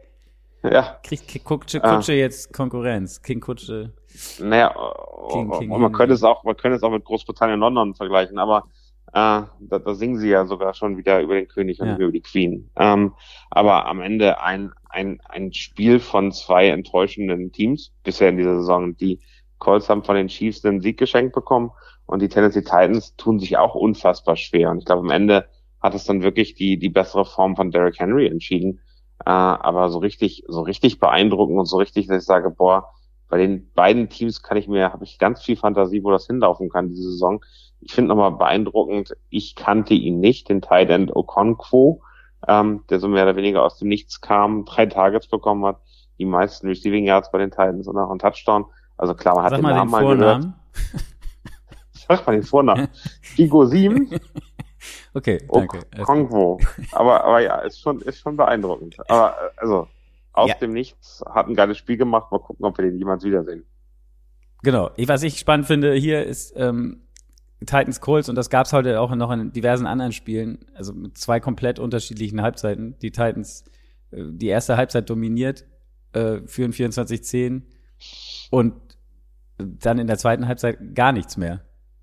Ja. 0.64 0.98
Kriegt 1.04 1.44
Kutsche, 1.44 1.78
Kutsche 1.78 2.14
äh. 2.14 2.18
jetzt 2.20 2.52
Konkurrenz. 2.52 3.22
King 3.22 3.40
Kutsche. 3.40 3.92
Naja, 4.40 4.74
King, 5.30 5.50
King 5.52 5.68
man 5.68 5.92
könnte 5.92 6.14
es 6.14 6.24
auch, 6.24 6.42
man 6.42 6.56
könnte 6.56 6.76
es 6.76 6.82
auch 6.82 6.90
mit 6.90 7.04
Großbritannien 7.04 7.60
London 7.60 7.94
vergleichen, 7.94 8.38
aber 8.38 8.64
Äh, 9.08 9.42
da, 9.60 9.78
da 9.78 9.94
singen 9.94 10.18
sie 10.18 10.28
ja 10.28 10.44
sogar 10.44 10.74
schon 10.74 10.98
wieder 10.98 11.20
über 11.22 11.34
den 11.34 11.48
König 11.48 11.80
und 11.80 11.88
ja. 11.88 11.96
über 11.96 12.12
die 12.12 12.20
Queen. 12.20 12.70
Ähm, 12.76 13.14
aber 13.50 13.86
am 13.86 14.02
Ende 14.02 14.42
ein, 14.42 14.72
ein, 14.90 15.18
ein 15.26 15.52
Spiel 15.54 15.98
von 15.98 16.30
zwei 16.30 16.68
enttäuschenden 16.68 17.50
Teams 17.50 17.90
bisher 18.04 18.28
in 18.28 18.36
dieser 18.36 18.56
Saison. 18.58 18.96
Die 18.98 19.20
Colts 19.58 19.88
haben 19.88 20.04
von 20.04 20.16
den 20.16 20.28
Chiefs 20.28 20.62
einen 20.64 20.82
Sieg 20.82 20.98
geschenkt 20.98 21.34
bekommen 21.34 21.70
und 22.04 22.20
die 22.20 22.28
Tennessee 22.28 22.60
Titans 22.60 23.16
tun 23.16 23.38
sich 23.38 23.56
auch 23.56 23.74
unfassbar 23.74 24.36
schwer. 24.36 24.70
Und 24.70 24.80
ich 24.80 24.84
glaube, 24.84 25.00
am 25.00 25.10
Ende 25.10 25.48
hat 25.80 25.94
es 25.94 26.04
dann 26.04 26.22
wirklich 26.22 26.54
die, 26.54 26.78
die 26.78 26.88
bessere 26.88 27.24
Form 27.24 27.56
von 27.56 27.70
Derrick 27.70 27.98
Henry 27.98 28.26
entschieden. 28.26 28.80
Äh, 29.24 29.30
aber 29.30 29.90
so 29.90 29.98
richtig, 29.98 30.44
so 30.48 30.62
richtig 30.62 31.00
beeindruckend 31.00 31.58
und 31.58 31.66
so 31.66 31.76
richtig, 31.76 32.06
dass 32.06 32.22
ich 32.22 32.26
sage, 32.26 32.50
boah, 32.50 32.88
bei 33.28 33.38
den 33.38 33.70
beiden 33.72 34.08
Teams 34.08 34.42
kann 34.42 34.56
ich 34.56 34.68
mir, 34.68 34.92
habe 34.92 35.04
ich 35.04 35.18
ganz 35.18 35.42
viel 35.42 35.56
Fantasie, 35.56 36.02
wo 36.02 36.10
das 36.10 36.26
hinlaufen 36.26 36.70
kann 36.70 36.88
diese 36.88 37.10
Saison. 37.10 37.44
Ich 37.80 37.92
finde 37.92 38.08
nochmal 38.08 38.32
beeindruckend, 38.32 39.16
ich 39.28 39.54
kannte 39.54 39.94
ihn 39.94 40.18
nicht, 40.20 40.48
den 40.48 40.62
Tight 40.62 40.90
End 40.90 41.14
Okonkwo, 41.14 42.02
ähm, 42.46 42.84
der 42.90 43.00
so 43.00 43.08
mehr 43.08 43.24
oder 43.24 43.36
weniger 43.36 43.62
aus 43.62 43.78
dem 43.78 43.88
Nichts 43.88 44.20
kam, 44.20 44.64
drei 44.64 44.86
Targets 44.86 45.28
bekommen 45.28 45.64
hat, 45.64 45.78
die 46.18 46.24
meisten 46.24 46.66
Receiving 46.66 47.04
Yards 47.04 47.30
bei 47.30 47.38
den 47.38 47.50
Titans 47.50 47.86
und 47.86 47.98
auch 47.98 48.10
einen 48.10 48.18
Touchdown. 48.18 48.64
Also 48.96 49.14
klar, 49.14 49.36
man 49.36 49.44
hat 49.44 49.50
Sag 49.50 49.58
den 49.58 49.62
mal 49.62 49.74
Namen 49.74 49.90
den 49.90 49.90
mal 49.90 50.16
gehört. 50.16 50.46
Sag 51.92 52.26
mal 52.26 52.32
den 52.32 52.42
Vornamen. 52.42 52.88
Figo 53.22 53.64
7, 53.64 54.10
Okay, 55.14 55.38
danke. 55.52 55.78
Gut. 55.78 56.00
Okonkwo. 56.00 56.60
Aber, 56.92 57.24
aber 57.24 57.40
ja, 57.40 57.56
ist 57.60 57.80
schon, 57.80 58.00
ist 58.02 58.18
schon 58.20 58.36
beeindruckend. 58.36 58.96
Aber, 59.10 59.34
also, 59.56 59.88
aus 60.32 60.48
Ja. 60.50 60.54
dem 60.56 60.72
Nichts, 60.72 61.22
hat 61.28 61.48
ein 61.48 61.54
geiles 61.54 61.78
Spiel 61.78 61.96
gemacht. 61.96 62.30
Mal 62.30 62.38
gucken, 62.38 62.64
ob 62.64 62.76
wir 62.78 62.84
den 62.84 62.96
jemals 62.98 63.24
wiedersehen. 63.24 63.64
Genau. 64.62 64.90
Ich, 64.96 65.08
was 65.08 65.22
ich 65.22 65.38
spannend 65.38 65.66
finde 65.66 65.94
hier 65.94 66.24
ist 66.24 66.52
ähm, 66.56 67.02
Titans 67.60 68.00
Colts 68.00 68.28
und 68.28 68.34
das 68.36 68.50
gab 68.50 68.66
es 68.66 68.72
heute 68.72 69.00
auch 69.00 69.14
noch 69.14 69.30
in 69.30 69.52
diversen 69.52 69.86
anderen 69.86 70.12
Spielen, 70.12 70.58
also 70.74 70.92
mit 70.92 71.16
zwei 71.18 71.40
komplett 71.40 71.78
unterschiedlichen 71.78 72.42
Halbzeiten. 72.42 72.96
Die 73.00 73.10
Titans 73.10 73.64
äh, 74.10 74.22
die 74.28 74.46
erste 74.48 74.76
Halbzeit 74.76 75.08
dominiert, 75.10 75.64
äh, 76.12 76.40
führen 76.46 76.72
24-10 76.72 77.62
und 78.50 78.74
dann 79.58 79.98
in 79.98 80.06
der 80.06 80.18
zweiten 80.18 80.46
Halbzeit 80.46 80.94
gar 80.94 81.12
nichts 81.12 81.36
mehr. 81.36 81.60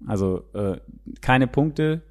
Also 0.08 0.44
äh, 0.54 0.80
keine 1.22 1.48
Punkte. 1.48 2.02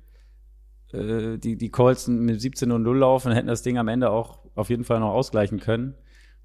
Äh, 0.95 1.39
die, 1.39 1.57
die 1.57 1.71
Colts 1.71 2.09
mit 2.09 2.41
17 2.41 2.71
und 2.71 2.83
0 2.83 2.99
laufen, 2.99 3.33
hätten 3.33 3.49
das 3.49 3.63
Ding 3.63 3.79
am 3.79 3.89
Ende 3.89 4.11
auch 4.11 4.39
auf 4.55 4.71
jeden 4.71 4.85
Fall 4.85 5.01
noch 5.01 5.13
ausgleichen 5.13 5.61
können. 5.61 5.95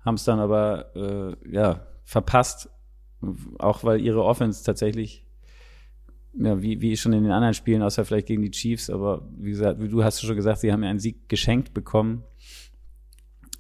Haben 0.03 0.15
es 0.15 0.23
dann 0.23 0.39
aber 0.39 0.95
äh, 0.95 1.51
ja, 1.51 1.85
verpasst, 2.03 2.69
auch 3.59 3.83
weil 3.83 4.01
ihre 4.01 4.23
Offense 4.23 4.63
tatsächlich, 4.63 5.25
ja, 6.33 6.61
wie, 6.61 6.81
wie 6.81 6.97
schon 6.97 7.13
in 7.13 7.23
den 7.23 7.31
anderen 7.31 7.53
Spielen, 7.53 7.81
außer 7.81 8.05
vielleicht 8.05 8.27
gegen 8.27 8.41
die 8.41 8.51
Chiefs, 8.51 8.89
aber 8.89 9.27
wie 9.37 9.51
gesagt, 9.51 9.81
wie 9.81 9.89
du 9.89 10.03
hast 10.03 10.21
schon 10.21 10.35
gesagt, 10.35 10.59
sie 10.59 10.71
haben 10.71 10.83
ja 10.83 10.89
einen 10.89 10.99
Sieg 10.99 11.27
geschenkt 11.27 11.73
bekommen, 11.73 12.23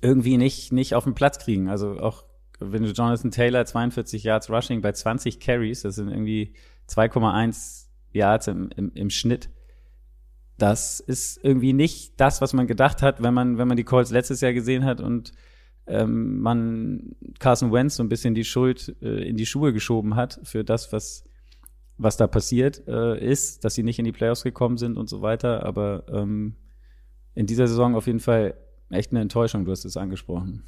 irgendwie 0.01 0.37
nicht, 0.37 0.71
nicht 0.71 0.95
auf 0.95 1.03
den 1.03 1.13
Platz 1.13 1.39
kriegen. 1.39 1.69
Also 1.69 1.99
auch 1.99 2.23
wenn 2.59 2.83
du 2.83 2.89
Jonathan 2.89 3.31
Taylor 3.31 3.65
42 3.65 4.23
Yards 4.23 4.49
Rushing 4.49 4.81
bei 4.81 4.91
20 4.91 5.39
Carries, 5.39 5.81
das 5.81 5.95
sind 5.95 6.09
irgendwie 6.09 6.53
2,1 6.89 7.85
Yards 8.11 8.47
im, 8.47 8.69
im, 8.75 8.91
im 8.93 9.09
Schnitt. 9.09 9.49
Das 10.59 10.99
ist 10.99 11.39
irgendwie 11.43 11.73
nicht 11.73 12.19
das, 12.19 12.41
was 12.41 12.53
man 12.53 12.67
gedacht 12.67 13.01
hat, 13.01 13.23
wenn 13.23 13.33
man, 13.33 13.57
wenn 13.57 13.67
man 13.67 13.77
die 13.77 13.83
Colts 13.83 14.11
letztes 14.11 14.41
Jahr 14.41 14.53
gesehen 14.53 14.85
hat 14.85 15.01
und 15.01 15.31
ähm, 15.87 16.39
man 16.39 17.15
Carson 17.39 17.71
Wentz 17.71 17.95
so 17.95 18.03
ein 18.03 18.09
bisschen 18.09 18.35
die 18.35 18.43
Schuld 18.43 18.95
äh, 19.01 19.27
in 19.27 19.37
die 19.37 19.45
Schuhe 19.45 19.73
geschoben 19.73 20.15
hat 20.15 20.39
für 20.43 20.63
das, 20.63 20.93
was, 20.93 21.23
was 21.97 22.17
da 22.17 22.27
passiert 22.27 22.87
äh, 22.87 23.17
ist, 23.19 23.65
dass 23.65 23.73
sie 23.73 23.83
nicht 23.83 23.97
in 23.97 24.05
die 24.05 24.11
Playoffs 24.11 24.43
gekommen 24.43 24.77
sind 24.77 24.97
und 24.97 25.09
so 25.09 25.21
weiter. 25.21 25.65
Aber 25.65 26.03
ähm, 26.11 26.55
in 27.33 27.47
dieser 27.47 27.67
Saison 27.67 27.95
auf 27.95 28.05
jeden 28.05 28.19
Fall 28.19 28.53
echt 28.91 29.11
eine 29.11 29.21
Enttäuschung, 29.21 29.65
du 29.65 29.71
hast 29.71 29.85
es 29.85 29.97
angesprochen. 29.97 30.63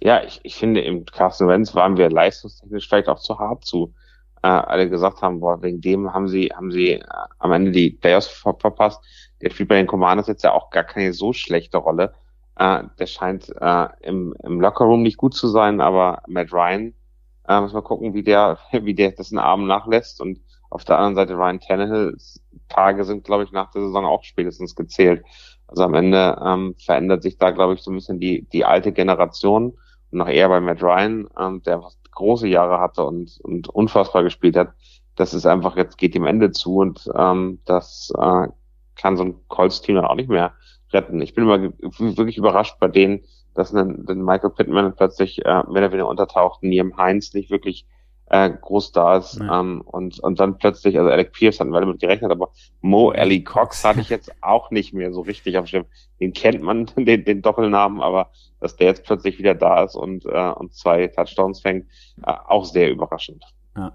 Ja, 0.00 0.22
ich, 0.22 0.40
ich 0.42 0.56
finde, 0.56 0.82
im 0.82 1.04
Carson 1.06 1.48
Wentz 1.48 1.74
waren 1.74 1.96
wir 1.96 2.10
leistungstechnisch 2.10 2.88
vielleicht 2.88 3.08
auch 3.08 3.18
zu 3.18 3.38
hart 3.38 3.64
zu. 3.64 3.94
Äh, 4.46 4.48
alle 4.48 4.88
gesagt 4.88 5.22
haben, 5.22 5.40
boah, 5.40 5.60
wegen 5.60 5.80
dem 5.80 6.14
haben 6.14 6.28
sie, 6.28 6.52
haben 6.54 6.70
sie 6.70 6.92
äh, 6.92 7.04
am 7.40 7.50
Ende 7.50 7.72
die 7.72 7.90
Playoffs 7.90 8.28
ver 8.28 8.54
verpasst. 8.54 9.00
Der 9.42 9.50
spielt 9.50 9.68
bei 9.68 9.74
den 9.74 9.88
Commanders 9.88 10.28
jetzt 10.28 10.44
ja 10.44 10.52
auch 10.52 10.70
gar 10.70 10.84
keine 10.84 11.12
so 11.12 11.32
schlechte 11.32 11.78
Rolle. 11.78 12.14
Äh, 12.54 12.84
der 12.96 13.06
scheint 13.06 13.52
äh, 13.60 13.88
im, 14.02 14.36
im 14.44 14.60
Lockerroom 14.60 15.02
nicht 15.02 15.16
gut 15.16 15.34
zu 15.34 15.48
sein, 15.48 15.80
aber 15.80 16.22
Matt 16.28 16.52
Ryan, 16.52 16.94
äh, 17.48 17.60
muss 17.60 17.72
mal 17.72 17.82
gucken, 17.82 18.14
wie 18.14 18.22
der, 18.22 18.58
wie 18.70 18.94
der 18.94 19.10
das 19.10 19.32
in 19.32 19.38
den 19.38 19.44
Arm 19.44 19.66
nachlässt. 19.66 20.20
Und 20.20 20.38
auf 20.70 20.84
der 20.84 20.96
anderen 20.96 21.16
Seite 21.16 21.34
Ryan 21.34 21.58
Tannehill's 21.58 22.40
Tage 22.68 23.02
sind, 23.02 23.24
glaube 23.24 23.42
ich, 23.42 23.50
nach 23.50 23.72
der 23.72 23.82
Saison 23.82 24.04
auch 24.04 24.22
spätestens 24.22 24.76
gezählt. 24.76 25.24
Also 25.66 25.82
am 25.82 25.94
Ende 25.94 26.40
ähm, 26.44 26.76
verändert 26.78 27.24
sich 27.24 27.36
da, 27.36 27.50
glaube 27.50 27.74
ich, 27.74 27.80
so 27.80 27.90
ein 27.90 27.96
bisschen 27.96 28.20
die, 28.20 28.46
die 28.52 28.64
alte 28.64 28.92
Generation 28.92 29.76
und 30.12 30.18
noch 30.18 30.28
eher 30.28 30.48
bei 30.48 30.60
Matt 30.60 30.84
Ryan, 30.84 31.28
ähm, 31.36 31.62
der 31.64 31.82
fast 31.82 31.98
große 32.16 32.48
Jahre 32.48 32.80
hatte 32.80 33.04
und, 33.04 33.38
und 33.42 33.68
unfassbar 33.68 34.24
gespielt 34.24 34.56
hat. 34.56 34.72
Das 35.14 35.32
ist 35.32 35.46
einfach, 35.46 35.76
jetzt 35.76 35.96
geht 35.96 36.14
dem 36.14 36.26
Ende 36.26 36.50
zu 36.50 36.78
und 36.78 37.08
ähm, 37.16 37.60
das 37.64 38.12
äh, 38.18 38.48
kann 38.96 39.16
so 39.16 39.24
ein 39.24 39.36
Colts-Team 39.48 39.94
dann 39.94 40.04
auch 40.04 40.16
nicht 40.16 40.28
mehr 40.28 40.52
retten. 40.92 41.20
Ich 41.22 41.34
bin 41.34 41.44
immer 41.44 41.72
wirklich 41.80 42.38
überrascht 42.38 42.78
bei 42.80 42.88
denen, 42.88 43.24
dass 43.54 43.72
ein 43.72 44.04
Michael 44.06 44.50
Pittman 44.50 44.94
plötzlich 44.96 45.44
äh, 45.44 45.62
mehr 45.64 45.68
oder 45.68 45.92
weniger 45.92 46.08
untertaucht, 46.08 46.62
Liam 46.62 46.96
Heinz 46.96 47.32
nicht 47.32 47.50
wirklich 47.50 47.86
äh, 48.28 48.50
groß 48.50 48.92
da 48.92 49.18
ist 49.18 49.38
Nee. 49.38 49.48
ähm, 49.50 49.82
und, 49.82 50.18
und 50.20 50.40
dann 50.40 50.58
plötzlich, 50.58 50.98
also 50.98 51.10
Alec 51.10 51.32
Pierce 51.32 51.60
hatten 51.60 51.70
wir 51.70 51.80
damit 51.80 52.00
gerechnet, 52.00 52.30
aber 52.30 52.50
Mo 52.80 53.10
Ali 53.10 53.44
Cox 53.44 53.84
hatte 53.84 54.00
ich 54.00 54.08
jetzt 54.08 54.32
auch 54.40 54.70
nicht 54.70 54.92
mehr 54.92 55.12
so 55.12 55.20
richtig 55.20 55.56
auf 55.56 55.64
dem 55.64 55.68
Schirm. 55.68 55.84
Den 56.20 56.32
kennt 56.32 56.62
man, 56.62 56.86
den, 56.96 57.24
den 57.24 57.42
Doppelnamen, 57.42 58.00
aber 58.00 58.30
dass 58.60 58.76
der 58.76 58.88
jetzt 58.88 59.04
plötzlich 59.04 59.38
wieder 59.38 59.54
da 59.54 59.84
ist 59.84 59.94
und, 59.94 60.24
äh, 60.26 60.50
und 60.50 60.74
zwei 60.74 61.06
Touchdowns 61.08 61.60
fängt, 61.60 61.86
äh, 62.24 62.32
auch 62.48 62.64
sehr 62.64 62.90
überraschend. 62.90 63.44
Ja. 63.76 63.92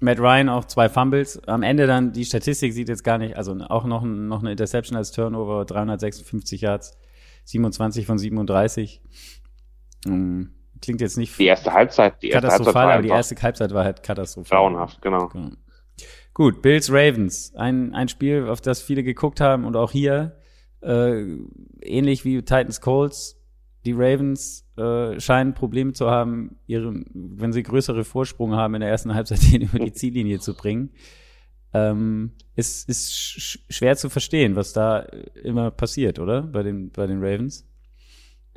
Matt 0.00 0.20
Ryan 0.20 0.48
auch 0.48 0.64
zwei 0.64 0.88
Fumbles. 0.88 1.42
Am 1.48 1.64
Ende 1.64 1.88
dann, 1.88 2.12
die 2.12 2.24
Statistik 2.24 2.72
sieht 2.72 2.88
jetzt 2.88 3.02
gar 3.02 3.18
nicht, 3.18 3.36
also 3.36 3.56
auch 3.68 3.84
noch, 3.84 4.04
noch 4.04 4.40
eine 4.40 4.52
Interception 4.52 4.96
als 4.96 5.10
Turnover, 5.10 5.64
356 5.64 6.60
Yards, 6.60 6.96
27 7.44 8.06
von 8.06 8.16
37. 8.16 9.02
Hm, 10.04 10.52
Klingt 10.80 11.00
jetzt 11.00 11.16
nicht 11.16 11.38
Die 11.38 11.46
erste 11.46 11.72
Halbzeit, 11.72 12.22
die 12.22 12.30
erste 12.30 12.48
Halbzeit 12.48 12.58
katastrophal, 12.58 12.86
war 12.86 12.92
aber 12.94 13.02
die 13.02 13.08
erste 13.08 13.36
Halbzeit 13.40 13.74
war 13.74 13.84
halt 13.84 14.02
katastrophal. 14.02 14.58
grauenhaft, 14.58 15.02
genau. 15.02 15.28
Genau. 15.28 15.50
Gut, 16.34 16.62
Bills 16.62 16.92
Ravens. 16.92 17.52
Ein, 17.56 17.94
ein 17.94 18.08
Spiel, 18.08 18.48
auf 18.48 18.60
das 18.60 18.80
viele 18.80 19.02
geguckt 19.02 19.40
haben 19.40 19.64
und 19.64 19.74
auch 19.76 19.90
hier, 19.90 20.36
äh, 20.82 21.24
ähnlich 21.82 22.24
wie 22.24 22.36
Titans 22.42 22.80
Colts, 22.80 23.38
die 23.84 23.92
Ravens 23.92 24.64
äh, 24.76 25.18
scheinen 25.18 25.54
Probleme 25.54 25.92
zu 25.92 26.10
haben, 26.10 26.58
ihre, 26.66 26.92
wenn 27.12 27.52
sie 27.52 27.62
größere 27.62 28.04
Vorsprung 28.04 28.54
haben 28.54 28.74
in 28.74 28.80
der 28.80 28.90
ersten 28.90 29.14
Halbzeit, 29.14 29.40
den 29.52 29.62
über 29.62 29.78
die 29.78 29.92
Ziellinie 29.92 30.38
zu 30.38 30.54
bringen. 30.54 30.90
Ähm, 31.74 32.32
ist, 32.54 32.88
ist 32.88 33.12
sch 33.12 33.58
schwer 33.68 33.96
zu 33.96 34.08
verstehen, 34.08 34.56
was 34.56 34.72
da 34.72 35.00
immer 35.42 35.70
passiert, 35.70 36.18
oder? 36.18 36.42
Bei 36.42 36.62
den, 36.62 36.90
bei 36.90 37.06
den 37.06 37.18
Ravens. 37.22 37.66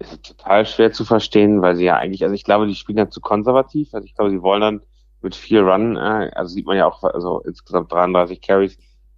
Es 0.02 0.14
ist 0.14 0.26
total 0.26 0.66
schwer 0.66 0.92
zu 0.92 1.06
verstehen, 1.06 1.62
weil 1.62 1.76
sie 1.76 1.86
ja 1.86 1.96
eigentlich, 1.98 2.24
also 2.24 2.34
ich 2.34 2.44
glaube, 2.44 2.68
die 2.68 2.76
spielen 2.76 2.98
dann 2.98 3.12
zu 3.12 3.22
konservativ. 3.22 3.94
Also 3.94 4.06
ich 4.06 4.16
glaube, 4.16 4.32
sie 4.32 4.42
wollen 4.42 4.62
dann 4.62 4.82
mit 5.22 5.36
viel 5.36 5.60
Run, 5.60 5.96
äh, 5.96 6.32
also 6.34 6.54
sieht 6.54 6.66
man 6.66 6.78
ja 6.78 6.88
auch, 6.88 7.04
also 7.04 7.42
insgesamt 7.42 7.92
33 7.92 8.42
Carries, 8.42 8.78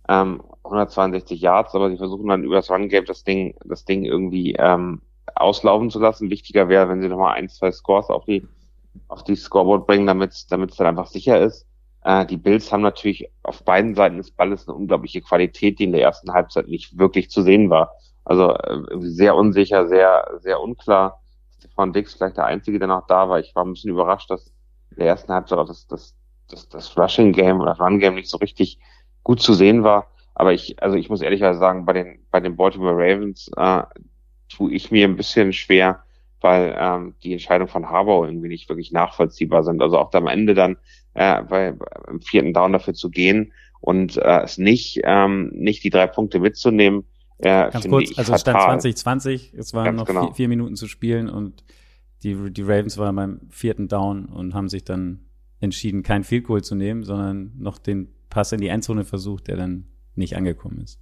ähm, 0.10 0.44
162 0.64 1.40
Yards, 1.40 1.74
aber 1.76 1.90
sie 1.90 1.98
versuchen 1.98 2.28
dann 2.28 2.44
über 2.44 2.56
das 2.56 2.70
Run-Game 2.70 3.06
das 3.06 3.24
Ding, 3.24 3.56
das 3.64 3.86
Ding 3.86 4.04
irgendwie 4.04 4.56
ähm, 4.60 5.02
auslaufen 5.36 5.90
zu 5.90 6.00
lassen. 6.00 6.30
Wichtiger 6.30 6.68
wäre, 6.68 6.90
wenn 6.90 7.02
sie 7.02 7.08
nochmal 7.08 7.36
ein, 7.36 7.48
zwei 7.48 7.72
Scores 7.72 8.10
auf 8.10 8.26
die, 8.26 8.46
auf 9.08 9.24
die 9.24 9.36
Scoreboard 9.36 9.88
bringen, 9.88 10.06
damit 10.06 10.52
damit 10.52 10.72
es 10.72 10.78
dann 10.78 10.88
einfach 10.88 11.08
sicher 11.08 11.40
ist. 11.40 11.66
Äh, 12.04 12.26
die 12.26 12.38
Bills 12.38 12.72
haben 12.72 12.82
natürlich 12.82 13.30
auf 13.44 13.64
beiden 13.64 13.96
Seiten 13.96 14.18
des 14.18 14.32
Balles 14.32 14.68
eine 14.68 14.76
unglaubliche 14.76 15.22
Qualität, 15.22 15.80
die 15.80 15.86
in 15.86 15.94
der 15.94 16.02
ersten 16.02 16.34
Halbzeit 16.34 16.68
nicht 16.68 16.98
wirklich 16.98 17.30
zu 17.30 17.42
sehen 17.42 17.70
war. 17.70 17.94
Also 18.26 18.54
äh, 18.54 18.82
sehr 19.00 19.36
unsicher, 19.36 19.88
sehr, 19.88 20.28
sehr 20.40 20.62
unklar. 20.62 21.22
Stefan 21.58 21.94
Dix 21.94 22.14
vielleicht 22.14 22.38
der 22.38 22.46
Einzige, 22.46 22.80
der 22.80 22.88
noch 22.88 23.08
da 23.08 23.30
war. 23.30 23.40
Ich 23.40 23.56
war 23.56 23.66
ein 23.66 23.74
bisschen 23.74 23.92
überrascht, 23.92 24.30
dass 24.30 24.48
in 24.92 24.98
der 24.98 25.08
ersten 25.08 25.34
Halbzeit 25.34 25.58
auch 25.58 25.68
das, 25.68 25.88
das, 25.88 26.16
das, 26.50 26.70
das 26.70 26.98
Rushing 26.98 27.32
Game 27.32 27.60
oder 27.60 27.78
Run 27.80 28.00
Game 28.00 28.16
nicht 28.16 28.30
so 28.30 28.38
richtig 28.38 28.80
gut 29.24 29.42
zu 29.42 29.54
sehen 29.54 29.84
war. 29.84 30.08
Aber 30.36 30.54
ich, 30.54 30.82
also 30.82 30.96
ich 30.96 31.10
muss 31.10 31.22
ehrlicherweise 31.22 31.60
sagen, 31.60 31.86
bei 31.86 31.94
den, 31.94 32.26
bei 32.32 32.40
den 32.40 32.56
Baltimore 32.56 32.96
Ravens 32.96 33.52
äh, 33.56 33.84
tue 34.50 34.74
ich 34.74 34.92
mir 34.92 35.08
ein 35.08 35.16
bisschen 35.16 35.54
schwer, 35.54 36.04
weil 36.42 36.76
ähm, 36.78 37.16
die 37.24 37.34
Entscheidung 37.34 37.68
von 37.68 37.90
Harbour 37.90 38.26
irgendwie 38.26 38.48
nicht 38.48 38.68
wirklich 38.70 38.92
nachvollziehbar 38.92 39.64
sind. 39.64 39.82
Also 39.82 39.98
auch 39.98 40.10
da 40.10 40.18
am 40.18 40.28
Ende 40.28 40.54
dann 40.54 40.78
äh, 41.14 41.42
bei, 41.44 41.76
im 42.08 42.22
vierten 42.22 42.54
Down 42.54 42.74
dafür 42.74 42.94
zu 42.94 43.10
gehen 43.10 43.54
und 43.80 44.18
äh, 44.18 44.42
es 44.42 44.58
nicht, 44.58 45.02
ähm, 45.04 45.52
nicht 45.54 45.84
die 45.84 45.90
drei 45.90 46.08
Punkte 46.08 46.40
mitzunehmen, 46.40 47.06
äh, 47.44 47.70
Ganz 47.72 47.88
kurz, 47.88 48.18
also 48.18 48.38
Stand 48.38 48.58
fatal. 48.58 48.80
2020, 48.82 49.54
es 49.54 49.74
waren 49.74 49.86
Ganz 49.86 49.98
noch 49.98 50.08
genau. 50.08 50.26
vier, 50.28 50.36
vier 50.36 50.48
Minuten 50.50 50.76
zu 50.76 50.88
spielen 50.88 51.30
und 51.30 51.64
die, 52.24 52.52
die 52.52 52.62
Ravens 52.62 52.98
waren 52.98 53.16
beim 53.16 53.42
vierten 53.50 53.88
Down 53.88 54.26
und 54.26 54.54
haben 54.54 54.70
sich 54.70 54.84
dann 54.84 55.26
entschieden, 55.60 56.04
kein 56.04 56.24
Field 56.24 56.46
Goal 56.46 56.64
zu 56.64 56.76
nehmen, 56.76 57.04
sondern 57.04 57.54
noch 57.58 57.78
den 57.78 58.14
Pass 58.30 58.52
in 58.52 58.62
die 58.62 58.68
Endzone 58.68 59.04
versucht, 59.06 59.48
der 59.48 59.58
dann 59.58 59.88
nicht 60.16 60.36
angekommen 60.36 60.80
ist. 60.82 61.00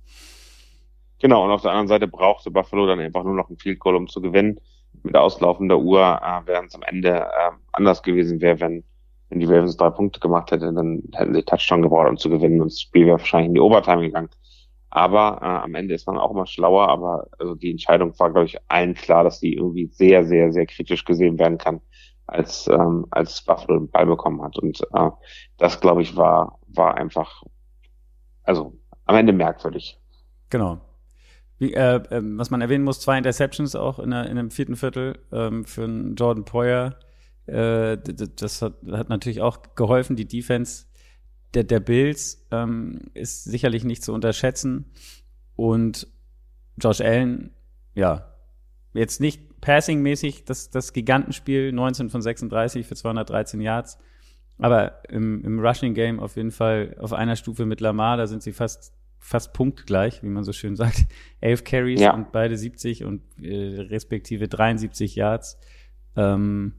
Genau, 1.20 1.46
und 1.46 1.52
auf 1.52 1.62
der 1.62 1.72
anderen 1.72 1.88
Seite 1.88 2.08
brauchte 2.08 2.50
Buffalo 2.50 2.88
dann 2.88 3.00
einfach 3.00 3.24
nur 3.24 3.36
noch 3.36 3.50
ein 3.50 3.58
Field 3.58 3.80
Goal, 3.80 3.96
um 3.96 4.08
zu 4.08 4.22
gewinnen. 4.22 4.60
Mit 5.04 5.16
auslaufender 5.16 5.80
Uhr, 5.80 6.20
äh, 6.22 6.42
während 6.46 6.70
es 6.70 6.76
am 6.76 6.84
Ende 6.84 7.10
äh, 7.10 7.52
anders 7.72 8.04
gewesen 8.04 8.42
wäre, 8.42 8.60
wenn, 8.60 8.84
wenn 9.30 9.40
die 9.40 9.46
Ravens 9.46 9.78
drei 9.78 9.90
Punkte 9.90 10.20
gemacht 10.20 10.52
hätten, 10.52 10.76
dann 10.76 11.04
hätten 11.14 11.34
sie 11.34 11.44
Touchdown 11.44 11.82
gebraucht, 11.84 12.10
um 12.10 12.18
zu 12.18 12.30
gewinnen 12.30 12.62
und 12.62 12.72
das 12.72 12.82
Spiel 12.82 13.06
wäre 13.06 13.20
wahrscheinlich 13.20 13.50
in 13.50 13.54
die 13.54 13.62
Overtime 13.62 14.02
gegangen. 14.02 14.30
Aber 14.92 15.40
äh, 15.42 15.46
am 15.46 15.74
Ende 15.74 15.96
ist 15.96 16.06
man 16.06 16.18
auch 16.18 16.32
immer 16.32 16.46
schlauer, 16.46 16.90
aber 16.90 17.28
also 17.40 17.56
die 17.56 17.72
Entscheidung 17.72 18.18
war, 18.20 18.32
glaube 18.32 18.46
ich, 18.46 18.58
allen 18.68 18.94
klar, 18.94 19.24
dass 19.24 19.40
die 19.40 19.56
irgendwie 19.56 19.88
sehr, 19.88 20.26
sehr, 20.26 20.52
sehr 20.52 20.66
kritisch 20.66 21.06
gesehen 21.06 21.40
werden 21.40 21.58
kann, 21.58 21.80
als, 22.28 22.68
ähm, 22.68 23.08
als 23.10 23.42
Buffalo 23.42 23.80
den 23.80 23.90
Ball 23.90 24.06
bekommen 24.06 24.42
hat. 24.44 24.60
Und 24.60 24.82
äh, 24.94 25.10
das, 25.58 25.80
glaube 25.80 26.02
ich, 26.02 26.18
war, 26.18 26.60
war 26.68 26.96
einfach, 26.96 27.42
also 28.44 28.78
am 29.06 29.16
Ende 29.16 29.32
merkwürdig. 29.32 29.98
Genau. 30.50 30.82
Wie, 31.58 31.74
äh, 31.74 31.96
äh, 31.96 32.22
was 32.22 32.50
man 32.50 32.60
erwähnen 32.60 32.84
muss, 32.84 33.00
zwei 33.00 33.18
Interceptions 33.18 33.76
auch 33.76 33.98
in, 34.00 34.12
der, 34.12 34.26
in 34.26 34.38
einem 34.38 34.52
vierten 34.52 34.76
Viertel 34.76 35.20
ähm, 35.32 35.64
für 35.64 35.86
einen 35.86 36.16
Jordan 36.16 36.44
Poyer. 36.44 36.98
Äh, 37.46 37.98
das 37.98 38.62
hat, 38.62 38.74
hat 38.92 39.08
natürlich 39.08 39.42
auch 39.42 39.60
geholfen, 39.76 40.18
die 40.18 40.28
Defense 40.28 40.88
der, 41.54 41.64
der 41.64 41.80
Bills 41.80 42.46
ähm, 42.52 43.00
ist 43.14 43.44
sicherlich 43.44 43.84
nicht 43.84 44.04
zu 44.04 44.14
unterschätzen. 44.14 44.86
Und 45.56 46.08
Josh 46.78 47.02
Allen, 47.02 47.52
ja, 47.94 48.34
jetzt 48.94 49.22
nicht 49.22 49.62
passing-mäßig 49.62 50.46
das, 50.46 50.70
das 50.70 50.94
Gigantenspiel, 50.94 51.72
19 51.72 52.10
von 52.10 52.22
36 52.22 52.88
für 52.88 52.96
213 52.96 53.62
Yards. 53.62 53.98
Aber 54.58 55.04
im, 55.10 55.44
im 55.44 55.60
Rushing-Game 55.60 56.20
auf 56.20 56.36
jeden 56.36 56.52
Fall 56.52 56.96
auf 57.00 57.14
einer 57.14 57.36
Stufe 57.36 57.66
mit 57.66 57.82
Lamar, 57.82 58.18
da 58.18 58.28
sind 58.28 58.44
sie 58.44 58.54
fast, 58.54 58.94
fast 59.20 59.54
punktgleich, 59.54 60.24
wie 60.24 60.30
man 60.30 60.44
so 60.44 60.54
schön 60.54 60.76
sagt. 60.76 61.06
Elf 61.42 61.64
Carries 61.64 62.02
ja. 62.02 62.14
und 62.14 62.32
beide 62.32 62.58
70 62.58 63.04
und 63.04 63.22
äh, 63.42 63.82
respektive 63.82 64.48
73 64.48 65.16
Yards. 65.16 65.58
Ähm, 66.16 66.74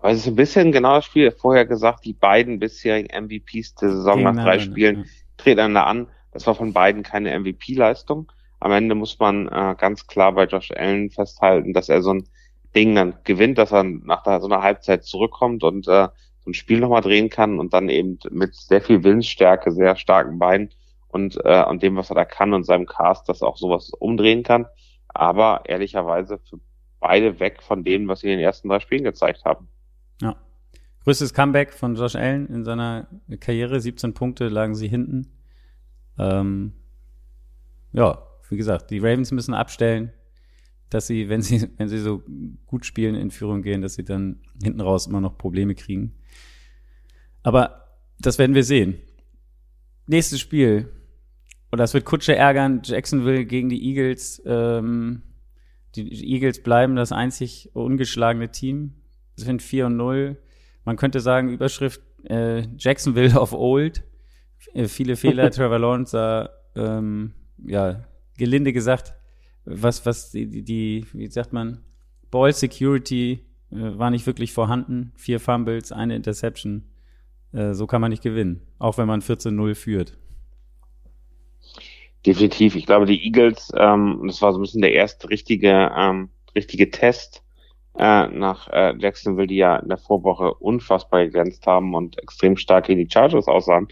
aber 0.00 0.12
es 0.12 0.20
ist 0.20 0.28
ein 0.28 0.36
bisschen 0.36 0.72
genau 0.72 0.94
das 0.94 1.04
Spiel, 1.04 1.30
vorher 1.30 1.66
gesagt, 1.66 2.04
die 2.06 2.14
beiden 2.14 2.58
bisherigen 2.58 3.08
MVPs 3.24 3.74
der 3.74 3.90
Saison 3.90 4.22
nach 4.22 4.34
drei 4.34 4.58
Spielen 4.58 5.06
treten 5.36 5.60
einander 5.60 5.86
an. 5.86 6.06
Das 6.32 6.46
war 6.46 6.54
von 6.54 6.72
beiden 6.72 7.02
keine 7.02 7.38
MVP-Leistung. 7.38 8.32
Am 8.60 8.72
Ende 8.72 8.94
muss 8.94 9.18
man 9.18 9.48
äh, 9.48 9.74
ganz 9.76 10.06
klar 10.06 10.32
bei 10.32 10.44
Josh 10.44 10.70
Allen 10.70 11.10
festhalten, 11.10 11.72
dass 11.72 11.88
er 11.88 12.02
so 12.02 12.14
ein 12.14 12.28
Ding 12.74 12.94
dann 12.94 13.14
gewinnt, 13.24 13.58
dass 13.58 13.72
er 13.72 13.84
nach 13.84 14.24
so 14.24 14.46
einer 14.46 14.62
Halbzeit 14.62 15.04
zurückkommt 15.04 15.64
und 15.64 15.86
äh, 15.88 16.08
so 16.40 16.50
ein 16.50 16.54
Spiel 16.54 16.80
nochmal 16.80 17.02
drehen 17.02 17.28
kann 17.28 17.58
und 17.58 17.74
dann 17.74 17.88
eben 17.88 18.18
mit 18.30 18.54
sehr 18.54 18.80
viel 18.80 19.04
Willensstärke, 19.04 19.72
sehr 19.72 19.96
starken 19.96 20.38
Beinen 20.38 20.70
und, 21.08 21.38
äh, 21.44 21.64
und 21.64 21.82
dem, 21.82 21.96
was 21.96 22.10
er 22.10 22.14
da 22.14 22.24
kann 22.24 22.54
und 22.54 22.64
seinem 22.64 22.86
Cast, 22.86 23.28
das 23.28 23.42
auch 23.42 23.56
sowas 23.56 23.90
umdrehen 23.98 24.44
kann. 24.44 24.66
Aber 25.08 25.62
ehrlicherweise 25.66 26.38
für 26.38 26.58
beide 27.00 27.40
weg 27.40 27.62
von 27.62 27.82
dem, 27.82 28.08
was 28.08 28.20
sie 28.20 28.28
in 28.28 28.38
den 28.38 28.44
ersten 28.44 28.68
drei 28.68 28.80
Spielen 28.80 29.04
gezeigt 29.04 29.44
haben. 29.44 29.68
Größtes 31.10 31.34
Comeback 31.34 31.72
von 31.72 31.96
Josh 31.96 32.14
Allen 32.14 32.46
in 32.46 32.62
seiner 32.62 33.08
Karriere. 33.40 33.80
17 33.80 34.14
Punkte 34.14 34.46
lagen 34.46 34.76
sie 34.76 34.86
hinten. 34.86 35.26
Ähm, 36.16 36.72
ja, 37.92 38.22
wie 38.48 38.56
gesagt, 38.56 38.92
die 38.92 39.00
Ravens 39.00 39.32
müssen 39.32 39.52
abstellen, 39.52 40.12
dass 40.88 41.08
sie, 41.08 41.28
wenn 41.28 41.42
sie, 41.42 41.68
wenn 41.78 41.88
sie 41.88 41.98
so 41.98 42.22
gut 42.64 42.86
spielen, 42.86 43.16
in 43.16 43.32
Führung 43.32 43.62
gehen, 43.62 43.82
dass 43.82 43.94
sie 43.94 44.04
dann 44.04 44.38
hinten 44.62 44.80
raus 44.80 45.08
immer 45.08 45.20
noch 45.20 45.36
Probleme 45.36 45.74
kriegen. 45.74 46.14
Aber 47.42 47.98
das 48.20 48.38
werden 48.38 48.54
wir 48.54 48.62
sehen. 48.62 48.94
Nächstes 50.06 50.38
Spiel. 50.38 50.92
Und 51.72 51.78
das 51.78 51.92
wird 51.92 52.04
Kutsche 52.04 52.36
ärgern. 52.36 52.82
Jacksonville 52.84 53.46
gegen 53.46 53.68
die 53.68 53.84
Eagles. 53.84 54.40
Ähm, 54.46 55.22
die 55.96 56.32
Eagles 56.34 56.62
bleiben 56.62 56.94
das 56.94 57.10
einzig 57.10 57.70
ungeschlagene 57.72 58.52
Team 58.52 58.94
sind 59.34 59.60
4 59.60 59.86
und 59.86 59.96
0. 59.96 60.36
Man 60.84 60.96
könnte 60.96 61.20
sagen, 61.20 61.50
Überschrift 61.50 62.00
äh, 62.24 62.62
Jacksonville 62.76 63.38
of 63.38 63.52
Old. 63.52 64.04
Äh, 64.74 64.86
viele 64.86 65.16
Fehler. 65.16 65.50
Trevor 65.50 65.78
Lawrence 65.78 66.12
sah, 66.12 66.50
ähm, 66.76 67.34
ja, 67.66 68.04
gelinde 68.38 68.72
gesagt, 68.72 69.14
was, 69.64 70.06
was 70.06 70.30
die, 70.30 70.62
die, 70.62 71.06
wie 71.12 71.26
sagt 71.28 71.52
man, 71.52 71.82
Ball 72.30 72.52
Security 72.52 73.44
äh, 73.70 73.98
war 73.98 74.10
nicht 74.10 74.26
wirklich 74.26 74.52
vorhanden. 74.52 75.12
Vier 75.16 75.40
Fumbles, 75.40 75.92
eine 75.92 76.16
Interception. 76.16 76.84
Äh, 77.52 77.74
so 77.74 77.86
kann 77.86 78.00
man 78.00 78.10
nicht 78.10 78.22
gewinnen, 78.22 78.62
auch 78.78 78.98
wenn 78.98 79.06
man 79.06 79.20
14-0 79.20 79.74
führt. 79.74 80.16
Definitiv. 82.26 82.76
Ich 82.76 82.86
glaube, 82.86 83.06
die 83.06 83.24
Eagles, 83.24 83.72
ähm, 83.76 84.22
das 84.26 84.42
war 84.42 84.52
so 84.52 84.58
ein 84.58 84.62
bisschen 84.62 84.82
der 84.82 84.92
erste 84.92 85.30
richtige, 85.30 85.90
ähm, 85.96 86.28
richtige 86.54 86.90
Test 86.90 87.42
äh, 88.00 88.28
nach 88.28 88.66
äh, 88.68 88.94
Jacksonville, 88.96 89.46
die 89.46 89.56
ja 89.56 89.76
in 89.76 89.88
der 89.88 89.98
Vorwoche 89.98 90.54
unfassbar 90.54 91.22
geglänzt 91.26 91.66
haben 91.66 91.94
und 91.94 92.18
extrem 92.18 92.56
stark 92.56 92.86
gegen 92.86 92.98
die 92.98 93.12
Chargers 93.12 93.46
aussahen, 93.46 93.88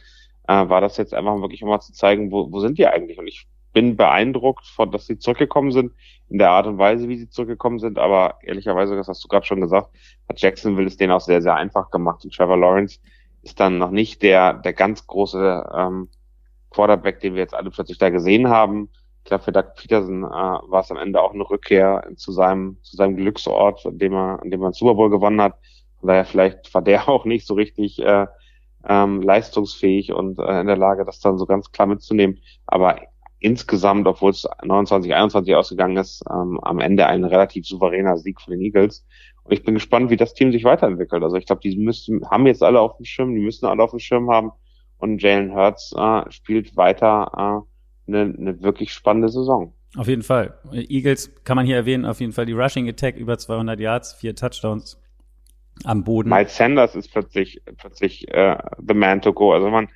äh, 0.49 0.67
war 0.67 0.81
das 0.81 0.97
jetzt 0.97 1.13
einfach 1.13 1.43
wirklich 1.43 1.61
mal 1.61 1.81
zu 1.81 1.93
zeigen, 1.93 2.33
wo, 2.33 2.51
wo 2.51 2.61
sind 2.61 2.79
die 2.79 2.87
eigentlich? 2.87 3.19
Und 3.19 3.27
ich 3.27 3.47
bin 3.75 3.99
beeindruckt 3.99 4.67
von, 4.67 4.91
dass 4.91 5.07
sie 5.07 5.19
zurückgekommen 5.19 5.73
sind, 5.73 5.93
in 6.31 6.39
der 6.39 6.51
Art 6.53 6.67
und 6.67 6.79
Weise, 6.79 7.07
wie 7.07 7.19
sie 7.19 7.29
zurückgekommen 7.29 7.81
sind, 7.81 7.99
aber 7.99 8.39
ehrlicherweise, 8.43 8.97
das 8.97 9.09
hast 9.09 9.23
du 9.23 9.29
gerade 9.29 9.45
schon 9.45 9.61
gesagt, 9.61 9.91
hat 10.27 10.41
Jacksonville 10.41 10.87
es 10.87 10.97
denen 10.97 11.13
auch 11.13 11.21
sehr, 11.21 11.43
sehr 11.43 11.55
einfach 11.55 11.91
gemacht. 11.91 12.25
Und 12.25 12.35
Trevor 12.35 12.57
Lawrence 12.57 13.01
ist 13.43 13.61
dann 13.61 13.77
noch 13.77 13.91
nicht 13.91 14.23
der, 14.23 14.55
der 14.55 14.73
ganz 14.73 15.07
große 15.07 15.71
ähm, 15.77 16.09
Quarterback, 16.71 17.21
den 17.21 17.35
wir 17.35 17.43
jetzt 17.43 17.55
alle 17.55 17.71
plötzlich 17.71 17.99
da 17.99 18.09
gesehen 18.09 18.49
haben, 18.49 18.89
glaube, 19.29 19.45
für 19.45 19.53
Doug 19.53 19.75
Peterson 19.77 20.25
äh, 20.25 20.27
war 20.27 20.81
es 20.81 20.91
am 20.91 20.97
Ende 20.97 21.21
auch 21.21 21.33
eine 21.33 21.49
Rückkehr 21.49 22.05
zu 22.17 22.33
seinem, 22.33 22.79
zu 22.83 22.97
seinem 22.97 23.17
Glücksort, 23.17 23.87
an 23.87 23.99
dem 23.99 24.15
er, 24.15 24.43
an 24.43 24.51
dem 24.51 24.61
er 24.63 24.67
einen 24.67 24.75
Super 24.75 24.95
Bowl 24.95 25.11
gewonnen 25.11 25.41
hat. 25.41 25.55
Von 26.01 26.09
daher 26.09 26.25
vielleicht 26.25 26.73
war 26.75 26.83
der 26.83 27.09
auch 27.09 27.25
nicht 27.25 27.47
so 27.47 27.55
richtig 27.55 28.01
äh, 28.01 28.27
ähm, 28.89 29.23
leistungsfähig 29.23 30.13
und 30.13 30.39
äh, 30.39 30.61
in 30.61 30.67
der 30.67 30.77
Lage, 30.77 31.05
das 31.05 31.21
dann 31.21 31.39
so 31.39 31.47
ganz 31.47 31.71
klar 31.73 31.87
mitzunehmen. 31.87 32.39
Aber 32.67 33.01
insgesamt, 33.41 34.07
obwohl 34.07 34.31
es 34.31 34.47
29, 34.63 35.15
21 35.15 35.55
ausgegangen 35.55 35.97
ist, 35.97 36.25
ähm, 36.31 36.59
am 36.63 36.81
Ende 36.81 37.07
ein 37.07 37.25
relativ 37.25 37.67
souveräner 37.67 38.17
Sieg 38.17 38.41
von 38.41 38.53
den 38.53 38.63
Eagles. 38.63 39.07
Und 39.45 39.53
ich 39.53 39.65
bin 39.65 39.75
gespannt, 39.75 40.11
wie 40.11 40.17
das 40.17 40.35
Team 40.35 40.53
sich 40.53 40.65
weiterentwickelt. 40.65 41.23
Also 41.23 41.37
ich 41.37 41.47
glaube, 41.47 41.63
die 41.63 41.77
müssen, 41.77 42.29
haben 42.31 42.47
jetzt 42.47 42.63
alle 42.63 42.81
auf 42.81 42.97
dem 42.97 43.05
Schirm, 43.05 43.35
die 43.35 43.41
müssen 43.41 43.67
alle 43.67 43.83
auf 43.83 43.91
dem 43.91 44.01
Schirm 44.01 44.31
haben. 44.31 44.53
Und 44.99 45.23
Jalen 45.23 45.55
Hurts 45.55 45.95
äh, 45.97 46.31
spielt 46.31 46.77
weiter 46.77 47.65
äh, 47.65 47.78
eine, 48.09 48.35
eine 48.37 48.63
wirklich 48.63 48.93
spannende 48.93 49.29
Saison. 49.29 49.73
Auf 49.97 50.07
jeden 50.07 50.23
Fall. 50.23 50.59
Eagles 50.73 51.33
kann 51.45 51.57
man 51.57 51.65
hier 51.65 51.77
erwähnen, 51.77 52.05
auf 52.05 52.21
jeden 52.21 52.33
Fall 52.33 52.47
die 52.47 52.53
Rushing 52.53 52.89
Attack 52.89 53.17
über 53.17 53.39
200 53.39 53.81
Yards, 53.81 54.15
vier 54.15 54.35
Touchdowns 54.35 55.01
am 55.85 56.05
Boden. 56.05 56.29
Miles 56.29 56.57
Sanders 56.57 56.95
ist 56.95 57.11
plötzlich 57.11 57.63
plötzlich 57.77 58.29
äh, 58.29 58.59
the 58.87 58.95
man 58.95 59.23
to 59.23 59.33
go. 59.33 59.53
Also 59.53 59.71
man, 59.71 59.89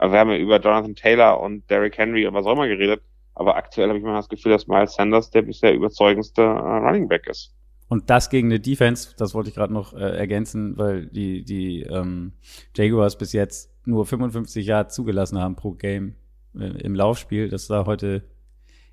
wir 0.00 0.10
haben 0.10 0.30
ja 0.30 0.36
über 0.36 0.60
Jonathan 0.60 0.94
Taylor 0.94 1.40
und 1.40 1.68
Derrick 1.70 1.96
Henry 1.96 2.26
und 2.26 2.34
was 2.34 2.46
auch 2.46 2.52
immer 2.52 2.66
geredet, 2.66 3.02
aber 3.34 3.56
aktuell 3.56 3.88
habe 3.88 3.98
ich 3.98 4.04
mal 4.04 4.16
das 4.16 4.28
Gefühl, 4.28 4.52
dass 4.52 4.66
Miles 4.66 4.94
Sanders 4.94 5.30
der 5.30 5.42
bisher 5.42 5.74
überzeugendste 5.74 6.42
äh, 6.42 6.46
Running 6.46 7.08
Back 7.08 7.26
ist. 7.28 7.52
Und 7.88 8.10
das 8.10 8.30
gegen 8.30 8.48
eine 8.48 8.58
Defense, 8.58 9.14
das 9.16 9.32
wollte 9.32 9.50
ich 9.50 9.54
gerade 9.54 9.72
noch 9.72 9.94
äh, 9.94 10.16
ergänzen, 10.16 10.76
weil 10.76 11.06
die 11.06 11.44
die 11.44 11.82
ähm, 11.82 12.32
Jaguars 12.74 13.16
bis 13.16 13.32
jetzt 13.32 13.70
nur 13.84 14.04
55 14.04 14.66
Yards 14.66 14.94
zugelassen 14.94 15.38
haben 15.38 15.54
pro 15.54 15.72
Game 15.72 16.16
im 16.60 16.94
Laufspiel. 16.94 17.48
Das 17.48 17.66
sah 17.66 17.86
heute 17.86 18.22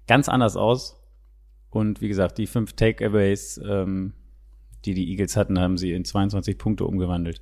ganz 0.08 0.30
anders 0.30 0.56
aus. 0.56 1.00
Und 1.70 2.02
wie 2.02 2.08
gesagt, 2.08 2.38
die 2.38 2.48
fünf 2.48 2.74
Takeaways, 2.74 3.60
ähm, 3.66 4.14
die 4.86 4.94
die 4.94 5.10
Eagles 5.10 5.36
hatten, 5.36 5.60
haben 5.60 5.78
sie 5.78 5.94
in 5.94 6.06
22 6.06 6.58
Punkte 6.58 6.86
umgewandelt. 6.86 7.42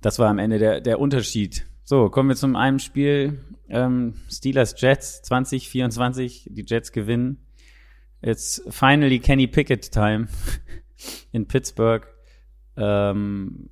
Das 0.00 0.18
war 0.18 0.28
am 0.28 0.38
Ende 0.38 0.58
der, 0.58 0.80
der 0.80 0.98
Unterschied. 0.98 1.66
So, 1.84 2.08
kommen 2.08 2.28
wir 2.28 2.36
zum 2.36 2.56
einem 2.56 2.78
Spiel. 2.78 3.40
Ähm, 3.68 4.14
Steelers 4.30 4.80
Jets 4.80 5.22
2024. 5.22 6.48
Die 6.50 6.64
Jets 6.66 6.92
gewinnen. 6.92 7.38
It's 8.22 8.62
finally 8.70 9.18
Kenny 9.18 9.46
Pickett 9.46 9.90
Time 9.90 10.28
in 11.32 11.46
Pittsburgh. 11.46 12.06
Ähm, 12.76 13.68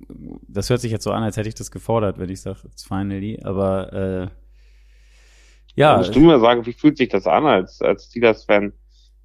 das 0.47 0.69
hört 0.69 0.81
sich 0.81 0.91
jetzt 0.91 1.05
so 1.05 1.11
an, 1.11 1.23
als 1.23 1.37
hätte 1.37 1.49
ich 1.49 1.55
das 1.55 1.71
gefordert, 1.71 2.19
wenn 2.19 2.29
ich 2.29 2.41
sage, 2.41 2.59
it's 2.65 2.83
finally. 2.83 3.39
Aber 3.43 3.93
äh, 3.93 4.27
ja. 5.75 5.97
Musst 5.97 6.15
du 6.15 6.19
mir 6.19 6.39
sagen, 6.39 6.65
wie 6.65 6.73
fühlt 6.73 6.97
sich 6.97 7.09
das 7.09 7.27
an, 7.27 7.45
als, 7.45 7.81
als 7.81 8.05
Steelers-Fan, 8.05 8.73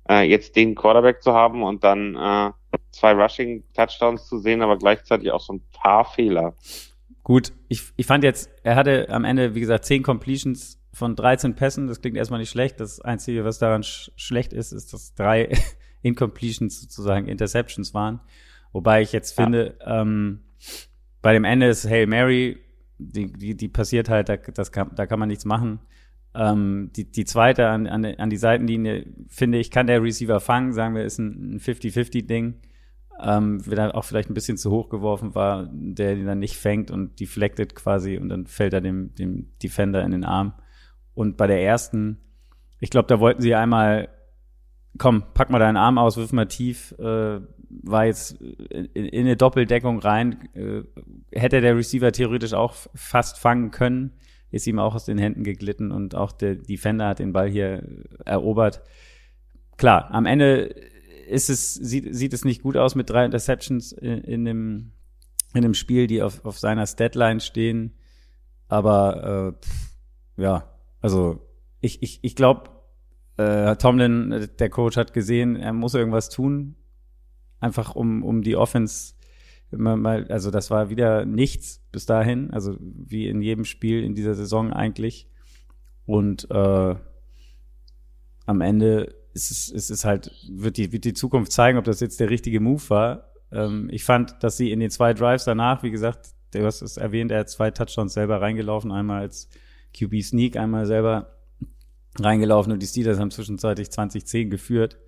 äh, 0.09 0.23
jetzt 0.23 0.57
den 0.57 0.75
Quarterback 0.75 1.23
zu 1.23 1.33
haben 1.33 1.63
und 1.63 1.83
dann 1.85 2.15
äh, 2.15 2.51
zwei 2.93 3.13
Rushing-Touchdowns 3.13 4.27
zu 4.27 4.39
sehen, 4.39 4.63
aber 4.63 4.79
gleichzeitig 4.79 5.31
auch 5.31 5.41
so 5.41 5.55
ein 5.55 5.63
paar 5.73 6.05
Fehler. 6.05 6.55
Gut, 7.23 7.53
ich, 7.69 7.83
ich 7.97 8.07
fand 8.07 8.23
jetzt, 8.23 8.51
er 8.63 8.77
hatte 8.77 9.09
am 9.11 9.25
Ende, 9.25 9.55
wie 9.55 9.61
gesagt, 9.61 9.85
zehn 9.85 10.03
Completions 10.03 10.81
von 10.93 11.17
13 11.17 11.57
Pässen. 11.57 11.89
Das 11.89 12.01
klingt 12.01 12.17
erstmal 12.17 12.41
nicht 12.41 12.51
schlecht. 12.51 12.79
Das 12.79 13.01
Einzige, 13.01 13.45
was 13.45 13.59
daran 13.59 13.83
sch 13.83 14.13
schlecht 14.17 14.53
ist, 14.53 14.73
ist, 14.73 14.93
dass 14.93 15.15
drei 15.15 15.51
Incompletions 16.03 16.81
sozusagen 16.81 17.27
Interceptions 17.27 17.95
waren. 17.95 18.21
Wobei 18.73 19.03
ich 19.03 19.13
jetzt 19.13 19.33
finde, 19.33 19.77
ja. 19.81 20.03
ähm, 20.03 20.45
bei 21.21 21.33
dem 21.33 21.45
Ende 21.45 21.67
ist 21.67 21.89
Hail 21.89 22.07
Mary 22.07 22.59
die, 22.99 23.33
die, 23.33 23.57
die 23.57 23.69
passiert 23.69 24.09
halt, 24.09 24.29
da, 24.29 24.37
das 24.37 24.73
kann, 24.73 24.91
da 24.95 25.07
kann 25.07 25.19
man 25.19 25.29
nichts 25.29 25.45
machen. 25.45 25.81
Ähm, 26.37 26.91
die, 26.95 27.11
die 27.11 27.25
zweite 27.25 27.69
an, 27.69 27.87
an, 27.87 28.05
an 28.05 28.29
die 28.31 28.37
Seitenlinie, 28.37 29.07
finde 29.27 29.59
ich, 29.59 29.71
kann 29.71 29.87
der 29.87 30.03
Receiver 30.03 30.39
fangen, 30.39 30.75
sagen 30.75 30.95
wir, 30.95 31.05
ist 31.05 31.19
ein 31.19 31.59
50-50-Ding. 31.59 32.61
Ähm, 33.19 33.67
wenn 33.67 33.79
er 33.79 33.95
auch 33.95 34.05
vielleicht 34.05 34.29
ein 34.29 34.35
bisschen 34.35 34.59
zu 34.59 34.71
hoch 34.71 34.91
geworfen 34.91 35.35
war, 35.35 35.71
der 35.73 36.15
ihn 36.15 36.27
dann 36.27 36.39
nicht 36.39 36.59
fängt 36.59 36.91
und 36.91 37.19
deflected 37.19 37.75
quasi 37.75 38.19
und 38.19 38.29
dann 38.29 38.47
fällt 38.47 38.75
er 38.75 38.83
dem, 38.83 39.15
dem 39.15 39.49
Defender 39.63 40.05
in 40.05 40.11
den 40.11 40.25
Arm. 40.25 40.53
Und 41.15 41.39
bei 41.39 41.47
der 41.47 41.63
ersten, 41.63 42.19
ich 42.81 42.91
glaube, 42.91 43.09
da 43.09 43.19
wollten 43.19 43.41
sie 43.41 43.55
einmal, 43.55 44.11
komm, 44.99 45.23
pack 45.33 45.49
mal 45.49 45.59
deinen 45.59 45.79
Arm 45.79 45.97
aus, 45.97 46.19
wirf 46.19 46.33
mal 46.33 46.45
tief, 46.45 46.95
äh, 46.99 47.41
war 47.71 48.05
jetzt 48.05 48.33
in, 48.33 48.85
in 48.93 49.21
eine 49.25 49.37
Doppeldeckung 49.37 50.01
rein, 50.01 50.51
äh, 50.53 50.83
hätte 51.33 51.63
der 51.63 51.75
Receiver 51.75 52.13
theoretisch 52.13 52.53
auch 52.53 52.75
fast 52.95 53.39
fangen 53.39 53.71
können 53.71 54.13
ist 54.57 54.67
ihm 54.67 54.79
auch 54.79 54.95
aus 54.95 55.05
den 55.05 55.19
Händen 55.19 55.45
geglitten 55.45 55.93
und 55.93 56.15
auch 56.15 56.33
der 56.33 56.57
Defender 56.57 57.09
hat 57.09 57.19
den 57.19 57.33
Ball 57.33 57.49
hier 57.49 57.87
erobert. 58.25 58.83
Klar, 59.77 60.11
am 60.11 60.27
Ende 60.27 60.75
ist 61.29 61.51
es, 61.51 61.75
sieht, 61.75 62.15
sieht 62.15 62.33
es 62.33 62.45
nicht 62.45 62.63
gut 62.63 62.77
aus 62.77 62.95
mit 62.95 63.11
drei 63.11 63.25
Interceptions 63.25 63.93
in, 63.93 64.19
in 64.23 64.45
dem, 64.45 64.93
in 65.55 65.63
dem 65.63 65.75
Spiel, 65.75 66.07
die 66.07 66.23
auf, 66.23 66.45
auf 66.45 66.59
seiner 66.59 66.87
Statline 66.87 67.41
stehen. 67.41 67.95
Aber 68.69 69.57
äh, 70.39 70.43
ja, 70.43 70.71
also 71.01 71.41
ich, 71.81 72.03
ich, 72.03 72.21
ich 72.23 72.37
glaube, 72.37 72.71
äh, 73.37 73.77
Tomlin, 73.77 74.49
der 74.59 74.71
Coach, 74.71 74.97
hat 74.97 75.13
gesehen, 75.13 75.57
er 75.57 75.73
muss 75.73 75.95
irgendwas 75.95 76.31
tun, 76.31 76.77
einfach 77.61 77.95
um, 77.95 78.23
um 78.23 78.43
die 78.43 78.57
Offense 78.57 79.15
mal, 79.71 80.27
also 80.29 80.51
das 80.51 80.71
war 80.71 80.91
wieder 80.91 81.25
nichts 81.25 81.83
bis 81.93 82.07
dahin, 82.07 82.51
also 82.51 82.77
wie 82.81 83.29
in 83.29 83.43
jedem 83.43 83.65
Spiel 83.65 84.03
in 84.05 84.15
dieser 84.15 84.35
Saison 84.35 84.73
eigentlich. 84.73 85.29
Und 86.05 86.49
äh, 86.51 86.95
am 88.47 88.61
Ende 88.61 89.15
ist 89.35 89.51
es, 89.51 89.69
ist 89.69 89.91
es 89.91 90.05
halt, 90.05 90.31
wird 90.49 90.77
die, 90.77 90.93
wird 90.93 91.05
die 91.05 91.15
Zukunft 91.15 91.53
zeigen, 91.53 91.79
ob 91.79 91.85
das 91.85 92.01
jetzt 92.01 92.21
der 92.21 92.31
richtige 92.31 92.61
Move 92.61 92.83
war. 92.89 93.33
Ähm, 93.53 93.89
ich 93.91 94.05
fand, 94.05 94.43
dass 94.43 94.57
sie 94.57 94.71
in 94.71 94.81
den 94.81 94.91
zwei 94.91 95.13
Drives 95.13 95.45
danach, 95.45 95.83
wie 95.83 95.91
gesagt, 95.91 96.31
du 96.53 96.65
hast 96.65 96.83
es 96.83 96.97
erwähnt, 96.97 97.33
er 97.33 97.41
hat 97.41 97.51
zwei 97.51 97.71
Touchdowns 97.71 98.15
selber 98.15 98.41
reingelaufen, 98.41 98.93
einmal 98.93 99.21
als 99.21 99.49
QB 99.99 100.23
Sneak, 100.23 100.57
einmal 100.57 100.87
selber 100.87 101.37
reingelaufen 102.19 102.73
und 102.73 102.83
die 102.83 102.87
Steelers 102.87 103.19
haben 103.19 103.31
zwischenzeitlich 103.31 103.91
2010 103.91 104.51
geführt. 104.51 104.99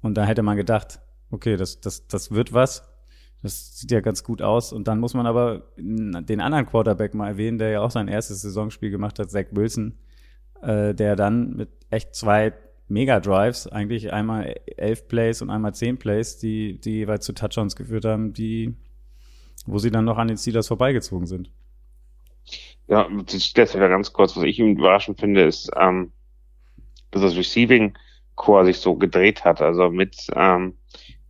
Und 0.00 0.16
da 0.16 0.24
hätte 0.24 0.42
man 0.42 0.56
gedacht, 0.56 1.00
okay, 1.30 1.56
das, 1.56 1.80
das, 1.80 2.06
das 2.08 2.32
wird 2.32 2.52
was. 2.52 2.88
Das 3.42 3.78
sieht 3.78 3.90
ja 3.90 4.00
ganz 4.00 4.22
gut 4.22 4.40
aus. 4.40 4.72
Und 4.72 4.86
dann 4.88 5.00
muss 5.00 5.14
man 5.14 5.26
aber 5.26 5.62
den 5.76 6.40
anderen 6.40 6.66
Quarterback 6.66 7.14
mal 7.14 7.28
erwähnen, 7.28 7.58
der 7.58 7.70
ja 7.70 7.80
auch 7.80 7.90
sein 7.90 8.08
erstes 8.08 8.42
Saisonspiel 8.42 8.90
gemacht 8.90 9.18
hat, 9.18 9.30
Zach 9.30 9.46
Wilson, 9.50 9.98
äh, 10.62 10.94
der 10.94 11.16
dann 11.16 11.56
mit 11.56 11.70
echt 11.90 12.14
zwei 12.14 12.52
Mega-Drives, 12.88 13.66
eigentlich 13.68 14.12
einmal 14.12 14.54
elf 14.76 15.08
Plays 15.08 15.42
und 15.42 15.50
einmal 15.50 15.74
zehn 15.74 15.98
Plays, 15.98 16.38
die, 16.38 16.78
die 16.80 16.98
jeweils 16.98 17.24
zu 17.24 17.32
Touchdowns 17.32 17.74
geführt 17.74 18.04
haben, 18.04 18.32
die, 18.32 18.74
wo 19.66 19.78
sie 19.78 19.90
dann 19.90 20.04
noch 20.04 20.18
an 20.18 20.28
den 20.28 20.36
Steelers 20.36 20.68
vorbeigezogen 20.68 21.26
sind. 21.26 21.50
Ja, 22.88 23.08
das, 23.08 23.74
wieder 23.74 23.88
ganz 23.88 24.12
kurz, 24.12 24.36
was 24.36 24.44
ich 24.44 24.58
überraschend 24.58 25.18
finde, 25.18 25.44
ist, 25.44 25.70
ähm, 25.76 26.12
dass 27.10 27.22
das 27.22 27.36
Receiving 27.36 27.96
Core 28.34 28.66
sich 28.66 28.78
so 28.78 28.96
gedreht 28.96 29.44
hat. 29.44 29.62
Also 29.62 29.90
mit 29.90 30.26
ähm, 30.34 30.74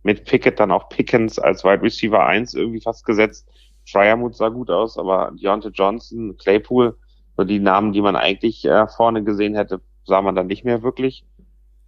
mit 0.03 0.25
Pickett 0.25 0.59
dann 0.59 0.71
auch 0.71 0.89
Pickens 0.89 1.39
als 1.39 1.63
Wide 1.63 1.81
Receiver 1.81 2.25
1 2.25 2.53
irgendwie 2.53 2.81
fast 2.81 3.05
gesetzt. 3.05 3.47
Fryermuth 3.89 4.35
sah 4.35 4.49
gut 4.49 4.69
aus, 4.69 4.97
aber 4.97 5.31
Deontay 5.33 5.69
Johnson, 5.69 6.37
Claypool, 6.37 6.95
so 7.35 7.43
die 7.43 7.59
Namen, 7.59 7.93
die 7.93 8.01
man 8.01 8.15
eigentlich 8.15 8.63
äh, 8.65 8.87
vorne 8.87 9.23
gesehen 9.23 9.55
hätte, 9.55 9.81
sah 10.05 10.21
man 10.21 10.35
dann 10.35 10.47
nicht 10.47 10.63
mehr 10.63 10.83
wirklich. 10.83 11.25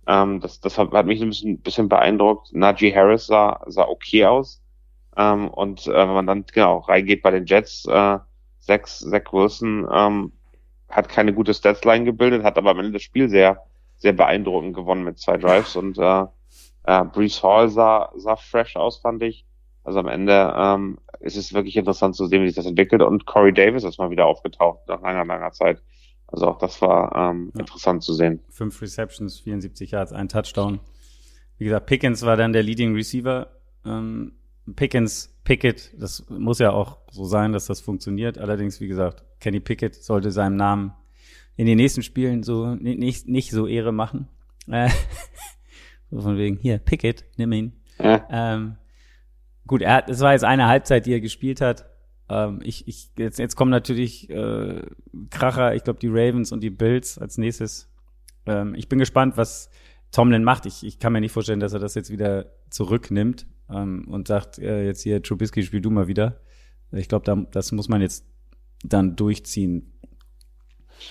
Ähm, 0.07 0.39
das 0.39 0.59
das 0.59 0.77
hat, 0.77 0.91
mich 1.05 1.21
ein 1.21 1.29
bisschen, 1.29 1.59
bisschen 1.59 1.89
beeindruckt. 1.89 2.53
Najee 2.53 2.93
Harris 2.93 3.27
sah, 3.27 3.61
sah 3.67 3.87
okay 3.87 4.25
aus. 4.25 4.61
Ähm, 5.17 5.47
und 5.49 5.87
äh, 5.87 5.93
wenn 5.93 6.13
man 6.13 6.27
dann 6.27 6.45
genau 6.51 6.79
reingeht 6.79 7.21
bei 7.21 7.31
den 7.31 7.45
Jets, 7.45 7.85
äh, 7.85 8.19
Zach, 8.59 8.85
Zach 8.85 9.31
Wilson 9.31 9.87
ähm, 9.91 10.31
hat 10.89 11.09
keine 11.09 11.33
gute 11.33 11.53
Statsline 11.53 12.05
gebildet, 12.05 12.43
hat 12.43 12.57
aber 12.57 12.71
am 12.71 12.79
Ende 12.79 12.93
das 12.93 13.03
Spiel 13.03 13.29
sehr, 13.29 13.63
sehr 13.97 14.13
beeindruckend 14.13 14.75
gewonnen 14.75 15.03
mit 15.03 15.19
zwei 15.19 15.37
Drives 15.37 15.75
und 15.75 15.97
äh, 15.97 16.25
äh, 16.87 17.03
Brees 17.03 17.41
Hall 17.43 17.69
sah, 17.69 18.11
sah 18.15 18.35
fresh 18.35 18.75
aus, 18.75 18.97
fand 18.97 19.23
ich. 19.23 19.45
Also 19.83 19.99
am 19.99 20.07
Ende 20.07 20.53
ähm, 20.57 20.97
ist 21.19 21.37
es 21.37 21.53
wirklich 21.53 21.77
interessant 21.77 22.15
zu 22.15 22.25
sehen, 22.25 22.41
wie 22.41 22.47
sich 22.47 22.55
das 22.55 22.65
entwickelt. 22.65 23.01
Und 23.01 23.25
Corey 23.25 23.53
Davis 23.53 23.83
ist 23.83 23.99
mal 23.99 24.09
wieder 24.09 24.25
aufgetaucht 24.25 24.87
nach 24.87 25.01
langer, 25.01 25.25
langer 25.25 25.51
Zeit. 25.51 25.81
Also 26.27 26.47
auch 26.47 26.57
das 26.57 26.81
war 26.81 27.15
ähm, 27.15 27.51
ja. 27.53 27.61
interessant 27.61 28.03
zu 28.03 28.13
sehen. 28.13 28.41
Fünf 28.49 28.81
Receptions, 28.81 29.39
74 29.39 29.91
Yards, 29.91 30.11
ein 30.11 30.27
Touchdown. 30.27 30.79
Wie 31.57 31.65
gesagt, 31.65 31.85
Pickens 31.85 32.25
war 32.25 32.35
dann 32.35 32.51
der 32.51 32.63
Leading 32.63 32.95
Receiver. 32.95 33.47
Ähm, 33.85 34.33
Pickens, 34.75 35.37
Pickett, 35.43 35.93
das 35.97 36.25
muss 36.29 36.57
ja 36.59 36.71
auch 36.71 36.97
so 37.11 37.25
sein, 37.25 37.53
dass 37.53 37.67
das 37.67 37.81
funktioniert. 37.81 38.39
Allerdings, 38.39 38.81
wie 38.81 38.87
gesagt, 38.87 39.23
Kenny 39.39 39.59
Pickett 39.59 39.95
sollte 39.95 40.31
seinem 40.31 40.55
Namen 40.55 40.93
in 41.55 41.67
den 41.67 41.77
nächsten 41.77 42.01
Spielen 42.01 42.41
so 42.43 42.73
nicht, 42.75 43.27
nicht 43.27 43.51
so 43.51 43.67
Ehre 43.67 43.91
machen. 43.91 44.27
Äh, 44.67 44.89
So 46.11 46.21
von 46.21 46.37
wegen, 46.37 46.57
hier, 46.57 46.77
Pickett, 46.77 47.25
nimm 47.37 47.51
ihn. 47.51 47.73
Ja. 47.99 48.27
Ähm, 48.29 48.75
gut, 49.67 49.81
er 49.81 49.95
hat, 49.95 50.09
es 50.09 50.19
war 50.19 50.33
jetzt 50.33 50.43
eine 50.43 50.67
Halbzeit, 50.67 51.05
die 51.05 51.13
er 51.13 51.21
gespielt 51.21 51.61
hat. 51.61 51.85
Ähm, 52.29 52.61
ich, 52.63 52.87
ich, 52.87 53.11
jetzt, 53.17 53.39
jetzt 53.39 53.55
kommen 53.55 53.71
natürlich 53.71 54.29
äh, 54.29 54.81
Kracher, 55.29 55.75
ich 55.75 55.83
glaube 55.83 55.99
die 55.99 56.09
Ravens 56.09 56.51
und 56.51 56.61
die 56.61 56.69
Bills 56.69 57.17
als 57.17 57.37
nächstes. 57.37 57.89
Ähm, 58.45 58.75
ich 58.75 58.89
bin 58.89 58.99
gespannt, 58.99 59.37
was 59.37 59.69
Tomlin 60.11 60.43
macht. 60.43 60.65
Ich, 60.65 60.85
ich 60.85 60.99
kann 60.99 61.13
mir 61.13 61.21
nicht 61.21 61.31
vorstellen, 61.31 61.59
dass 61.59 61.73
er 61.73 61.79
das 61.79 61.95
jetzt 61.95 62.09
wieder 62.09 62.47
zurücknimmt 62.69 63.45
ähm, 63.69 64.07
und 64.07 64.27
sagt, 64.27 64.59
äh, 64.59 64.85
jetzt 64.85 65.01
hier, 65.01 65.21
Trubisky, 65.21 65.63
spiel 65.63 65.81
du 65.81 65.89
mal 65.91 66.07
wieder. 66.07 66.41
Ich 66.91 67.09
glaube, 67.09 67.25
da, 67.25 67.35
das 67.51 67.71
muss 67.71 67.89
man 67.89 68.01
jetzt 68.01 68.25
dann 68.83 69.15
durchziehen. 69.15 69.93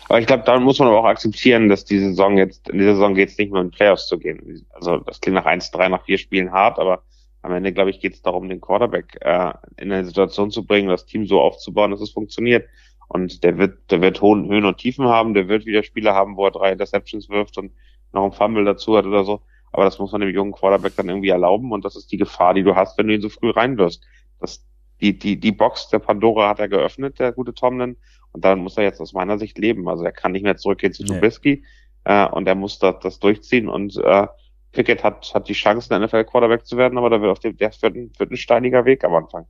Aber 0.08 0.20
ich 0.20 0.26
glaube, 0.26 0.44
da 0.44 0.58
muss 0.58 0.78
man 0.78 0.88
aber 0.88 1.00
auch 1.00 1.04
akzeptieren, 1.04 1.68
dass 1.68 1.84
die 1.84 1.98
Saison 1.98 2.36
jetzt, 2.36 2.68
in 2.68 2.78
dieser 2.78 2.94
Saison 2.94 3.14
geht 3.14 3.30
es 3.30 3.38
nicht 3.38 3.52
mehr 3.52 3.62
um 3.62 3.70
Playoffs 3.70 4.06
zu 4.06 4.18
gehen. 4.18 4.66
Also 4.72 4.98
das 4.98 5.20
klingt 5.20 5.36
nach 5.36 5.46
eins, 5.46 5.70
drei, 5.70 5.88
nach 5.88 6.04
vier 6.04 6.18
Spielen 6.18 6.52
hart, 6.52 6.78
aber 6.78 7.02
am 7.42 7.52
Ende, 7.52 7.72
glaube 7.72 7.90
ich, 7.90 8.00
geht 8.00 8.14
es 8.14 8.22
darum, 8.22 8.48
den 8.48 8.60
Quarterback 8.60 9.18
äh, 9.20 9.52
in 9.76 9.92
eine 9.92 10.04
Situation 10.04 10.50
zu 10.50 10.64
bringen, 10.64 10.88
das 10.88 11.04
Team 11.04 11.26
so 11.26 11.40
aufzubauen, 11.40 11.90
dass 11.90 12.00
es 12.00 12.10
funktioniert. 12.10 12.66
Und 13.08 13.44
der 13.44 13.58
wird, 13.58 13.90
der 13.90 14.00
wird 14.00 14.22
hohen 14.22 14.48
Höhen 14.48 14.64
und 14.64 14.78
Tiefen 14.78 15.06
haben, 15.06 15.34
der 15.34 15.48
wird 15.48 15.66
wieder 15.66 15.82
Spiele 15.82 16.14
haben, 16.14 16.36
wo 16.36 16.46
er 16.46 16.52
drei 16.52 16.72
Interceptions 16.72 17.28
wirft 17.28 17.58
und 17.58 17.72
noch 18.12 18.24
ein 18.24 18.32
Fumble 18.32 18.64
dazu 18.64 18.96
hat 18.96 19.04
oder 19.04 19.24
so. 19.24 19.42
Aber 19.72 19.84
das 19.84 19.98
muss 19.98 20.12
man 20.12 20.20
dem 20.20 20.30
jungen 20.30 20.52
Quarterback 20.52 20.96
dann 20.96 21.08
irgendwie 21.08 21.28
erlauben 21.28 21.72
und 21.72 21.84
das 21.84 21.96
ist 21.96 22.10
die 22.12 22.16
Gefahr, 22.16 22.54
die 22.54 22.62
du 22.62 22.76
hast, 22.76 22.96
wenn 22.96 23.08
du 23.08 23.14
ihn 23.14 23.20
so 23.20 23.28
früh 23.28 23.50
reinwirfst. 23.50 24.02
Das, 24.40 24.64
die, 25.04 25.18
die, 25.18 25.38
die 25.38 25.52
Box 25.52 25.88
der 25.88 25.98
Pandora 25.98 26.48
hat 26.48 26.60
er 26.60 26.68
geöffnet, 26.68 27.18
der 27.18 27.32
gute 27.32 27.52
Tomlin. 27.52 27.96
Und 28.32 28.44
dann 28.44 28.60
muss 28.60 28.78
er 28.78 28.84
jetzt 28.84 29.00
aus 29.00 29.12
meiner 29.12 29.38
Sicht 29.38 29.58
leben. 29.58 29.86
Also 29.86 30.02
er 30.02 30.12
kann 30.12 30.32
nicht 30.32 30.44
mehr 30.44 30.56
zurückgehen 30.56 30.94
zu 30.94 31.04
Trubisky 31.04 31.62
nee. 32.06 32.12
äh, 32.12 32.26
und 32.28 32.48
er 32.48 32.54
muss 32.54 32.78
das, 32.78 32.96
das 33.00 33.18
durchziehen. 33.18 33.68
Und 33.68 33.96
äh, 33.98 34.26
Pickett 34.72 35.04
hat, 35.04 35.32
hat 35.34 35.48
die 35.48 35.52
Chance, 35.52 35.94
ein 35.94 36.02
NFL-Quarterback 36.02 36.64
zu 36.64 36.78
werden, 36.78 36.96
aber 36.96 37.10
da 37.10 37.20
wird 37.20 37.30
auf 37.30 37.38
dem, 37.38 37.56
der 37.56 37.70
wird 37.80 37.94
ein, 37.94 38.12
wird 38.16 38.30
ein 38.30 38.36
steiniger 38.36 38.86
Weg 38.86 39.04
am 39.04 39.14
Anfang. 39.14 39.46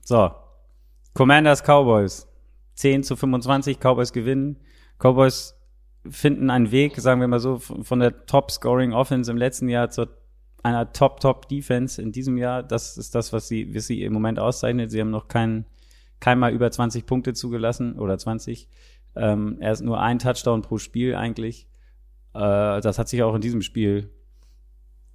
So. 0.00 0.30
Commanders 1.14 1.62
Cowboys. 1.62 2.26
10 2.74 3.02
zu 3.02 3.14
25, 3.14 3.78
Cowboys 3.78 4.12
gewinnen. 4.12 4.58
Cowboys 4.98 5.54
finden 6.08 6.48
einen 6.48 6.72
Weg, 6.72 6.96
sagen 6.96 7.20
wir 7.20 7.28
mal 7.28 7.40
so, 7.40 7.58
von 7.58 8.00
der 8.00 8.24
Top-Scoring-Offense 8.24 9.30
im 9.30 9.36
letzten 9.36 9.68
Jahr 9.68 9.90
zur 9.90 10.08
einer 10.62 10.92
Top-Top-Defense 10.92 12.00
in 12.00 12.12
diesem 12.12 12.38
Jahr. 12.38 12.62
Das 12.62 12.96
ist 12.96 13.14
das, 13.14 13.32
was 13.32 13.48
sie, 13.48 13.74
was 13.74 13.86
sie 13.86 14.02
im 14.02 14.12
Moment 14.12 14.38
auszeichnet. 14.38 14.90
Sie 14.90 15.00
haben 15.00 15.10
noch 15.10 15.28
keinen 15.28 15.66
keinmal 16.20 16.52
über 16.52 16.70
20 16.70 17.04
Punkte 17.04 17.34
zugelassen 17.34 17.98
oder 17.98 18.16
20. 18.16 18.68
Ähm, 19.16 19.56
er 19.60 19.72
ist 19.72 19.82
nur 19.82 20.00
ein 20.00 20.18
Touchdown 20.18 20.62
pro 20.62 20.78
Spiel 20.78 21.16
eigentlich. 21.16 21.66
Äh, 22.34 22.80
das 22.80 22.98
hat 22.98 23.08
sich 23.08 23.22
auch 23.22 23.34
in 23.34 23.40
diesem 23.40 23.62
Spiel 23.62 24.10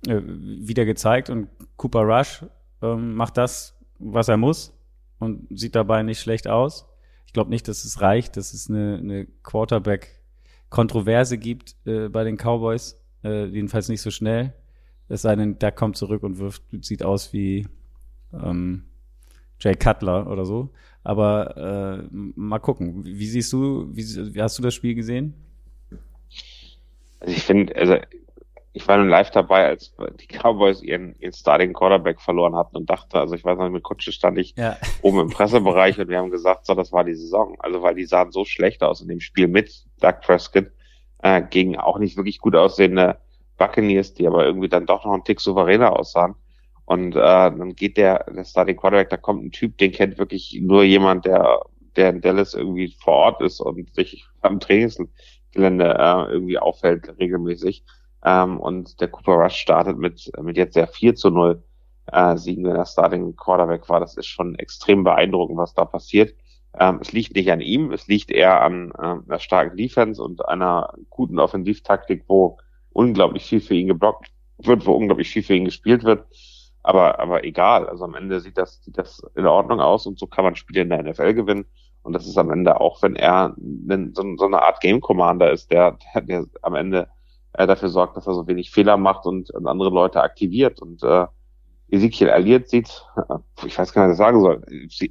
äh, 0.06 0.22
wieder 0.22 0.86
gezeigt 0.86 1.30
und 1.30 1.48
Cooper 1.78 2.02
Rush 2.02 2.46
ähm, 2.82 3.16
macht 3.16 3.38
das, 3.38 3.80
was 4.00 4.28
er 4.28 4.38
muss 4.38 4.74
und 5.20 5.48
sieht 5.50 5.76
dabei 5.76 6.04
nicht 6.04 6.20
schlecht 6.20 6.48
aus. 6.48 6.88
Ich 7.26 7.34
glaube 7.34 7.50
nicht, 7.50 7.68
dass 7.68 7.84
es 7.84 8.02
reicht, 8.02 8.38
dass 8.38 8.54
es 8.54 8.70
eine, 8.70 8.98
eine 8.98 9.26
Quarterback-Kontroverse 9.44 11.38
gibt 11.38 11.76
äh, 11.86 12.10
bei 12.10 12.24
den 12.24 12.38
Cowboys. 12.38 13.02
Äh, 13.24 13.46
jedenfalls 13.46 13.90
nicht 13.90 14.02
so 14.02 14.12
schnell. 14.12 14.54
Es 15.10 15.22
sei 15.22 15.36
denn, 15.36 15.58
der 15.60 15.72
kommt 15.72 15.98
zurück 15.98 16.24
und 16.24 16.40
wirft, 16.40 16.64
sieht 16.82 17.04
aus 17.04 17.34
wie 17.34 17.68
ähm, 18.34 18.84
Jay 19.60 19.76
Cutler 19.76 20.28
oder 20.28 20.46
so. 20.46 20.70
Aber 21.04 21.56
äh, 21.58 22.08
mal 22.12 22.60
gucken. 22.60 23.06
Wie 23.06 23.28
siehst 23.28 23.54
du, 23.54 23.88
wie, 23.92 24.04
wie 24.34 24.42
hast 24.42 24.58
du 24.58 24.64
das 24.64 24.74
Spiel 24.74 24.96
gesehen? 24.96 25.34
Also 27.20 27.34
ich 27.34 27.44
finde, 27.44 27.76
also 27.76 27.98
ich 28.74 28.88
war 28.88 28.98
nun 28.98 29.10
live 29.10 29.32
dabei, 29.32 29.66
als 29.66 29.94
die 30.20 30.28
Cowboys 30.28 30.84
ihren, 30.84 31.16
ihren 31.20 31.34
Starting 31.34 31.74
Quarterback 31.74 32.22
verloren 32.22 32.56
hatten 32.56 32.78
und 32.78 32.90
dachte, 32.90 33.20
also 33.20 33.34
ich 33.34 33.44
weiß 33.44 33.58
noch, 33.58 33.70
mit 33.70 33.84
Kutsche 33.84 34.12
stand 34.12 34.38
ich 34.38 34.54
ja. 34.56 34.78
oben 35.02 35.22
im 35.22 35.30
Pressebereich 35.30 35.98
und 36.00 36.10
wir 36.10 36.18
haben 36.18 36.30
gesagt, 36.30 36.66
so, 36.66 36.76
das 36.76 36.92
war 36.92 37.04
die 37.04 37.16
Saison. 37.16 37.56
Also 37.60 37.82
weil 37.82 37.96
die 37.96 38.06
sahen 38.06 38.32
so 38.32 38.46
schlecht 38.46 38.84
aus 38.84 39.02
in 39.02 39.08
dem 39.08 39.20
Spiel 39.20 39.48
mit 39.48 39.86
Doug 40.00 40.20
Prescott, 40.22 40.72
äh, 41.24 41.42
gegen 41.42 41.78
auch 41.78 41.98
nicht 41.98 42.18
wirklich 42.18 42.40
gut 42.40 42.56
aussehende 42.56 43.18
Buccaneers, 43.58 44.14
die 44.14 44.28
aber 44.28 44.46
irgendwie 44.46 44.70
dann 44.70 44.86
doch 44.86 45.06
noch 45.06 45.14
einen 45.14 45.24
Tick 45.24 45.40
souveräner 45.40 45.98
aussahen. 45.98 46.36
Und 46.86 47.16
äh, 47.16 47.20
dann 47.20 47.76
geht 47.76 47.98
der, 47.98 48.24
der 48.34 48.46
Starting 48.46 48.78
Quarterback, 48.78 49.10
da 49.10 49.18
kommt 49.18 49.44
ein 49.44 49.52
Typ, 49.52 49.78
den 49.78 49.92
kennt 49.92 50.18
wirklich 50.18 50.58
nur 50.62 50.84
jemand, 50.84 51.26
der, 51.26 51.60
der 51.98 52.12
in 52.12 52.22
Dallas 52.22 52.54
irgendwie 52.54 52.96
vor 53.04 53.14
Ort 53.14 53.42
ist 53.42 53.60
und 53.60 53.94
sich 53.94 54.26
am 54.42 54.60
Trainingsgelände 54.60 55.96
äh, 56.00 56.32
irgendwie 56.32 56.58
auffällt 56.58 57.14
regelmäßig. 57.20 57.84
Ähm, 58.24 58.60
und 58.60 59.02
der 59.02 59.10
Cooper 59.10 59.34
Rush 59.34 59.58
startet 59.58 59.98
mit, 59.98 60.32
mit 60.42 60.56
jetzt 60.56 60.76
der 60.76 60.88
4 60.88 61.16
zu 61.16 61.30
0 61.30 61.62
äh, 62.12 62.38
Siegen, 62.38 62.64
wenn 62.64 62.76
er 62.76 62.86
Starting 62.86 63.36
Quarterback 63.36 63.90
war. 63.90 64.00
Das 64.00 64.16
ist 64.16 64.28
schon 64.28 64.56
extrem 64.56 65.04
beeindruckend, 65.04 65.58
was 65.58 65.74
da 65.74 65.86
passiert. 65.86 66.34
Ähm, 66.80 67.00
es 67.02 67.12
liegt 67.12 67.36
nicht 67.36 67.52
an 67.52 67.60
ihm, 67.60 67.92
es 67.92 68.08
liegt 68.08 68.32
eher 68.32 68.62
an 68.62 68.92
äh, 68.92 69.02
einer 69.02 69.40
starken 69.40 69.78
Defense 69.78 70.22
und 70.22 70.48
einer 70.48 70.94
guten 71.10 71.40
Offensivtaktik, 71.40 72.24
wo 72.28 72.60
unglaublich 72.98 73.46
viel 73.46 73.62
für 73.62 73.76
ihn 73.76 73.88
geblockt 73.88 74.32
wird, 74.58 74.88
wo 74.88 74.94
unglaublich 74.94 75.30
viel 75.30 75.44
für 75.44 75.54
ihn 75.54 75.66
gespielt 75.66 76.04
wird. 76.04 76.26
Aber, 76.82 77.20
aber 77.20 77.44
egal, 77.44 77.88
also 77.88 78.06
am 78.06 78.16
Ende 78.16 78.40
sieht 78.40 78.58
das, 78.58 78.84
sieht 78.84 78.98
das 78.98 79.22
in 79.36 79.46
Ordnung 79.46 79.80
aus 79.80 80.08
und 80.08 80.18
so 80.18 80.26
kann 80.26 80.44
man 80.44 80.56
Spiele 80.56 80.82
in 80.82 80.90
der 80.90 81.04
NFL 81.04 81.36
gewinnen. 81.36 81.66
Und 82.02 82.14
das 82.14 82.26
ist 82.26 82.38
am 82.38 82.50
Ende 82.50 82.82
auch, 82.82 83.04
wenn 83.04 83.16
er 83.16 83.56
so, 84.14 84.36
so 84.38 84.46
eine 84.46 84.64
Art 84.64 84.82
Game 84.82 85.00
Commander 85.00 85.52
ist, 85.52 85.70
der, 85.72 85.98
der, 86.16 86.22
der 86.22 86.46
am 86.64 86.74
Ende 86.74 87.08
äh, 87.54 87.68
dafür 87.68 87.90
sorgt, 87.90 88.18
dass 88.18 88.26
er 88.26 88.34
so 88.34 88.48
wenig 88.48 88.72
Fehler 88.72 88.98
macht 88.98 89.26
und, 89.26 89.52
und 89.52 89.68
andere 89.68 89.90
Leute 89.90 90.22
aktiviert. 90.22 90.82
Und 90.82 91.04
äh, 91.04 91.28
Ezekiel 91.90 92.30
Elliott 92.30 92.68
sieht, 92.68 93.06
äh, 93.30 93.66
ich 93.66 93.78
weiß 93.78 93.94
gar 93.94 94.08
nicht, 94.08 94.12
was 94.12 94.16
ich 94.16 94.26
sagen 94.26 94.42
soll, 94.42 94.64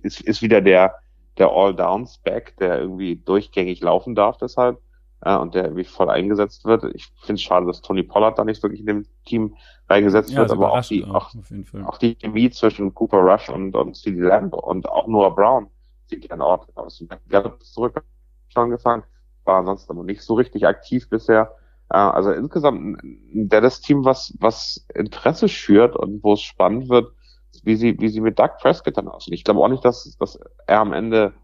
ist, 0.03 0.23
ist 0.23 0.43
wieder 0.43 0.61
der, 0.61 0.95
der 1.39 1.51
All-Downs-Back, 1.51 2.57
der 2.57 2.81
irgendwie 2.81 3.17
durchgängig 3.17 3.81
laufen 3.81 4.17
darf 4.17 4.39
deshalb 4.39 4.81
äh, 5.27 5.37
und 5.37 5.55
der 5.55 5.65
irgendwie 5.65 5.85
voll 5.85 6.09
eingesetzt 6.09 6.65
wird. 6.65 6.85
Ich 6.95 7.09
finde 7.21 7.35
es 7.35 7.43
schade, 7.43 7.67
dass 7.67 7.83
Tony 7.83 8.05
Pollard 8.05 8.39
da 8.39 8.45
nicht 8.45 8.63
wirklich 8.63 8.81
in 8.81 8.87
dem 8.87 9.07
Team 9.25 9.57
reingesetzt 9.89 10.31
ja, 10.31 10.39
wird, 10.39 10.53
aber 10.53 10.73
auch 10.73 10.83
die, 10.83 11.05
auch, 11.05 11.35
auch, 11.85 11.99
die 11.99 12.15
Chemie 12.15 12.51
zwischen 12.51 12.95
Cooper 12.95 13.19
Rush 13.19 13.49
und, 13.49 13.75
und 13.75 13.97
CeeDee 13.97 14.21
Lamb 14.21 14.55
und 14.55 14.89
auch 14.89 15.09
Noah 15.09 15.35
Brown 15.35 15.69
sieht 16.07 16.29
ja 16.29 16.35
in 16.37 16.41
Ordnung 16.41 16.77
aus. 16.77 17.05
Gallup 17.29 17.61
ist 17.61 17.75
zurück 17.75 18.05
schon 18.49 18.71
gefangen, 18.71 19.03
war 19.45 19.59
ansonsten 19.59 19.93
aber 19.93 20.05
nicht 20.05 20.23
so 20.23 20.35
richtig 20.35 20.65
aktiv 20.65 21.09
bisher. 21.11 21.57
Äh, 21.91 21.97
also 21.97 22.31
insgesamt 22.31 23.03
ein 23.03 23.49
Dallas-Team, 23.49 24.05
was, 24.05 24.33
was 24.39 24.87
Interesse 24.95 25.49
schürt 25.49 25.97
und 25.97 26.23
wo 26.23 26.35
es 26.35 26.41
spannend 26.43 26.89
wird, 26.89 27.13
wie 27.65 27.75
sie, 27.75 27.99
wie 27.99 28.11
sie 28.11 28.21
mit 28.21 28.39
Doug 28.39 28.51
Prescott 28.61 28.97
dann 28.97 29.09
aussehen. 29.09 29.35
Ich 29.35 29.43
glaube 29.43 29.59
auch 29.59 29.69
nicht, 29.69 29.85
dass, 29.85 30.17
dass 30.19 30.39
er 30.69 30.79
am 30.79 30.93
Ende 30.93 31.35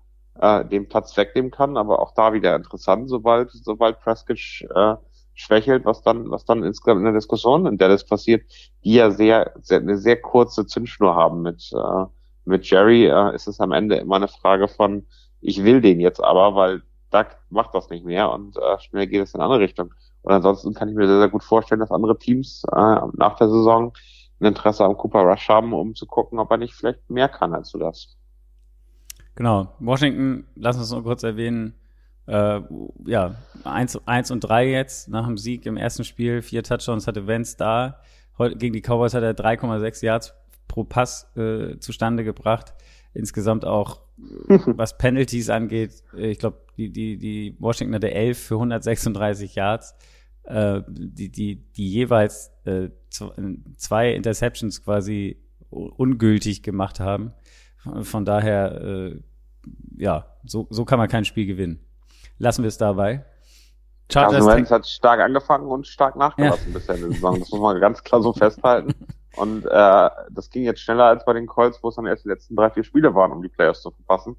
äh, 0.41 0.65
den 0.65 0.89
Platz 0.89 1.17
wegnehmen 1.17 1.51
kann, 1.51 1.77
aber 1.77 2.01
auch 2.01 2.13
da 2.15 2.33
wieder 2.33 2.57
interessant, 2.57 3.09
sobald, 3.09 3.51
sobald 3.51 4.01
Prescott 4.01 4.39
äh, 4.75 4.95
schwächelt, 5.35 5.85
was 5.85 6.03
dann, 6.03 6.31
was 6.31 6.45
dann 6.45 6.63
insgesamt 6.63 6.99
in 6.99 7.05
der 7.05 7.15
Diskussion 7.15 7.67
in 7.67 7.79
Dallas 7.79 8.05
passiert, 8.05 8.43
die 8.85 8.95
ja 8.95 9.11
sehr, 9.11 9.53
sehr 9.63 9.81
eine 9.81 9.97
sehr 9.97 10.21
kurze 10.21 10.67
Zündschnur 10.67 11.15
haben 11.15 11.43
mit, 11.43 11.71
äh, 11.73 12.05
mit 12.45 12.69
Jerry, 12.69 13.07
äh, 13.07 13.35
ist 13.35 13.47
es 13.47 13.61
am 13.61 13.73
Ende 13.73 13.97
immer 13.97 14.17
eine 14.17 14.29
Frage 14.29 14.69
von, 14.69 15.07
ich 15.41 15.65
will 15.65 15.81
den 15.81 16.01
jetzt 16.01 16.23
aber, 16.23 16.55
weil 16.55 16.83
Doug 17.11 17.27
macht 17.51 17.75
das 17.75 17.91
nicht 17.91 18.05
mehr 18.05 18.31
und 18.31 18.57
äh, 18.57 18.79
schnell 18.81 19.07
geht 19.07 19.23
es 19.23 19.35
in 19.35 19.41
eine 19.41 19.45
andere 19.47 19.61
Richtung. 19.61 19.93
Und 20.23 20.33
ansonsten 20.33 20.73
kann 20.73 20.89
ich 20.89 20.95
mir 20.95 21.07
sehr, 21.07 21.19
sehr 21.19 21.29
gut 21.29 21.43
vorstellen, 21.43 21.81
dass 21.81 21.91
andere 21.91 22.19
Teams 22.19 22.63
äh, 22.73 23.01
nach 23.15 23.37
der 23.37 23.49
Saison 23.49 23.93
ein 24.41 24.47
Interesse 24.47 24.85
am 24.85 24.97
Cooper 24.97 25.23
Rush 25.23 25.49
haben, 25.49 25.73
um 25.73 25.95
zu 25.95 26.07
gucken, 26.07 26.39
ob 26.39 26.51
er 26.51 26.57
nicht 26.57 26.75
vielleicht 26.75 27.09
mehr 27.11 27.29
kann 27.29 27.55
als 27.55 27.71
du 27.71 27.79
das. 27.79 28.17
Genau. 29.35 29.75
Washington, 29.81 30.45
lass 30.55 30.77
uns 30.77 30.91
noch 30.91 31.03
kurz 31.03 31.23
erwähnen, 31.23 31.75
äh, 32.27 32.61
ja, 33.07 33.35
eins, 33.65 33.99
eins 34.07 34.31
und 34.31 34.41
drei 34.41 34.71
jetzt 34.71 35.09
nach 35.09 35.27
dem 35.27 35.37
Sieg 35.37 35.67
im 35.67 35.77
ersten 35.77 36.05
Spiel, 36.05 36.43
vier 36.43 36.63
Touchdowns 36.63 37.07
hatte 37.07 37.27
Vance 37.27 37.57
da. 37.57 38.01
Heute 38.39 38.57
gegen 38.57 38.73
die 38.73 38.83
Cowboys 38.83 39.15
hat 39.15 39.23
er 39.23 39.35
3,6 39.35 40.05
Yards 40.05 40.35
pro 40.69 40.85
Pass 40.85 41.31
äh, 41.37 41.79
zustande 41.79 42.25
gebracht. 42.25 42.75
Insgesamt 43.15 43.65
auch, 43.65 44.03
was 44.67 44.97
Penalties 44.99 45.51
angeht, 45.51 46.03
äh, 46.17 46.31
ich 46.31 46.39
glaube, 46.39 46.59
die, 46.77 46.91
die, 46.91 47.19
die 47.19 47.57
Washington 47.59 47.95
hatte 47.95 48.13
11 48.13 48.39
für 48.39 48.55
136 48.55 49.55
Yards 49.55 49.95
äh, 50.45 50.83
die, 50.89 51.31
die, 51.31 51.57
die 51.57 51.89
jeweils 51.89 52.53
äh, 52.65 52.89
zwei 53.77 54.13
Interceptions 54.13 54.83
quasi 54.83 55.39
ungültig 55.71 56.63
gemacht 56.63 57.01
haben. 57.01 57.33
Von 58.03 58.25
daher, 58.25 58.81
äh, 58.81 59.21
ja, 59.97 60.27
so, 60.45 60.67
so 60.71 60.85
kann 60.85 60.99
man 60.99 61.09
kein 61.09 61.25
Spiel 61.25 61.47
gewinnen. 61.47 61.81
Lassen 62.39 62.63
wir 62.63 62.69
es 62.69 62.79
dabei. 62.79 63.25
Chargers 64.11 64.45
Carson 64.45 64.71
hat 64.71 64.87
stark 64.87 65.21
angefangen 65.21 65.67
und 65.67 65.87
stark 65.87 66.17
nachgelassen 66.17 66.73
ja. 66.73 66.79
bisher 66.79 66.97
in 66.97 67.03
der 67.03 67.13
Saison. 67.13 67.41
Das 67.41 67.51
muss 67.51 67.61
man 67.61 67.81
ganz 67.81 68.03
klar 68.03 68.23
so 68.23 68.33
festhalten. 68.33 68.95
Und 69.37 69.65
äh, 69.65 70.11
das 70.31 70.51
ging 70.51 70.65
jetzt 70.65 70.81
schneller 70.81 71.05
als 71.05 71.25
bei 71.25 71.33
den 71.33 71.47
Colts, 71.47 71.83
wo 71.83 71.89
es 71.89 71.95
dann 71.95 72.07
erst 72.07 72.25
die 72.25 72.29
letzten 72.29 72.55
drei, 72.55 72.69
vier 72.69 72.85
Spiele 72.85 73.15
waren, 73.15 73.33
um 73.33 73.41
die 73.41 73.49
Playoffs 73.49 73.81
zu 73.81 73.91
verpassen. 73.91 74.37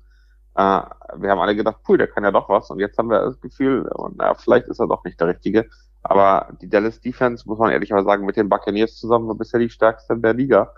Äh, 0.56 0.82
wir 1.16 1.32
haben 1.32 1.40
alle 1.40 1.56
gedacht, 1.56 1.78
puh, 1.84 1.98
der 1.98 2.08
kann 2.08 2.24
ja 2.24 2.32
doch 2.32 2.48
was. 2.48 2.70
Und 2.70 2.80
jetzt 2.80 2.98
haben 3.00 3.10
wir 3.10 3.22
das 3.22 3.42
Gefühl, 3.42 3.90
na, 4.16 4.36
vielleicht 4.36 4.68
ist 4.68 4.80
er 4.80 4.88
doch 4.88 5.04
nicht 5.04 5.20
der 5.20 5.30
Richtige. 5.30 5.68
Aber 6.04 6.50
die 6.62 6.70
Dallas 6.70 7.00
Defense, 7.00 7.48
muss 7.48 7.58
man 7.58 7.72
ehrlicherweise 7.72 8.06
sagen, 8.06 8.26
mit 8.26 8.36
den 8.36 8.50
Buccaneers 8.50 8.98
zusammen 8.98 9.28
war 9.28 9.36
bisher 9.36 9.60
die 9.60 9.70
stärkste 9.70 10.14
in 10.14 10.22
der 10.22 10.34
Liga. 10.34 10.74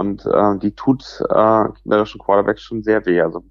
Und 0.00 0.24
äh, 0.24 0.58
die 0.58 0.74
tut 0.74 1.22
äh, 1.28 1.64
gegnerischen 1.74 2.18
Quarterbacks 2.18 2.62
schon 2.62 2.82
sehr 2.82 3.04
weh. 3.04 3.20
Also 3.20 3.44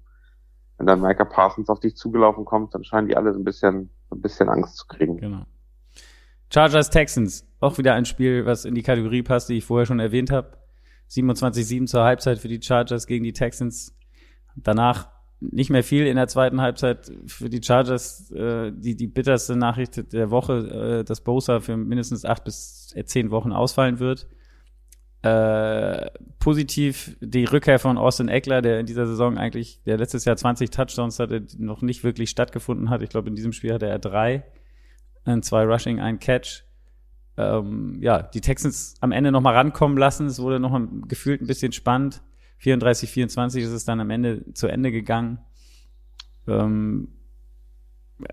wenn 0.78 0.86
dann 0.88 1.00
Micah 1.00 1.24
Parsons 1.24 1.68
auf 1.68 1.78
dich 1.78 1.94
zugelaufen 1.94 2.44
kommt, 2.44 2.74
dann 2.74 2.82
scheinen 2.82 3.06
die 3.06 3.16
alle 3.16 3.32
so 3.32 3.38
ein 3.38 3.44
bisschen, 3.44 3.90
ein 4.10 4.20
bisschen 4.20 4.48
Angst 4.48 4.76
zu 4.76 4.88
kriegen. 4.88 5.18
Genau. 5.18 5.44
Chargers 6.52 6.90
Texans, 6.90 7.46
auch 7.60 7.78
wieder 7.78 7.94
ein 7.94 8.04
Spiel, 8.04 8.46
was 8.46 8.64
in 8.64 8.74
die 8.74 8.82
Kategorie 8.82 9.22
passt, 9.22 9.48
die 9.48 9.58
ich 9.58 9.64
vorher 9.64 9.86
schon 9.86 10.00
erwähnt 10.00 10.32
habe. 10.32 10.58
27-7 11.08 11.86
zur 11.86 12.02
Halbzeit 12.02 12.40
für 12.40 12.48
die 12.48 12.60
Chargers 12.60 13.06
gegen 13.06 13.22
die 13.22 13.32
Texans. 13.32 13.96
Danach 14.56 15.08
nicht 15.38 15.70
mehr 15.70 15.84
viel 15.84 16.04
in 16.08 16.16
der 16.16 16.26
zweiten 16.26 16.60
Halbzeit 16.60 17.12
für 17.26 17.48
die 17.48 17.62
Chargers. 17.62 18.28
Äh, 18.32 18.72
die, 18.74 18.96
die 18.96 19.06
bitterste 19.06 19.54
Nachricht 19.54 20.12
der 20.12 20.32
Woche, 20.32 20.98
äh, 20.98 21.04
dass 21.04 21.20
Bosa 21.20 21.60
für 21.60 21.76
mindestens 21.76 22.24
acht 22.24 22.42
bis 22.42 22.92
zehn 23.04 23.30
Wochen 23.30 23.52
ausfallen 23.52 24.00
wird. 24.00 24.26
Äh, 25.22 26.10
positiv 26.38 27.16
die 27.20 27.44
Rückkehr 27.44 27.78
von 27.78 27.98
Austin 27.98 28.28
Eckler, 28.28 28.62
der 28.62 28.80
in 28.80 28.86
dieser 28.86 29.06
Saison 29.06 29.36
eigentlich, 29.36 29.82
der 29.84 29.98
letztes 29.98 30.24
Jahr 30.24 30.36
20 30.36 30.70
Touchdowns 30.70 31.18
hatte, 31.18 31.46
noch 31.58 31.82
nicht 31.82 32.04
wirklich 32.04 32.30
stattgefunden 32.30 32.88
hat. 32.88 33.02
Ich 33.02 33.10
glaube, 33.10 33.28
in 33.28 33.36
diesem 33.36 33.52
Spiel 33.52 33.74
hatte 33.74 33.86
er 33.86 33.98
drei, 33.98 34.44
zwei 35.42 35.64
Rushing, 35.64 36.00
ein 36.00 36.18
Catch. 36.18 36.64
Ähm, 37.36 37.98
ja, 38.00 38.22
die 38.22 38.40
Texans 38.40 38.94
am 39.00 39.12
Ende 39.12 39.30
noch 39.30 39.42
mal 39.42 39.54
rankommen 39.54 39.98
lassen. 39.98 40.26
Es 40.26 40.40
wurde 40.40 40.58
noch 40.58 40.70
mal 40.70 40.88
gefühlt 41.06 41.42
ein 41.42 41.46
bisschen 41.46 41.72
spannend 41.72 42.22
34, 42.60 43.10
24 43.10 43.64
ist 43.64 43.70
es 43.70 43.84
dann 43.84 44.00
am 44.00 44.10
Ende 44.10 44.52
zu 44.52 44.68
Ende 44.68 44.92
gegangen. 44.92 45.38
Ähm, 46.46 47.08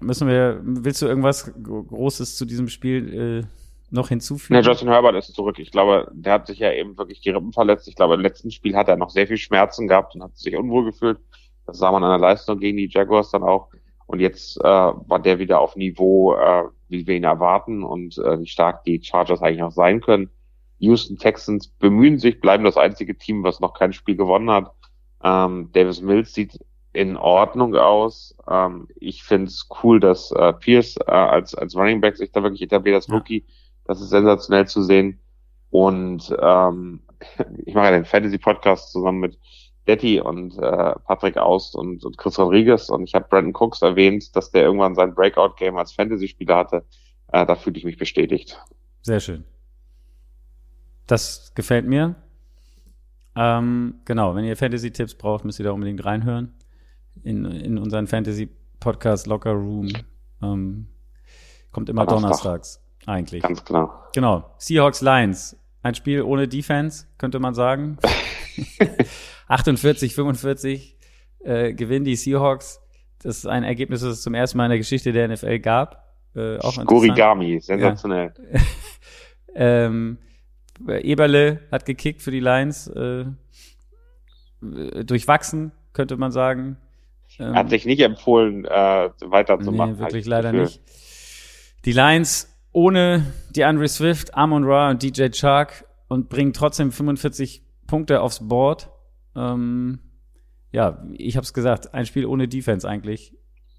müssen 0.02 0.28
wir, 0.28 0.60
willst 0.64 1.02
du 1.02 1.06
irgendwas 1.06 1.52
Großes 1.64 2.36
zu 2.36 2.46
diesem 2.46 2.68
Spiel 2.68 3.14
äh, 3.14 3.48
noch 3.90 4.10
hinzufügen? 4.10 4.56
Ja, 4.56 4.62
Justin 4.62 4.90
Herbert 4.90 5.16
ist 5.16 5.34
zurück. 5.34 5.60
Ich 5.60 5.72
glaube, 5.72 6.12
der 6.14 6.34
hat 6.34 6.48
sich 6.48 6.60
ja 6.60 6.72
eben 6.72 6.98
wirklich 6.98 7.22
die 7.22 7.30
Rippen 7.30 7.54
verletzt. 7.54 7.88
Ich 7.88 7.96
glaube, 7.96 8.16
im 8.16 8.22
letzten 8.22 8.52
Spiel 8.52 8.76
hat 8.76 8.88
er 8.90 8.98
noch 8.98 9.10
sehr 9.10 9.28
viel 9.28 9.38
Schmerzen 9.38 9.88
gehabt 9.88 10.16
und 10.16 10.24
hat 10.24 10.38
sich 10.38 10.56
unwohl 10.56 10.86
gefühlt. 10.86 11.20
Das 11.66 11.78
sah 11.78 11.92
man 11.92 12.04
an 12.04 12.12
der 12.12 12.30
Leistung 12.30 12.60
gegen 12.60 12.78
die 12.78 12.90
Jaguars 12.90 13.32
dann 13.32 13.44
auch. 13.44 13.70
Und 14.06 14.20
jetzt 14.20 14.58
äh, 14.62 14.64
war 14.64 15.20
der 15.20 15.40
wieder 15.40 15.60
auf 15.60 15.76
Niveau, 15.76 16.34
äh, 16.34 16.64
wie 16.88 17.06
wir 17.06 17.16
ihn 17.16 17.26
erwarten 17.26 17.84
und 17.84 18.18
äh, 18.18 18.40
wie 18.40 18.48
stark 18.48 18.84
die 18.86 19.02
Chargers 19.04 19.42
eigentlich 19.42 19.64
auch 19.64 19.72
sein 19.72 20.00
können. 20.00 20.30
Houston 20.80 21.18
Texans 21.18 21.68
bemühen 21.68 22.20
sich, 22.20 22.40
bleiben 22.40 22.64
das 22.64 22.78
einzige 22.78 23.18
Team, 23.18 23.44
was 23.44 23.60
noch 23.60 23.74
kein 23.74 23.94
Spiel 23.94 24.16
gewonnen 24.16 24.50
hat. 24.50 24.72
Ähm, 25.24 25.70
Davis 25.74 26.02
Mills 26.02 26.34
sieht 26.34 26.60
in 26.94 27.18
Ordnung 27.18 27.76
aus. 27.76 28.36
Ähm, 28.50 28.88
ich 28.96 29.24
finde 29.24 29.48
es 29.48 29.68
cool, 29.84 30.00
dass 30.00 30.32
äh, 30.32 30.54
Pierce 30.54 30.98
äh, 31.06 31.12
als, 31.12 31.54
als 31.54 31.76
Running 31.76 32.02
Back 32.02 32.18
sich 32.18 32.32
da 32.32 32.44
wirklich 32.44 32.62
etabliert 32.62 32.96
als 32.96 33.12
Rookie. 33.12 33.46
Das 33.88 34.02
ist 34.02 34.10
sensationell 34.10 34.68
zu 34.68 34.84
sehen. 34.84 35.20
Und 35.70 36.36
ähm, 36.40 37.02
ich 37.66 37.74
mache 37.74 37.86
ja 37.86 37.92
den 37.92 38.06
Fantasy-Podcast 38.06 38.92
zusammen 38.92 39.20
mit 39.20 39.38
Detti 39.88 40.20
und 40.20 40.58
äh, 40.58 40.94
Patrick 41.06 41.38
Aust 41.38 41.76
und, 41.76 42.04
und 42.04 42.18
Chris 42.18 42.38
Rodriguez. 42.38 42.90
Und 42.90 43.04
ich 43.04 43.16
habe 43.16 43.28
Brandon 43.30 43.56
Cooks 43.56 43.82
erwähnt, 43.82 44.36
dass 44.36 44.52
der 44.52 44.64
irgendwann 44.64 44.96
sein 44.96 45.16
Breakout-Game 45.16 45.78
als 45.78 45.94
Fantasy-Spieler 45.94 46.58
hatte. 46.58 46.86
Äh, 47.32 47.46
da 47.46 47.56
fühle 47.56 47.78
ich 47.78 47.86
mich 47.86 47.98
bestätigt. 47.98 48.60
Sehr 49.02 49.20
schön. 49.20 49.46
Das 51.08 51.54
gefällt 51.56 51.88
mir. 51.88 52.16
Ähm, 53.36 53.96
genau, 54.04 54.36
wenn 54.36 54.44
ihr 54.44 54.58
Fantasy-Tipps 54.58 55.16
braucht, 55.16 55.46
müsst 55.46 55.60
ihr 55.60 55.66
da 55.66 55.72
unbedingt 55.72 56.04
reinhören. 56.04 56.54
In, 57.24 57.46
in 57.46 57.78
unseren 57.78 58.08
Fantasy-Podcast 58.08 59.28
Locker 59.28 59.54
Room. 59.54 59.90
Ähm, 60.42 60.88
kommt 61.72 61.90
immer 61.90 62.06
donnerstags. 62.06 62.84
Eigentlich. 63.08 63.42
Ganz 63.42 63.64
genau. 63.64 63.92
Genau. 64.14 64.54
Seahawks 64.58 65.02
Lions. 65.02 65.58
Ein 65.82 65.96
Spiel 65.96 66.22
ohne 66.22 66.48
Defense, 66.48 67.06
könnte 67.18 67.40
man 67.40 67.54
sagen. 67.54 67.98
48, 69.48 70.14
45 70.14 70.98
äh, 71.40 71.74
gewinnen 71.74 72.06
die 72.06 72.16
Seahawks. 72.16 72.82
Das 73.24 73.38
ist 73.38 73.48
ein 73.48 73.64
Ergebnis, 73.64 74.02
das 74.02 74.14
es 74.14 74.22
zum 74.22 74.34
ersten 74.34 74.58
Mal 74.58 74.66
in 74.66 74.72
der 74.72 74.78
Geschichte 74.78 75.12
der 75.12 75.28
NFL 75.28 75.60
gab. 75.60 76.14
Äh, 76.36 76.58
auch 76.60 76.84
Gorigami, 76.86 77.60
sensationell. 77.62 78.34
Ja. 78.54 78.60
ähm, 79.56 80.18
Eberle 80.88 81.62
hat 81.72 81.86
gekickt 81.86 82.22
für 82.22 82.32
die 82.32 82.40
Lions. 82.40 82.88
Äh, 82.88 83.26
durchwachsen, 84.62 85.72
könnte 85.94 86.18
man 86.18 86.32
sagen. 86.32 86.78
Ähm, 87.40 87.56
hat 87.56 87.70
sich 87.70 87.86
nicht 87.86 88.02
empfohlen, 88.02 88.66
äh, 88.66 89.10
weiterzumachen. 89.22 89.94
Nee, 89.94 90.00
wirklich 90.00 90.26
leider 90.26 90.52
nicht. 90.52 90.82
Die 91.86 91.92
Lions 91.92 92.57
ohne 92.78 93.34
die 93.50 93.64
Andre 93.64 93.88
Swift, 93.88 94.36
Amon 94.36 94.64
Ra 94.64 94.92
und 94.92 95.02
DJ 95.02 95.30
Chark 95.30 95.86
und 96.08 96.30
bringen 96.30 96.54
trotzdem 96.54 96.92
45 96.92 97.64
Punkte 97.88 98.22
aufs 98.22 98.48
Board. 98.48 98.92
Ähm, 99.36 99.98
ja, 100.72 101.04
ich 101.14 101.38
habe 101.38 101.44
es 101.44 101.56
gesagt, 101.56 101.96
ein 101.96 102.06
Spiel 102.06 102.28
ohne 102.28 102.48
Defense 102.48 102.88
eigentlich. 102.88 103.34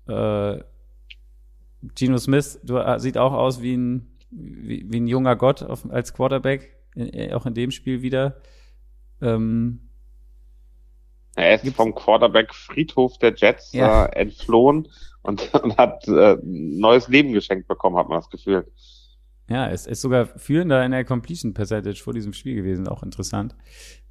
Äh, 0.08 0.64
Geno 1.94 2.18
Smith 2.18 2.58
du, 2.64 2.78
äh, 2.78 2.98
sieht 2.98 3.18
auch 3.18 3.34
aus 3.34 3.62
wie 3.62 3.76
ein, 3.76 4.18
wie, 4.32 4.84
wie 4.90 4.98
ein 4.98 5.06
junger 5.06 5.36
Gott 5.36 5.62
auf, 5.62 5.88
als 5.88 6.12
Quarterback, 6.12 6.76
in, 6.96 7.14
äh, 7.14 7.32
auch 7.34 7.46
in 7.46 7.54
dem 7.54 7.70
Spiel 7.70 8.02
wieder. 8.02 8.40
Ähm, 9.20 9.87
er 11.38 11.62
ist 11.62 11.74
vom 11.74 11.94
Quarterback 11.94 12.54
Friedhof 12.54 13.18
der 13.18 13.34
Jets 13.34 13.72
ja. 13.72 14.06
äh, 14.06 14.20
entflohen 14.20 14.88
und, 15.22 15.54
und 15.62 15.76
hat 15.76 16.06
äh, 16.08 16.36
neues 16.42 17.08
Leben 17.08 17.32
geschenkt 17.32 17.68
bekommen, 17.68 17.96
hat 17.96 18.08
man 18.08 18.18
das 18.18 18.30
Gefühl. 18.30 18.66
Ja, 19.48 19.68
es 19.70 19.86
ist 19.86 20.02
sogar 20.02 20.26
führender 20.26 20.84
in 20.84 20.90
der 20.90 21.04
Completion 21.04 21.54
Percentage 21.54 22.02
vor 22.02 22.12
diesem 22.12 22.34
Spiel 22.34 22.54
gewesen, 22.54 22.86
auch 22.86 23.02
interessant. 23.02 23.56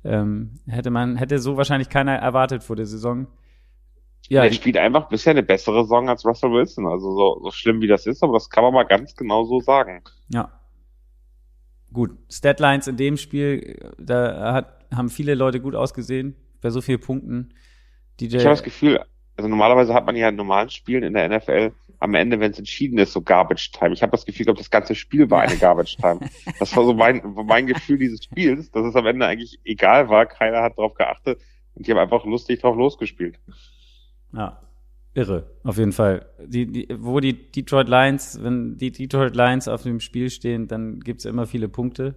Ähm, 0.04 0.60
hätte 0.66 0.90
man, 0.90 1.16
hätte 1.16 1.38
so 1.38 1.58
wahrscheinlich 1.58 1.90
keiner 1.90 2.16
erwartet 2.16 2.64
vor 2.64 2.76
der 2.76 2.88
Saison. 2.88 3.28
Ja, 4.30 4.44
er 4.44 4.52
spielt 4.52 4.78
einfach 4.78 5.08
bisher 5.10 5.32
eine 5.32 5.44
bessere 5.44 5.84
Saison 5.84 6.10
als 6.10 6.26
Russell 6.26 6.52
Wilson. 6.52 6.88
Also 6.88 7.16
so, 7.16 7.40
so 7.44 7.52
schlimm 7.52 7.82
wie 7.82 7.88
das 7.88 8.08
ist, 8.08 8.24
aber 8.24 8.34
das 8.34 8.50
kann 8.50 8.64
man 8.64 8.74
mal 8.74 8.84
ganz 8.84 9.16
genau 9.16 9.44
so 9.46 9.60
sagen. 9.60 10.02
Ja. 10.30 10.52
Gut, 11.94 12.18
Statlines 12.30 12.88
in 12.88 12.98
dem 12.98 13.16
Spiel, 13.16 13.94
da 13.98 14.54
hat, 14.54 14.86
haben 14.94 15.10
viele 15.10 15.36
Leute 15.36 15.62
gut 15.62 15.76
ausgesehen, 15.76 16.36
bei 16.62 16.70
so 16.70 16.82
vielen 16.82 17.00
Punkten. 17.00 17.54
DJ 18.20 18.38
ich 18.38 18.46
habe 18.46 18.50
das 18.50 18.64
Gefühl, 18.64 19.00
also 19.36 19.48
normalerweise 19.48 19.94
hat 19.94 20.06
man 20.06 20.16
ja 20.16 20.30
in 20.30 20.36
normalen 20.36 20.70
Spielen 20.70 21.04
in 21.04 21.14
der 21.14 21.30
NFL 21.30 21.72
am 22.00 22.14
Ende, 22.14 22.40
wenn 22.40 22.52
es 22.52 22.60
entschieden 22.60 22.98
ist, 23.00 23.14
so 23.14 23.22
Garbage 23.22 23.72
Time. 23.72 23.94
Ich 23.94 24.02
habe 24.02 24.12
das 24.12 24.26
Gefühl 24.26 24.46
gehabt, 24.46 24.60
das 24.60 24.70
ganze 24.70 24.96
Spiel 24.96 25.30
war 25.30 25.42
eine 25.42 25.58
Garbage 25.58 25.98
Time. 25.98 26.20
Das 26.60 26.76
war 26.76 26.84
so 26.86 26.94
mein, 26.94 27.22
mein 27.46 27.68
Gefühl 27.68 27.98
dieses 27.98 28.24
Spiels, 28.24 28.72
dass 28.72 28.86
es 28.86 28.96
am 28.96 29.06
Ende 29.06 29.26
eigentlich 29.26 29.60
egal 29.64 30.10
war. 30.10 30.26
Keiner 30.26 30.62
hat 30.62 30.78
darauf 30.78 30.94
geachtet 30.94 31.40
und 31.76 31.88
die 31.88 31.92
haben 31.92 32.00
einfach 32.00 32.26
lustig 32.26 32.62
drauf 32.62 32.76
losgespielt. 32.76 33.40
Ja, 34.34 34.62
irre, 35.14 35.50
auf 35.64 35.78
jeden 35.78 35.92
Fall. 35.92 36.28
Die, 36.44 36.72
die, 36.72 36.88
wo 37.00 37.20
die 37.20 37.52
Detroit 37.52 37.88
Lions, 37.88 38.40
wenn 38.42 38.78
die 38.78 38.92
Detroit 38.92 39.36
Lions 39.36 39.68
auf 39.68 39.84
dem 39.84 40.00
Spiel 40.00 40.30
stehen, 40.30 40.68
dann 40.68 41.00
gibt's 41.00 41.26
immer 41.26 41.48
viele 41.48 41.68
Punkte. 41.68 42.16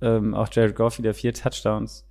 Ähm, 0.00 0.34
auch 0.34 0.48
Jared 0.50 0.74
Goff 0.74 0.98
wieder 0.98 1.14
vier 1.14 1.32
Touchdowns. 1.32 2.06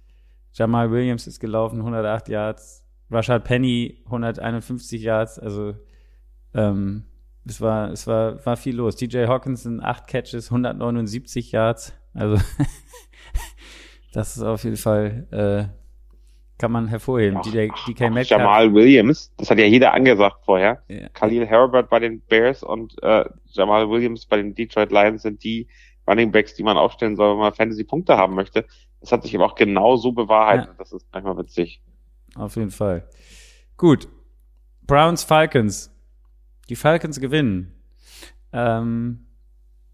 Jamal 0.53 0.91
Williams 0.91 1.27
ist 1.27 1.39
gelaufen, 1.39 1.79
108 1.79 2.29
Yards. 2.29 2.85
Rashad 3.09 3.43
Penny 3.43 4.01
151 4.05 5.01
Yards. 5.01 5.39
Also 5.39 5.75
ähm, 6.53 7.03
es 7.45 7.59
war, 7.59 7.91
es 7.91 8.07
war, 8.07 8.43
war 8.45 8.57
viel 8.57 8.75
los. 8.75 8.95
DJ 8.95 9.25
Hawkinson, 9.25 9.83
acht 9.83 10.07
Catches, 10.07 10.51
179 10.51 11.51
Yards. 11.51 11.93
Also 12.13 12.37
das 14.13 14.37
ist 14.37 14.43
auf 14.43 14.63
jeden 14.63 14.77
Fall, 14.77 15.27
äh, 15.31 15.73
kann 16.59 16.71
man 16.71 16.87
hervorheben. 16.87 17.39
Ach, 17.39 17.45
DJ, 17.45 17.67
DK 17.87 18.11
Metcalf. 18.11 18.29
Jamal 18.29 18.73
Williams, 18.73 19.33
das 19.37 19.49
hat 19.49 19.57
ja 19.57 19.65
jeder 19.65 19.93
angesagt 19.93 20.45
vorher. 20.45 20.83
Ja. 20.87 21.09
Khalil 21.09 21.45
Herbert 21.45 21.89
bei 21.89 21.99
den 21.99 22.21
Bears 22.21 22.63
und 22.63 22.95
äh, 23.01 23.25
Jamal 23.47 23.89
Williams 23.89 24.25
bei 24.25 24.37
den 24.37 24.55
Detroit 24.55 24.91
Lions 24.91 25.23
sind 25.23 25.43
die 25.43 25.67
Running 26.07 26.31
Backs, 26.31 26.53
die 26.55 26.63
man 26.63 26.77
aufstellen 26.77 27.15
soll, 27.15 27.31
wenn 27.31 27.39
man 27.39 27.53
Fantasy-Punkte 27.53 28.17
haben 28.17 28.35
möchte. 28.35 28.65
Das 29.03 29.11
hat 29.11 29.23
sich 29.23 29.35
aber 29.35 29.45
auch 29.45 29.55
genau 29.55 29.97
so 29.97 30.13
bewahrheitet. 30.13 30.69
Ja. 30.69 30.73
Das 30.77 30.93
ist 30.93 31.05
manchmal 31.11 31.37
witzig. 31.37 31.81
Auf 32.35 32.55
jeden 32.55 32.71
Fall. 32.71 33.05
Gut. 33.75 34.07
Browns 34.87 35.25
Falcons. 35.25 35.93
Die 36.69 36.77
Falcons 36.77 37.19
gewinnen. 37.19 37.73
Ähm, 38.53 39.25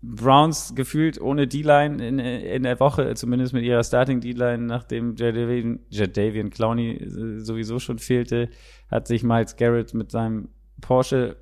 Browns 0.03 0.75
gefühlt 0.75 1.19
ohne 1.19 1.47
D-Line 1.47 2.07
in, 2.07 2.19
in 2.19 2.61
der 2.61 2.79
Woche, 2.79 3.15
zumindest 3.15 3.51
mit 3.51 3.63
ihrer 3.63 3.83
Starting 3.83 4.21
D-Line, 4.21 4.59
nachdem 4.59 5.15
Jadavian, 5.15 5.79
Jadavian 5.89 6.51
Clowney 6.51 6.91
äh, 6.91 7.39
sowieso 7.39 7.79
schon 7.79 7.97
fehlte, 7.97 8.51
hat 8.91 9.07
sich 9.07 9.23
Miles 9.23 9.55
Garrett 9.55 9.95
mit 9.95 10.11
seinem 10.11 10.49
Porsche 10.81 11.35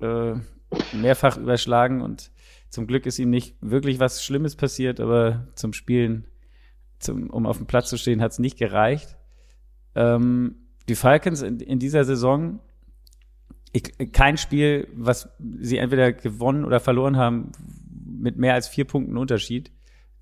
äh, 0.00 0.34
mehrfach 0.92 1.36
überschlagen 1.36 2.02
und 2.02 2.32
zum 2.68 2.88
Glück 2.88 3.06
ist 3.06 3.20
ihm 3.20 3.30
nicht 3.30 3.54
wirklich 3.60 4.00
was 4.00 4.24
Schlimmes 4.24 4.56
passiert, 4.56 4.98
aber 4.98 5.46
zum 5.54 5.72
Spielen, 5.72 6.26
zum, 7.02 7.30
um 7.30 7.46
auf 7.46 7.58
dem 7.58 7.66
Platz 7.66 7.88
zu 7.88 7.96
stehen, 7.96 8.22
hat 8.22 8.32
es 8.32 8.38
nicht 8.38 8.58
gereicht. 8.58 9.16
Ähm, 9.94 10.56
die 10.88 10.94
Falcons 10.94 11.42
in, 11.42 11.60
in 11.60 11.78
dieser 11.78 12.04
Saison 12.04 12.60
ich, 13.72 14.12
kein 14.12 14.36
Spiel, 14.36 14.88
was 14.94 15.28
sie 15.38 15.78
entweder 15.78 16.12
gewonnen 16.12 16.64
oder 16.64 16.78
verloren 16.78 17.16
haben, 17.16 17.52
mit 18.04 18.36
mehr 18.36 18.54
als 18.54 18.68
vier 18.68 18.84
Punkten 18.84 19.16
Unterschied. 19.16 19.72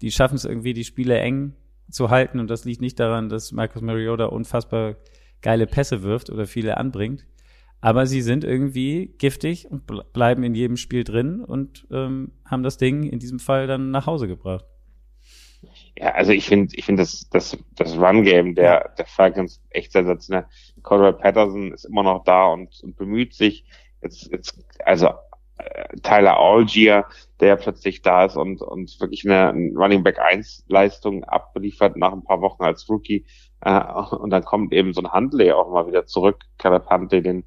Die 0.01 0.11
schaffen 0.11 0.37
es 0.37 0.45
irgendwie, 0.45 0.73
die 0.73 0.85
Spiele 0.85 1.19
eng 1.19 1.55
zu 1.91 2.11
halten 2.11 2.39
und 2.39 2.49
das 2.49 2.65
liegt 2.65 2.81
nicht 2.81 3.01
daran, 3.01 3.29
dass 3.29 3.53
Marcus 3.53 3.83
Mariota 3.83 4.27
unfassbar 4.27 4.97
geile 5.43 5.67
Pässe 5.67 6.03
wirft 6.03 6.31
oder 6.31 6.47
viele 6.47 6.77
anbringt. 6.77 7.27
Aber 7.81 8.07
sie 8.07 8.21
sind 8.21 8.45
irgendwie 8.45 9.15
giftig 9.19 9.71
und 9.71 9.87
bleiben 10.13 10.43
in 10.43 10.55
jedem 10.55 10.77
Spiel 10.77 11.03
drin 11.03 11.43
und 11.43 11.87
ähm, 11.91 12.33
haben 12.45 12.63
das 12.63 12.77
Ding 12.77 13.05
in 13.05 13.19
diesem 13.19 13.39
Fall 13.39 13.67
dann 13.67 13.91
nach 13.91 14.07
Hause 14.07 14.29
gebracht. 14.29 14.67
Ja, 16.01 16.13
also 16.13 16.33
ich 16.33 16.47
finde, 16.47 16.75
ich 16.75 16.87
finde 16.87 17.03
das, 17.03 17.29
das, 17.29 17.59
das 17.77 17.95
Run-Game 17.99 18.55
der, 18.55 18.95
der 18.97 19.05
Falcons 19.05 19.61
echt 19.69 19.93
sensationell. 19.93 20.47
Cordell 20.83 21.13
Patterson 21.13 21.75
ist 21.75 21.85
immer 21.85 22.03
noch 22.03 22.25
da 22.25 22.47
und, 22.47 22.81
und 22.83 22.97
bemüht 22.97 23.35
sich. 23.35 23.67
Jetzt, 24.01 24.31
jetzt, 24.33 24.65
also 24.87 25.09
äh, 25.59 25.97
Tyler 26.03 26.39
Algier, 26.39 27.05
der 27.41 27.49
ja 27.49 27.57
plötzlich 27.57 28.01
da 28.01 28.25
ist 28.25 28.37
und, 28.37 28.63
und 28.63 28.99
wirklich 28.99 29.27
eine, 29.27 29.51
eine 29.51 29.73
Running 29.75 30.03
Back 30.03 30.19
1 30.19 30.65
Leistung 30.69 31.23
abliefert 31.25 31.99
nach 31.99 32.13
ein 32.13 32.25
paar 32.25 32.41
Wochen 32.41 32.63
als 32.63 32.89
Rookie. 32.89 33.27
Äh, 33.61 33.83
und 33.83 34.31
dann 34.31 34.43
kommt 34.43 34.73
eben 34.73 34.95
so 34.95 35.03
ein 35.03 35.13
Handley 35.13 35.53
auch 35.53 35.71
mal 35.71 35.87
wieder 35.87 36.07
zurück, 36.07 36.45
Caleb 36.57 36.89
den, 37.11 37.45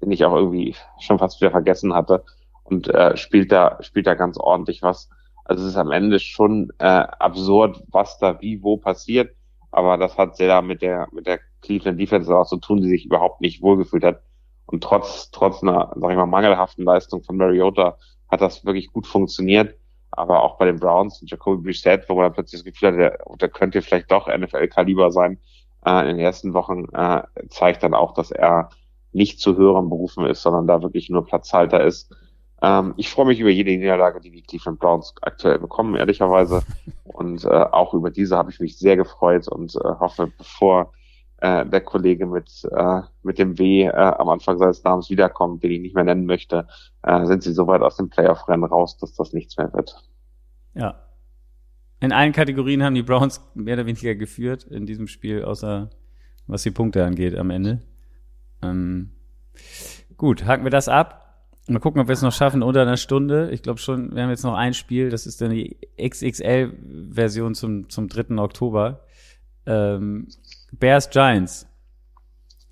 den 0.00 0.10
ich 0.12 0.24
auch 0.24 0.36
irgendwie 0.36 0.76
schon 1.00 1.18
fast 1.18 1.40
wieder 1.40 1.50
vergessen 1.50 1.92
hatte 1.92 2.24
und 2.62 2.86
äh, 2.86 3.16
spielt 3.16 3.50
da, 3.50 3.78
spielt 3.82 4.06
da 4.06 4.14
ganz 4.14 4.38
ordentlich 4.38 4.82
was. 4.82 5.10
Also 5.46 5.62
es 5.64 5.70
ist 5.70 5.76
am 5.76 5.92
Ende 5.92 6.18
schon 6.18 6.72
äh, 6.78 6.84
absurd, 6.84 7.82
was 7.88 8.18
da 8.18 8.40
wie 8.40 8.62
wo 8.62 8.76
passiert. 8.76 9.34
Aber 9.70 9.96
das 9.96 10.18
hat 10.18 10.36
sehr 10.36 10.60
mit 10.62 10.82
der 10.82 11.06
mit 11.12 11.26
der 11.26 11.38
Cleveland 11.62 12.00
Defense 12.00 12.34
auch 12.36 12.46
zu 12.46 12.56
tun, 12.56 12.80
die 12.80 12.88
sich 12.88 13.06
überhaupt 13.06 13.40
nicht 13.40 13.62
wohlgefühlt 13.62 14.04
hat. 14.04 14.22
Und 14.66 14.82
trotz 14.82 15.30
trotz 15.30 15.62
einer, 15.62 15.92
sag 15.94 16.10
ich 16.10 16.16
mal, 16.16 16.26
mangelhaften 16.26 16.84
Leistung 16.84 17.22
von 17.22 17.36
Mariota 17.36 17.96
hat 18.28 18.40
das 18.40 18.64
wirklich 18.64 18.92
gut 18.92 19.06
funktioniert. 19.06 19.76
Aber 20.10 20.42
auch 20.42 20.58
bei 20.58 20.66
den 20.66 20.80
Browns 20.80 21.20
und 21.20 21.30
Jacoby 21.30 21.62
Brissett, 21.62 22.08
wo 22.08 22.14
man 22.14 22.32
plötzlich 22.32 22.62
das 22.62 22.64
Gefühl 22.64 22.88
hat, 22.88 22.98
der, 22.98 23.18
der 23.40 23.48
könnte 23.48 23.82
vielleicht 23.82 24.10
doch 24.10 24.28
NFL-Kaliber 24.28 25.10
sein, 25.10 25.38
äh, 25.84 26.00
in 26.00 26.16
den 26.16 26.18
ersten 26.18 26.54
Wochen 26.54 26.86
äh, 26.92 27.22
zeigt 27.50 27.82
dann 27.82 27.94
auch, 27.94 28.14
dass 28.14 28.32
er 28.32 28.70
nicht 29.12 29.40
zu 29.40 29.56
höheren 29.56 29.88
Berufen 29.88 30.26
ist, 30.26 30.42
sondern 30.42 30.66
da 30.66 30.82
wirklich 30.82 31.08
nur 31.08 31.24
Platzhalter 31.24 31.82
ist. 31.84 32.12
Ähm, 32.62 32.94
ich 32.96 33.10
freue 33.10 33.26
mich 33.26 33.40
über 33.40 33.50
jede 33.50 33.70
Niederlage, 33.70 34.20
die 34.20 34.30
die 34.30 34.42
Cleveland 34.42 34.78
Browns 34.78 35.14
aktuell 35.20 35.58
bekommen, 35.58 35.94
ehrlicherweise. 35.94 36.62
Und 37.04 37.44
äh, 37.44 37.48
auch 37.48 37.94
über 37.94 38.10
diese 38.10 38.36
habe 38.36 38.50
ich 38.50 38.60
mich 38.60 38.78
sehr 38.78 38.96
gefreut 38.96 39.48
und 39.48 39.74
äh, 39.74 39.78
hoffe, 39.78 40.30
bevor 40.36 40.92
äh, 41.38 41.64
der 41.64 41.80
Kollege 41.80 42.26
mit, 42.26 42.50
äh, 42.70 43.00
mit 43.22 43.38
dem 43.38 43.58
W 43.58 43.84
äh, 43.84 43.90
am 43.90 44.28
Anfang 44.28 44.58
seines 44.58 44.84
Namens 44.84 45.08
wiederkommt, 45.08 45.62
den 45.62 45.70
ich 45.70 45.80
nicht 45.80 45.94
mehr 45.94 46.04
nennen 46.04 46.26
möchte, 46.26 46.66
äh, 47.02 47.24
sind 47.24 47.42
sie 47.42 47.52
so 47.52 47.66
weit 47.66 47.80
aus 47.80 47.96
dem 47.96 48.10
Playoff-Rennen 48.10 48.64
raus, 48.64 48.98
dass 48.98 49.14
das 49.14 49.32
nichts 49.32 49.56
mehr 49.56 49.72
wird. 49.72 49.96
Ja. 50.74 51.02
In 52.00 52.12
allen 52.12 52.32
Kategorien 52.32 52.82
haben 52.82 52.94
die 52.94 53.02
Browns 53.02 53.40
mehr 53.54 53.74
oder 53.74 53.86
weniger 53.86 54.14
geführt 54.14 54.64
in 54.64 54.84
diesem 54.84 55.06
Spiel, 55.06 55.42
außer 55.42 55.88
was 56.46 56.62
die 56.62 56.70
Punkte 56.70 57.04
angeht 57.04 57.34
am 57.34 57.50
Ende. 57.50 57.80
Ähm, 58.62 59.12
gut, 60.16 60.44
haken 60.44 60.64
wir 60.64 60.70
das 60.70 60.88
ab. 60.88 61.25
Mal 61.68 61.80
gucken, 61.80 62.00
ob 62.00 62.06
wir 62.06 62.12
es 62.12 62.22
noch 62.22 62.32
schaffen 62.32 62.62
unter 62.62 62.82
einer 62.82 62.96
Stunde. 62.96 63.50
Ich 63.50 63.62
glaube 63.62 63.80
schon, 63.80 64.14
wir 64.14 64.22
haben 64.22 64.30
jetzt 64.30 64.44
noch 64.44 64.54
ein 64.54 64.72
Spiel, 64.72 65.10
das 65.10 65.26
ist 65.26 65.40
dann 65.40 65.50
die 65.50 65.76
XXL-Version 66.00 67.54
zum, 67.54 67.88
zum 67.88 68.08
3. 68.08 68.38
Oktober. 68.38 69.00
Ähm, 69.66 70.28
Bears 70.72 71.10
Giants. 71.10 71.66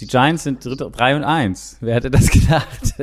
Die 0.00 0.06
Giants 0.06 0.44
sind 0.44 0.64
3 0.64 1.16
und 1.16 1.24
1. 1.24 1.78
Wer 1.80 1.94
hätte 1.96 2.10
das 2.10 2.30
gedacht? 2.30 2.94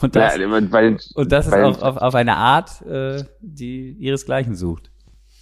Und 0.00 0.16
das, 0.16 0.36
Ja, 0.36 0.72
weil, 0.72 0.98
und 1.14 1.32
das 1.32 1.46
ist 1.46 1.54
auch 1.54 1.80
auf, 1.80 1.96
auf 1.96 2.14
eine 2.14 2.36
Art, 2.36 2.82
äh, 2.82 3.24
die 3.40 3.92
ihresgleichen 3.92 4.54
sucht. 4.54 4.90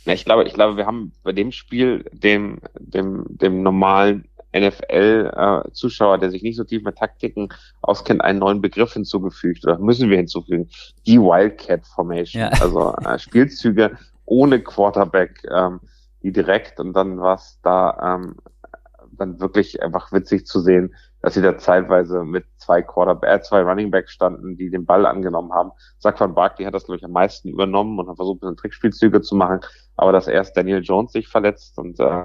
Ja, 0.04 0.12
ich 0.12 0.24
glaube, 0.24 0.44
ich 0.44 0.54
glaube, 0.54 0.76
wir 0.76 0.86
haben 0.86 1.12
bei 1.22 1.32
dem 1.32 1.52
Spiel 1.52 2.04
dem, 2.12 2.60
dem, 2.78 3.24
dem 3.28 3.62
normalen 3.62 4.26
NFL-Zuschauer, 4.54 6.18
der 6.18 6.30
sich 6.30 6.42
nicht 6.42 6.56
so 6.56 6.64
tief 6.64 6.82
mit 6.82 6.96
Taktiken 6.96 7.48
auskennt, 7.80 8.22
einen 8.22 8.38
neuen 8.38 8.60
Begriff 8.60 8.92
hinzugefügt 8.92 9.64
oder 9.64 9.78
müssen 9.78 10.10
wir 10.10 10.16
hinzufügen. 10.16 10.68
Die 11.06 11.18
Wildcat 11.18 11.86
Formation. 11.86 12.42
Ja. 12.42 12.48
Also 12.60 12.94
äh, 13.04 13.18
Spielzüge 13.18 13.96
ohne 14.24 14.62
Quarterback, 14.62 15.42
ähm, 15.50 15.80
die 16.22 16.32
direkt 16.32 16.78
und 16.78 16.92
dann 16.92 17.18
war 17.18 17.36
es 17.36 17.58
da 17.62 18.16
ähm, 18.16 18.36
dann 19.12 19.40
wirklich 19.40 19.82
einfach 19.82 20.12
witzig 20.12 20.46
zu 20.46 20.60
sehen, 20.60 20.94
dass 21.20 21.34
sie 21.34 21.42
da 21.42 21.56
zeitweise 21.56 22.24
mit 22.24 22.44
zwei 22.56 22.82
Quarterback, 22.82 23.30
äh, 23.30 23.42
zwei 23.42 23.62
Running 23.62 23.90
Backs 23.90 24.12
standen, 24.12 24.56
die 24.56 24.70
den 24.70 24.84
Ball 24.84 25.06
angenommen 25.06 25.52
haben. 25.52 25.70
Saquon 25.98 26.34
Barkley 26.34 26.64
hat 26.64 26.74
das, 26.74 26.84
glaube 26.84 26.98
ich, 26.98 27.04
am 27.04 27.12
meisten 27.12 27.48
übernommen 27.48 27.98
und 27.98 28.08
hat 28.08 28.16
versucht, 28.16 28.38
ein 28.38 28.40
bisschen 28.40 28.56
Trickspielzüge 28.56 29.20
zu 29.20 29.36
machen, 29.36 29.60
aber 29.96 30.12
dass 30.12 30.26
erst 30.26 30.56
Daniel 30.56 30.82
Jones 30.82 31.12
sich 31.12 31.28
verletzt 31.28 31.78
und 31.78 31.98
äh, 32.00 32.24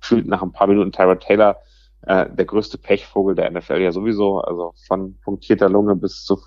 fühlt 0.00 0.26
nach 0.26 0.42
ein 0.42 0.52
paar 0.52 0.66
Minuten 0.66 0.92
Tyrod 0.92 1.20
Taylor 1.20 1.56
äh, 2.02 2.26
der 2.30 2.44
größte 2.44 2.78
Pechvogel 2.78 3.34
der 3.34 3.50
NFL 3.50 3.80
ja 3.80 3.92
sowieso, 3.92 4.40
also 4.40 4.72
von 4.86 5.18
punktierter 5.20 5.68
Lunge 5.68 5.96
bis 5.96 6.24
zu 6.24 6.38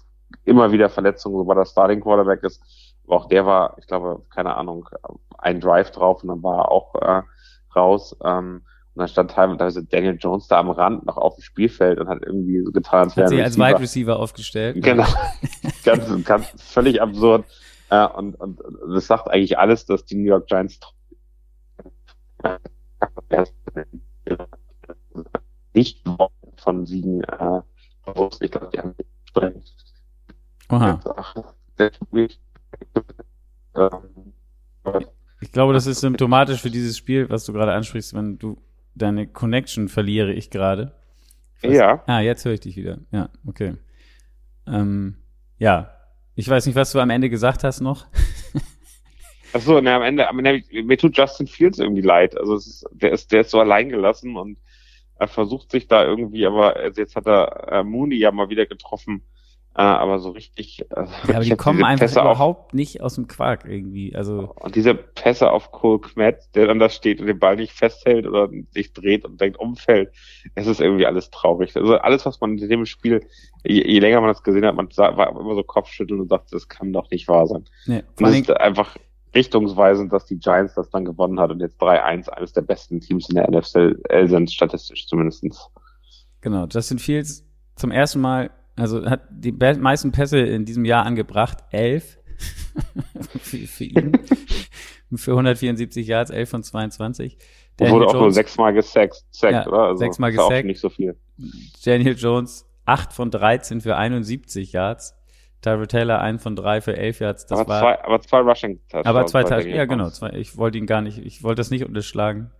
immer 0.45 0.71
wieder 0.71 0.89
Verletzungen, 0.89 1.37
sobald 1.37 1.59
er 1.59 1.65
Starting 1.65 2.01
Quarterback 2.01 2.43
ist. 2.43 2.61
Aber 3.05 3.17
auch 3.17 3.27
der 3.27 3.45
war, 3.45 3.75
ich 3.79 3.87
glaube, 3.87 4.23
keine 4.29 4.55
Ahnung, 4.55 4.87
ein 5.37 5.59
Drive 5.59 5.91
drauf 5.91 6.23
und 6.23 6.29
dann 6.29 6.43
war 6.43 6.59
er 6.59 6.71
auch 6.71 6.95
äh, 6.95 7.21
raus. 7.75 8.15
Ähm, 8.23 8.61
und 8.93 8.99
dann 8.99 9.07
stand 9.07 9.31
teilweise 9.31 9.85
Daniel 9.85 10.17
Jones 10.19 10.47
da 10.47 10.59
am 10.59 10.69
Rand 10.69 11.05
noch 11.05 11.17
auf 11.17 11.35
dem 11.35 11.41
Spielfeld 11.41 11.99
und 11.99 12.09
hat 12.09 12.23
irgendwie 12.25 12.61
so 12.61 12.71
getan, 12.71 13.05
als 13.05 13.15
wäre 13.15 13.35
er 13.35 13.45
als. 13.45 13.57
Wide 13.57 13.79
Receiver 13.79 14.19
aufgestellt. 14.19 14.83
Genau. 14.83 15.05
ganz, 15.85 16.25
ganz 16.25 16.53
völlig 16.57 17.01
absurd. 17.01 17.45
Äh, 17.89 18.07
und, 18.07 18.35
und 18.35 18.59
das 18.93 19.07
sagt 19.07 19.29
eigentlich 19.29 19.57
alles, 19.57 19.85
dass 19.85 20.05
die 20.05 20.15
New 20.15 20.27
York 20.27 20.47
Giants 20.47 20.79
nicht 25.73 26.03
von 26.57 26.85
Siegen 26.85 27.23
äh, 27.23 27.61
bewusst. 28.05 28.41
Ich 28.41 28.51
glaube, 28.51 28.69
die 28.73 28.79
haben 28.79 28.95
Aha. 30.67 30.99
ähm, 33.75 34.33
Ich 35.41 35.51
glaube, 35.51 35.73
das 35.73 35.87
ist 35.87 35.99
symptomatisch 36.01 36.61
für 36.61 36.69
dieses 36.69 36.97
Spiel, 36.97 37.29
was 37.29 37.45
du 37.45 37.53
gerade 37.53 37.73
ansprichst, 37.73 38.13
wenn 38.13 38.37
du 38.37 38.61
deine 38.95 39.27
Connection 39.27 39.89
verliere 39.89 40.33
ich 40.33 40.49
gerade. 40.49 40.93
Ja. 41.61 42.03
Ah, 42.07 42.19
jetzt 42.21 42.45
höre 42.45 42.53
ich 42.53 42.61
dich 42.61 42.75
wieder. 42.75 42.99
Ja, 43.11 43.29
okay. 43.45 43.75
Ähm, 44.67 45.17
ja. 45.57 45.91
Ich 46.35 46.47
weiß 46.47 46.65
nicht, 46.65 46.75
was 46.75 46.91
du 46.91 46.99
am 46.99 47.09
Ende 47.09 47.29
gesagt 47.29 47.63
hast 47.63 47.81
noch. 47.81 48.07
Achso, 49.53 49.81
ne, 49.81 49.93
am 49.93 50.01
Ende, 50.01 50.27
am 50.27 50.39
Ende, 50.39 50.63
mir 50.83 50.97
tut 50.97 51.17
Justin 51.17 51.47
Fields 51.47 51.79
irgendwie 51.79 52.01
leid. 52.01 52.37
Also 52.37 52.55
ist, 52.55 52.85
der 52.91 53.11
ist, 53.11 53.31
der 53.31 53.41
ist 53.41 53.51
so 53.51 53.59
allein 53.59 53.89
gelassen 53.89 54.35
und 54.37 54.57
er 55.19 55.27
versucht 55.27 55.71
sich 55.71 55.87
da 55.87 56.03
irgendwie, 56.03 56.45
aber 56.47 56.75
also 56.75 56.99
jetzt 56.99 57.15
hat 57.15 57.27
er 57.27 57.67
äh, 57.71 57.83
Mooney 57.83 58.15
ja 58.15 58.31
mal 58.31 58.49
wieder 58.49 58.65
getroffen, 58.65 59.21
äh, 59.75 59.81
aber 59.81 60.17
so 60.19 60.31
richtig. 60.31 60.81
Äh, 60.89 61.05
Ja, 61.27 61.35
aber 61.35 61.43
die 61.43 61.55
kommen 61.55 61.83
einfach 61.83 62.05
Pässe 62.05 62.23
auf, 62.23 62.37
überhaupt 62.37 62.73
nicht 62.73 63.01
aus 63.01 63.15
dem 63.15 63.27
Quark 63.27 63.65
irgendwie. 63.65 64.15
Also, 64.15 64.51
und 64.59 64.75
diese 64.75 64.95
Pässe 64.95 65.51
auf 65.51 65.71
Cole 65.71 65.99
Kmet, 65.99 66.37
der 66.55 66.67
dann 66.67 66.79
da 66.79 66.89
steht 66.89 67.21
und 67.21 67.27
den 67.27 67.37
Ball 67.37 67.55
nicht 67.55 67.71
festhält 67.71 68.25
oder 68.25 68.49
sich 68.71 68.93
dreht 68.93 69.23
und 69.23 69.39
denkt 69.39 69.59
umfällt, 69.59 70.11
es 70.55 70.65
ist 70.65 70.81
irgendwie 70.81 71.05
alles 71.05 71.29
traurig. 71.29 71.75
Also 71.77 71.97
alles, 71.97 72.25
was 72.25 72.41
man 72.41 72.57
in 72.57 72.67
dem 72.67 72.85
Spiel, 72.85 73.21
je, 73.63 73.85
je 73.85 73.99
länger 73.99 74.21
man 74.21 74.29
das 74.29 74.43
gesehen 74.43 74.65
hat, 74.65 74.75
man 74.75 74.89
sah, 74.91 75.15
war 75.17 75.29
immer 75.29 75.55
so 75.55 75.63
Kopfschütteln 75.63 76.19
und 76.19 76.31
dachte, 76.31 76.47
das 76.51 76.67
kann 76.67 76.91
doch 76.93 77.11
nicht 77.11 77.27
wahr 77.27 77.45
sein. 77.45 77.65
ne, 77.85 78.03
Und 78.17 78.25
es 78.25 78.33
allem, 78.33 78.41
ist 78.41 78.51
einfach 78.51 78.97
richtungsweisend, 79.33 80.11
dass 80.11 80.25
die 80.25 80.37
Giants 80.37 80.73
das 80.75 80.89
dann 80.89 81.05
gewonnen 81.05 81.39
hat 81.39 81.51
und 81.51 81.59
jetzt 81.59 81.81
3-1 81.81 82.29
eines 82.29 82.53
der 82.53 82.61
besten 82.61 82.99
Teams 82.99 83.29
in 83.29 83.35
der 83.35 83.49
NFL 83.49 83.97
sind, 84.27 84.51
statistisch 84.51 85.07
zumindestens. 85.07 85.67
genau, 86.41 86.65
Justin 86.69 86.99
Fields 86.99 87.45
zum 87.75 87.91
ersten 87.91 88.19
Mal, 88.19 88.51
also 88.75 89.05
hat 89.09 89.21
die 89.31 89.51
meisten 89.51 90.11
Pässe 90.11 90.39
in 90.39 90.65
diesem 90.65 90.85
Jahr 90.85 91.05
angebracht, 91.05 91.59
elf 91.71 92.17
für, 93.41 93.57
für 93.67 93.83
ihn. 93.85 94.11
für 95.15 95.31
174 95.31 96.07
Yards, 96.07 96.31
11 96.31 96.49
von 96.49 96.63
22. 96.63 97.33
Und 97.35 97.39
wurde 97.79 97.89
Daniel 97.91 98.07
auch 98.07 98.13
nur 98.13 98.21
Jones- 98.23 98.35
sechsmal 98.35 98.73
gesackt, 98.73 99.23
sackt, 99.31 99.53
Ja, 99.53 99.67
oder? 99.67 99.79
Also, 99.83 99.97
sechsmal 99.97 100.31
gesackt. 100.31 100.65
nicht 100.65 100.79
so 100.79 100.89
viel. 100.89 101.15
Daniel 101.83 102.15
Jones 102.17 102.65
8 102.85 103.13
von 103.13 103.29
13 103.31 103.81
für 103.81 103.95
71 103.95 104.71
Yards. 104.73 105.15
Tyrod 105.61 105.89
Taylor 105.89 106.19
1 106.19 106.41
von 106.41 106.55
3 106.55 106.81
für 106.81 106.97
11 106.97 107.19
Yards. 107.19 107.45
Das 107.45 107.59
aber, 107.59 107.69
war, 107.69 107.81
zwei, 107.81 108.03
aber 108.03 108.21
zwei 108.21 108.39
Rushing 108.39 108.79
Touchdowns. 108.89 109.05
aber 109.05 109.25
zwei 109.27 109.43
Daniel 109.43 109.75
ja 109.75 109.85
genau, 109.85 110.09
zwei, 110.09 110.31
ich 110.31 110.57
wollte 110.57 110.77
ihn 110.77 110.87
gar 110.87 111.01
nicht, 111.01 111.19
ich 111.19 111.43
wollte 111.43 111.59
das 111.59 111.71
nicht 111.71 111.85
unterschlagen. 111.85 112.51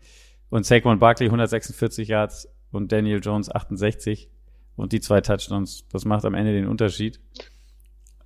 Und 0.50 0.66
Saquon 0.66 1.00
Barkley 1.00 1.28
146 1.28 2.10
Yards 2.10 2.48
und 2.72 2.92
Daniel 2.92 3.20
Jones 3.22 3.54
68 3.54 4.30
und 4.76 4.92
die 4.92 5.00
zwei 5.00 5.22
Touchdowns. 5.22 5.88
Das 5.90 6.06
macht 6.06 6.26
am 6.26 6.34
Ende 6.34 6.54
den 6.54 6.68
Unterschied. 6.68 7.20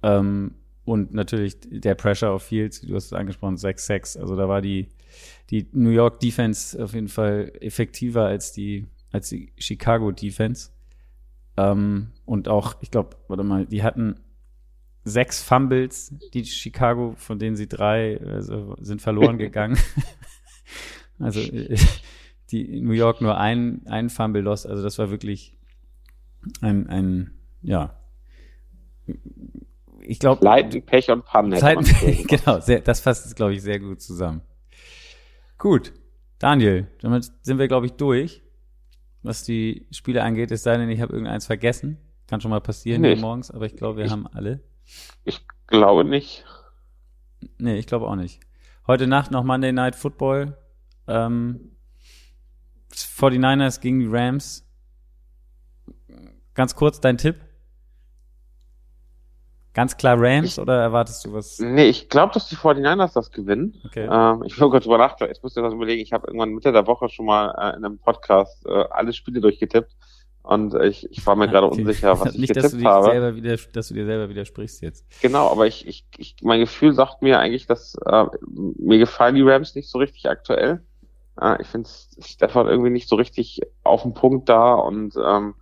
Ähm, 0.04 0.56
und 0.86 1.14
natürlich 1.14 1.58
der 1.62 1.96
Pressure 1.96 2.32
auf 2.32 2.44
Fields, 2.44 2.82
du 2.82 2.96
hast 2.96 3.06
es 3.06 3.14
angesprochen, 3.14 3.56
6-6. 3.56 4.20
Also 4.20 4.36
da 4.36 4.48
war 4.48 4.62
die, 4.62 4.90
die 5.50 5.68
New 5.72 5.90
York 5.90 6.20
Defense 6.20 6.82
auf 6.84 6.94
jeden 6.94 7.08
Fall 7.08 7.52
effektiver 7.60 8.26
als 8.26 8.52
die, 8.52 8.88
als 9.12 9.30
die 9.30 9.52
Chicago 9.58 10.12
Defense. 10.12 10.70
Ähm, 11.58 12.12
und 12.26 12.48
auch, 12.48 12.76
ich 12.82 12.92
glaube, 12.92 13.18
warte 13.28 13.44
mal, 13.44 13.66
die 13.66 13.82
hatten 13.82 14.20
sechs 15.06 15.42
Fumbles, 15.42 16.14
die 16.34 16.44
Chicago, 16.44 17.14
von 17.18 17.40
denen 17.40 17.56
sie 17.56 17.68
drei 17.68 18.20
also, 18.22 18.76
sind 18.82 19.02
verloren 19.02 19.38
gegangen. 19.38 19.78
also 21.20 21.40
die 22.52 22.82
New 22.82 22.92
York 22.94 23.22
nur 23.22 23.38
ein, 23.38 23.82
ein 23.88 24.10
Fumble 24.10 24.42
lost. 24.42 24.68
Also 24.68 24.84
das 24.84 24.98
war 24.98 25.10
wirklich 25.12 25.58
ein, 26.62 26.88
ein 26.88 27.32
ja. 27.62 27.96
Ich 30.02 30.20
glaube, 30.20 30.44
Leiden, 30.44 30.84
Pech 30.86 31.10
und 31.10 31.26
Pannen 31.26 31.56
Zeit, 31.58 31.78
genau, 32.28 32.60
sehr, 32.60 32.82
das 32.82 33.00
fasst 33.00 33.26
es, 33.26 33.36
glaube 33.36 33.54
ich, 33.54 33.62
sehr 33.62 33.80
gut 33.80 34.02
zusammen. 34.02 34.42
Gut, 35.58 35.94
Daniel, 36.38 36.88
damit 37.02 37.32
sind 37.42 37.58
wir, 37.60 37.68
glaube 37.68 37.86
ich, 37.88 37.94
durch, 37.94 38.44
was 39.24 39.44
die 39.44 39.88
Spiele 39.92 40.22
angeht. 40.24 40.52
Es 40.52 40.64
sei 40.64 40.78
denn, 40.78 40.90
ich 40.90 41.02
habe 41.02 41.14
irgendeins 41.14 41.46
vergessen. 41.48 41.98
Kann 42.28 42.42
schon 42.42 42.52
mal 42.52 42.60
passieren 42.62 43.02
Nee. 43.02 43.14
hier 43.14 43.22
morgens, 43.22 43.50
aber 43.52 43.66
ich 43.66 43.76
glaube, 43.76 43.98
wir 44.00 44.06
Ich- 44.06 44.12
haben 44.12 44.28
alle. 44.28 44.62
Ich 45.24 45.46
glaube 45.68 46.06
nicht. 46.06 46.46
Nee, 47.58 47.78
ich 47.78 47.88
glaube 47.88 48.08
auch 48.08 48.16
nicht. 48.16 48.40
Heute 48.88 49.08
Nacht 49.08 49.32
noch 49.32 49.44
Monday 49.44 49.72
Night 49.72 49.96
Football. 49.96 50.58
Ähm, 51.08 51.72
49ers 52.92 53.82
gegen 53.82 54.00
die 54.00 54.08
Rams. 54.08 54.66
Ganz 56.54 56.76
kurz 56.76 57.00
dein 57.02 57.18
Tipp. 57.18 57.36
Ganz 59.74 59.98
klar 59.98 60.16
Rams 60.18 60.54
Ich- 60.54 60.60
oder 60.60 60.82
erwartest 60.82 61.26
du 61.26 61.34
was? 61.34 61.60
Nee, 61.60 61.90
ich 61.90 62.08
glaube, 62.08 62.34
dass 62.34 62.48
die 62.48 62.56
49ers 62.56 63.14
das 63.14 63.30
gewinnen. 63.32 63.76
Okay. 63.86 64.08
Ähm, 64.10 64.44
ich 64.46 64.58
will 64.60 64.70
kurz 64.70 64.86
nachdenken. 64.86 65.34
Ich 65.36 65.44
muss 65.44 65.54
mir 65.56 65.64
das 65.64 65.74
überlegen. 65.74 66.02
Ich 66.02 66.14
habe 66.14 66.28
irgendwann 66.28 66.52
Mitte 66.54 66.72
der 66.72 66.88
Woche 66.88 67.10
schon 67.10 67.26
mal 67.26 67.50
äh, 67.50 67.76
in 67.76 67.84
einem 67.84 67.98
Podcast 68.00 68.66
äh, 68.66 68.86
alle 68.90 69.12
Spiele 69.12 69.42
durchgetippt. 69.42 69.94
Und 70.46 70.76
ich, 70.76 71.10
ich 71.12 71.26
war 71.26 71.36
mir 71.36 71.48
gerade 71.50 71.68
Okay. 71.68 71.82
unsicher, 71.82 72.20
was 72.20 72.36
ich 72.36 72.40
Nicht, 72.40 72.56
dass 72.56 72.72
du, 72.72 72.78
getippt 72.78 72.82
dich 72.82 72.86
habe. 72.88 73.04
selber 73.04 73.36
wieder, 73.36 73.58
dass 73.74 73.88
du 73.90 73.94
dir 73.96 74.06
selber 74.06 74.30
widersprichst 74.30 74.82
jetzt. 74.82 75.06
Genau, 75.22 75.50
aber 75.50 75.66
ich, 75.68 75.88
ich, 75.88 76.06
ich, 76.18 76.36
mein 76.44 76.60
Gefühl 76.60 76.94
sagt 76.94 77.22
mir 77.22 77.40
eigentlich, 77.40 77.66
dass 77.68 77.96
äh, 78.06 78.26
mir 78.48 79.00
gefallen 79.00 79.36
die 79.36 79.42
Rams 79.42 79.74
nicht 79.76 79.90
so 79.90 79.98
richtig 79.98 80.30
aktuell. 80.30 80.86
Äh, 81.42 81.62
ich 81.62 81.68
finde 81.68 81.90
Stafford 82.20 82.68
irgendwie 82.68 82.92
nicht 82.92 83.10
so 83.10 83.16
richtig 83.16 83.62
auf 83.84 84.04
den 84.04 84.14
Punkt 84.14 84.50
da 84.50 84.74
und 84.76 85.16
ähm, 85.18 85.56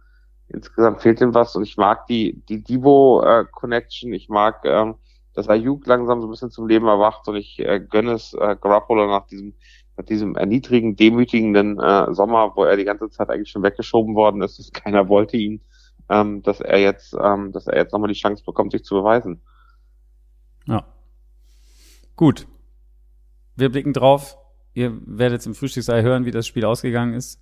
insgesamt 0.50 1.02
fehlt 1.02 1.22
ihm 1.22 1.34
was 1.34 1.56
und 1.56 1.64
ich 1.64 1.78
mag 1.78 2.08
die 2.08 2.44
die 2.50 2.64
Divo 2.64 3.24
äh, 3.24 3.46
Connection. 3.52 4.12
Ich 4.14 4.28
mag, 4.30 4.62
ähm, 4.66 4.96
dass 5.34 5.48
Ayuk 5.50 5.86
langsam 5.88 6.20
so 6.22 6.28
ein 6.28 6.32
bisschen 6.32 6.52
zum 6.52 6.68
Leben 6.68 6.88
erwacht 6.88 7.28
und 7.28 7.36
ich 7.38 7.60
äh, 7.60 7.80
gönne 7.80 8.14
es 8.14 8.34
äh, 8.34 8.56
Garoppolo 8.60 9.08
nach 9.08 9.28
diesem 9.28 9.56
nach 9.98 10.06
diesem 10.06 10.36
erniedrigen, 10.36 10.96
demütigenden 10.96 11.80
äh, 11.80 12.14
Sommer, 12.14 12.54
wo 12.56 12.64
er 12.64 12.78
die 12.78 12.86
ganze 12.86 13.10
Zeit 13.10 13.30
eigentlich 13.30 13.50
schon 13.50 13.64
weggeschoben 13.64 14.14
worden 14.16 14.42
ist, 14.42 14.60
dass 14.60 14.72
keiner 14.72 15.08
wollte 15.08 15.38
ihn, 15.38 15.62
ähm, 16.10 16.42
dass 16.42 16.60
er 16.62 16.80
jetzt, 16.80 17.16
ähm, 17.20 17.52
dass 17.52 17.68
er 17.68 17.78
jetzt 17.78 17.94
nochmal 17.94 18.10
die 18.10 18.20
Chance 18.20 18.44
bekommt, 18.44 18.72
sich 18.72 18.84
zu 18.84 18.96
beweisen. 18.96 19.42
Ja. 20.66 20.84
Gut. 22.16 22.48
Wir 23.56 23.70
blicken 23.70 23.94
drauf. 23.94 24.40
Ihr 24.74 25.00
werdet 25.06 25.46
im 25.46 25.54
Frühstücksei 25.54 26.02
hören, 26.02 26.26
wie 26.26 26.32
das 26.32 26.48
Spiel 26.48 26.66
ausgegangen 26.66 27.14
ist. 27.14 27.40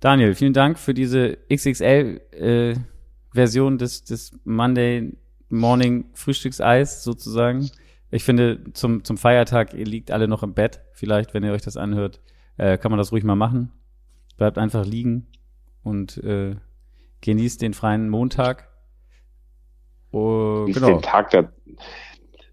Daniel, 0.00 0.34
vielen 0.34 0.52
Dank 0.52 0.80
für 0.80 0.92
diese 0.92 1.38
XXL-Version 1.52 3.78
des, 3.78 4.02
des 4.04 4.32
Monday 4.44 5.12
Morning 5.48 6.06
Frühstückseis 6.14 7.04
sozusagen. 7.04 7.70
Ich 8.14 8.22
finde, 8.22 8.62
zum, 8.74 9.02
zum 9.02 9.16
Feiertag, 9.16 9.74
ihr 9.74 9.86
liegt 9.86 10.12
alle 10.12 10.28
noch 10.28 10.44
im 10.44 10.54
Bett. 10.54 10.82
Vielleicht, 10.92 11.34
wenn 11.34 11.42
ihr 11.42 11.50
euch 11.50 11.62
das 11.62 11.76
anhört, 11.76 12.20
äh, 12.58 12.78
kann 12.78 12.92
man 12.92 12.98
das 12.98 13.10
ruhig 13.10 13.24
mal 13.24 13.34
machen. 13.34 13.72
Bleibt 14.36 14.56
einfach 14.56 14.86
liegen 14.86 15.26
und 15.82 16.18
äh, 16.18 16.54
genießt 17.22 17.60
den 17.60 17.74
freien 17.74 18.08
Montag. 18.08 18.68
Oh, 20.12 20.64
genau. 20.66 20.90
Den 20.90 21.02
Tag 21.02 21.30
der, 21.30 21.52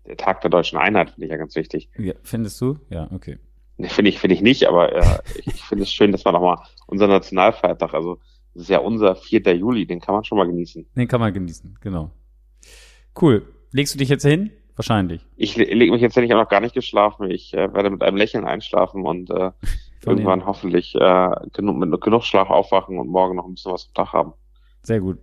der 0.07 0.17
Tag 0.17 0.41
der 0.41 0.49
deutschen 0.49 0.79
Einheit 0.79 1.11
finde 1.11 1.27
ich 1.27 1.31
ja 1.31 1.37
ganz 1.37 1.55
wichtig. 1.55 1.91
Ja, 1.95 2.15
findest 2.23 2.59
du? 2.59 2.79
Ja, 2.89 3.07
okay. 3.11 3.37
Nee, 3.77 3.89
Finde 3.89 4.09
ich, 4.09 4.17
finde 4.17 4.33
ich 4.33 4.41
nicht, 4.41 4.67
aber 4.67 4.95
äh, 4.95 5.19
ich, 5.35 5.45
ich 5.45 5.63
finde 5.63 5.83
es 5.83 5.91
schön, 5.91 6.11
dass 6.11 6.25
wir 6.25 6.31
nochmal 6.31 6.57
unser 6.87 7.05
Nationalfeiertag, 7.05 7.93
also 7.93 8.17
das 8.55 8.63
ist 8.63 8.69
ja 8.69 8.79
unser 8.79 9.15
4. 9.15 9.41
Juli, 9.55 9.85
den 9.85 9.99
kann 9.99 10.15
man 10.15 10.23
schon 10.23 10.39
mal 10.39 10.47
genießen. 10.47 10.87
Den 10.95 11.07
kann 11.07 11.19
man 11.19 11.31
genießen, 11.31 11.77
genau. 11.81 12.09
Cool. 13.19 13.45
Legst 13.71 13.93
du 13.93 13.99
dich 13.99 14.09
jetzt 14.09 14.25
hin? 14.25 14.49
Wahrscheinlich. 14.75 15.25
Ich 15.35 15.55
le- 15.57 15.65
lege 15.65 15.91
mich 15.91 16.01
jetzt 16.01 16.15
ja 16.15 16.21
nicht 16.21 16.33
auch 16.33 16.37
noch 16.41 16.49
gar 16.49 16.61
nicht 16.61 16.73
geschlafen. 16.73 17.29
Ich 17.29 17.53
äh, 17.53 17.73
werde 17.73 17.89
mit 17.89 18.01
einem 18.01 18.17
Lächeln 18.17 18.45
einschlafen 18.45 19.05
und 19.05 19.29
äh, 19.29 19.51
irgendwann 20.05 20.45
hoffentlich 20.45 20.95
äh, 20.95 21.29
genug, 21.53 21.77
mit 21.77 22.01
genug 22.01 22.23
Schlaf 22.23 22.49
aufwachen 22.49 22.97
und 22.97 23.07
morgen 23.09 23.35
noch 23.35 23.45
ein 23.45 23.53
bisschen 23.53 23.71
was 23.73 23.87
am 23.87 23.93
Tag 23.93 24.13
haben. 24.13 24.33
Sehr 24.83 24.99
gut. 24.99 25.17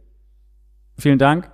Vielen 0.99 1.19
Dank. 1.19 1.51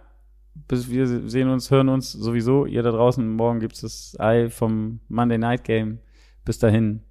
Bis 0.68 0.88
wir 0.88 1.06
sehen 1.06 1.48
uns, 1.48 1.70
hören 1.70 1.88
uns 1.88 2.12
sowieso. 2.12 2.64
Ihr 2.66 2.82
da 2.82 2.90
draußen, 2.92 3.28
morgen 3.34 3.58
gibt's 3.60 3.80
das 3.80 4.16
Ei 4.20 4.48
vom 4.50 5.00
Monday 5.08 5.36
Night 5.38 5.64
Game. 5.64 5.98
Bis 6.44 6.58
dahin. 6.58 7.02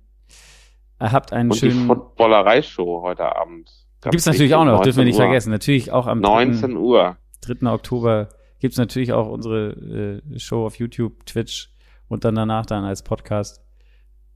Habt 0.99 1.34
einen 1.34 1.51
Und 1.51 1.61
die 1.61 1.69
schönen. 1.71 1.88
Footballerei-Show 1.88 3.01
heute 3.01 3.36
Abend. 3.36 3.69
Ganz 3.99 4.11
Gibt's 4.11 4.25
natürlich 4.25 4.55
auch 4.55 4.63
noch, 4.63 4.81
dürfen 4.81 4.97
wir 4.99 5.03
19 5.03 5.05
nicht 5.05 5.15
Uhr. 5.15 5.21
vergessen. 5.25 5.49
Natürlich 5.51 5.91
auch 5.91 6.07
am 6.07 6.21
3. 6.21 6.45
19 6.45 6.77
Uhr. 6.77 7.17
3. 7.41 7.69
Oktober 7.71 8.29
gibt's 8.64 8.78
natürlich 8.78 9.11
auch 9.11 9.28
unsere 9.28 10.22
äh, 10.32 10.39
Show 10.39 10.66
auf 10.66 10.80
YouTube, 10.80 11.26
Twitch 11.26 11.70
und 12.07 12.24
dann 12.24 12.34
danach 12.34 12.66
dann 12.66 12.86
als 12.86 13.03
Podcast. 13.03 13.61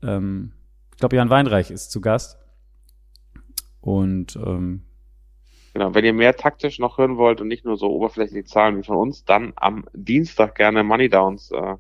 Ähm, 0.04 0.52
ich 0.92 0.98
glaube, 0.98 1.16
Jan 1.16 1.30
Weinreich 1.30 1.72
ist 1.72 1.92
zu 1.92 2.02
Gast. 2.02 2.38
Und 3.80 4.36
ähm, 4.36 4.84
Genau, 5.72 5.96
wenn 5.96 6.04
ihr 6.04 6.12
mehr 6.12 6.36
taktisch 6.36 6.78
noch 6.78 6.98
hören 6.98 7.16
wollt 7.16 7.40
und 7.40 7.48
nicht 7.48 7.64
nur 7.64 7.78
so 7.78 7.90
oberflächliche 7.90 8.44
Zahlen 8.44 8.78
wie 8.78 8.84
von 8.84 8.98
uns, 8.98 9.24
dann 9.24 9.54
am 9.56 9.86
Dienstag 9.94 10.56
gerne 10.56 10.84
Money 10.84 11.08
Downs 11.08 11.50
äh, 11.52 11.76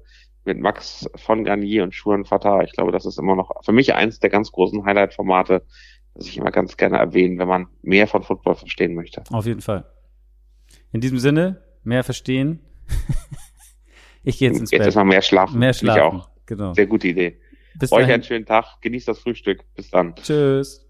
mit 0.46 0.58
Max 0.58 1.10
von 1.18 1.44
Garnier 1.44 1.84
und 1.84 1.94
Schuren 1.96 2.24
Fatah. 2.24 2.64
Ich 2.64 2.72
glaube, 2.72 2.94
das 2.94 3.06
ist 3.06 3.20
immer 3.20 3.36
noch 3.36 3.52
für 3.66 3.74
mich 3.74 3.94
eins 3.94 4.22
der 4.22 4.30
ganz 4.30 4.54
großen 4.54 4.86
Highlight-Formate, 4.86 5.66
das 6.16 6.28
ich 6.28 6.38
immer 6.38 6.52
ganz 6.52 6.78
gerne 6.78 6.98
erwähne, 6.98 7.40
wenn 7.40 7.48
man 7.50 7.68
mehr 7.82 8.08
von 8.08 8.24
Football 8.24 8.56
verstehen 8.56 8.96
möchte. 8.96 9.22
auf 9.32 9.46
jeden 9.46 9.62
Fall. 9.62 9.84
In 10.94 11.02
diesem 11.02 11.20
Sinne, 11.20 11.67
mehr 11.88 12.04
verstehen. 12.04 12.60
ich 14.24 14.38
gehe 14.38 14.50
jetzt 14.50 14.60
ins 14.60 14.72
Jetzt 14.72 14.80
Bett. 14.80 14.88
erstmal 14.88 15.06
mehr 15.06 15.22
schlafen. 15.22 15.60
Mehr 15.60 15.72
Ich 15.72 15.78
schlafen. 15.78 16.20
auch. 16.20 16.30
Genau. 16.46 16.74
Sehr 16.74 16.86
gute 16.88 17.08
Idee. 17.08 17.38
Bis 17.76 17.92
Euch 17.92 18.02
dahin. 18.02 18.14
einen 18.16 18.24
schönen 18.24 18.46
Tag. 18.46 18.82
Genießt 18.82 19.08
das 19.08 19.20
Frühstück. 19.20 19.64
Bis 19.76 19.90
dann. 19.90 20.16
Tschüss. 20.16 20.87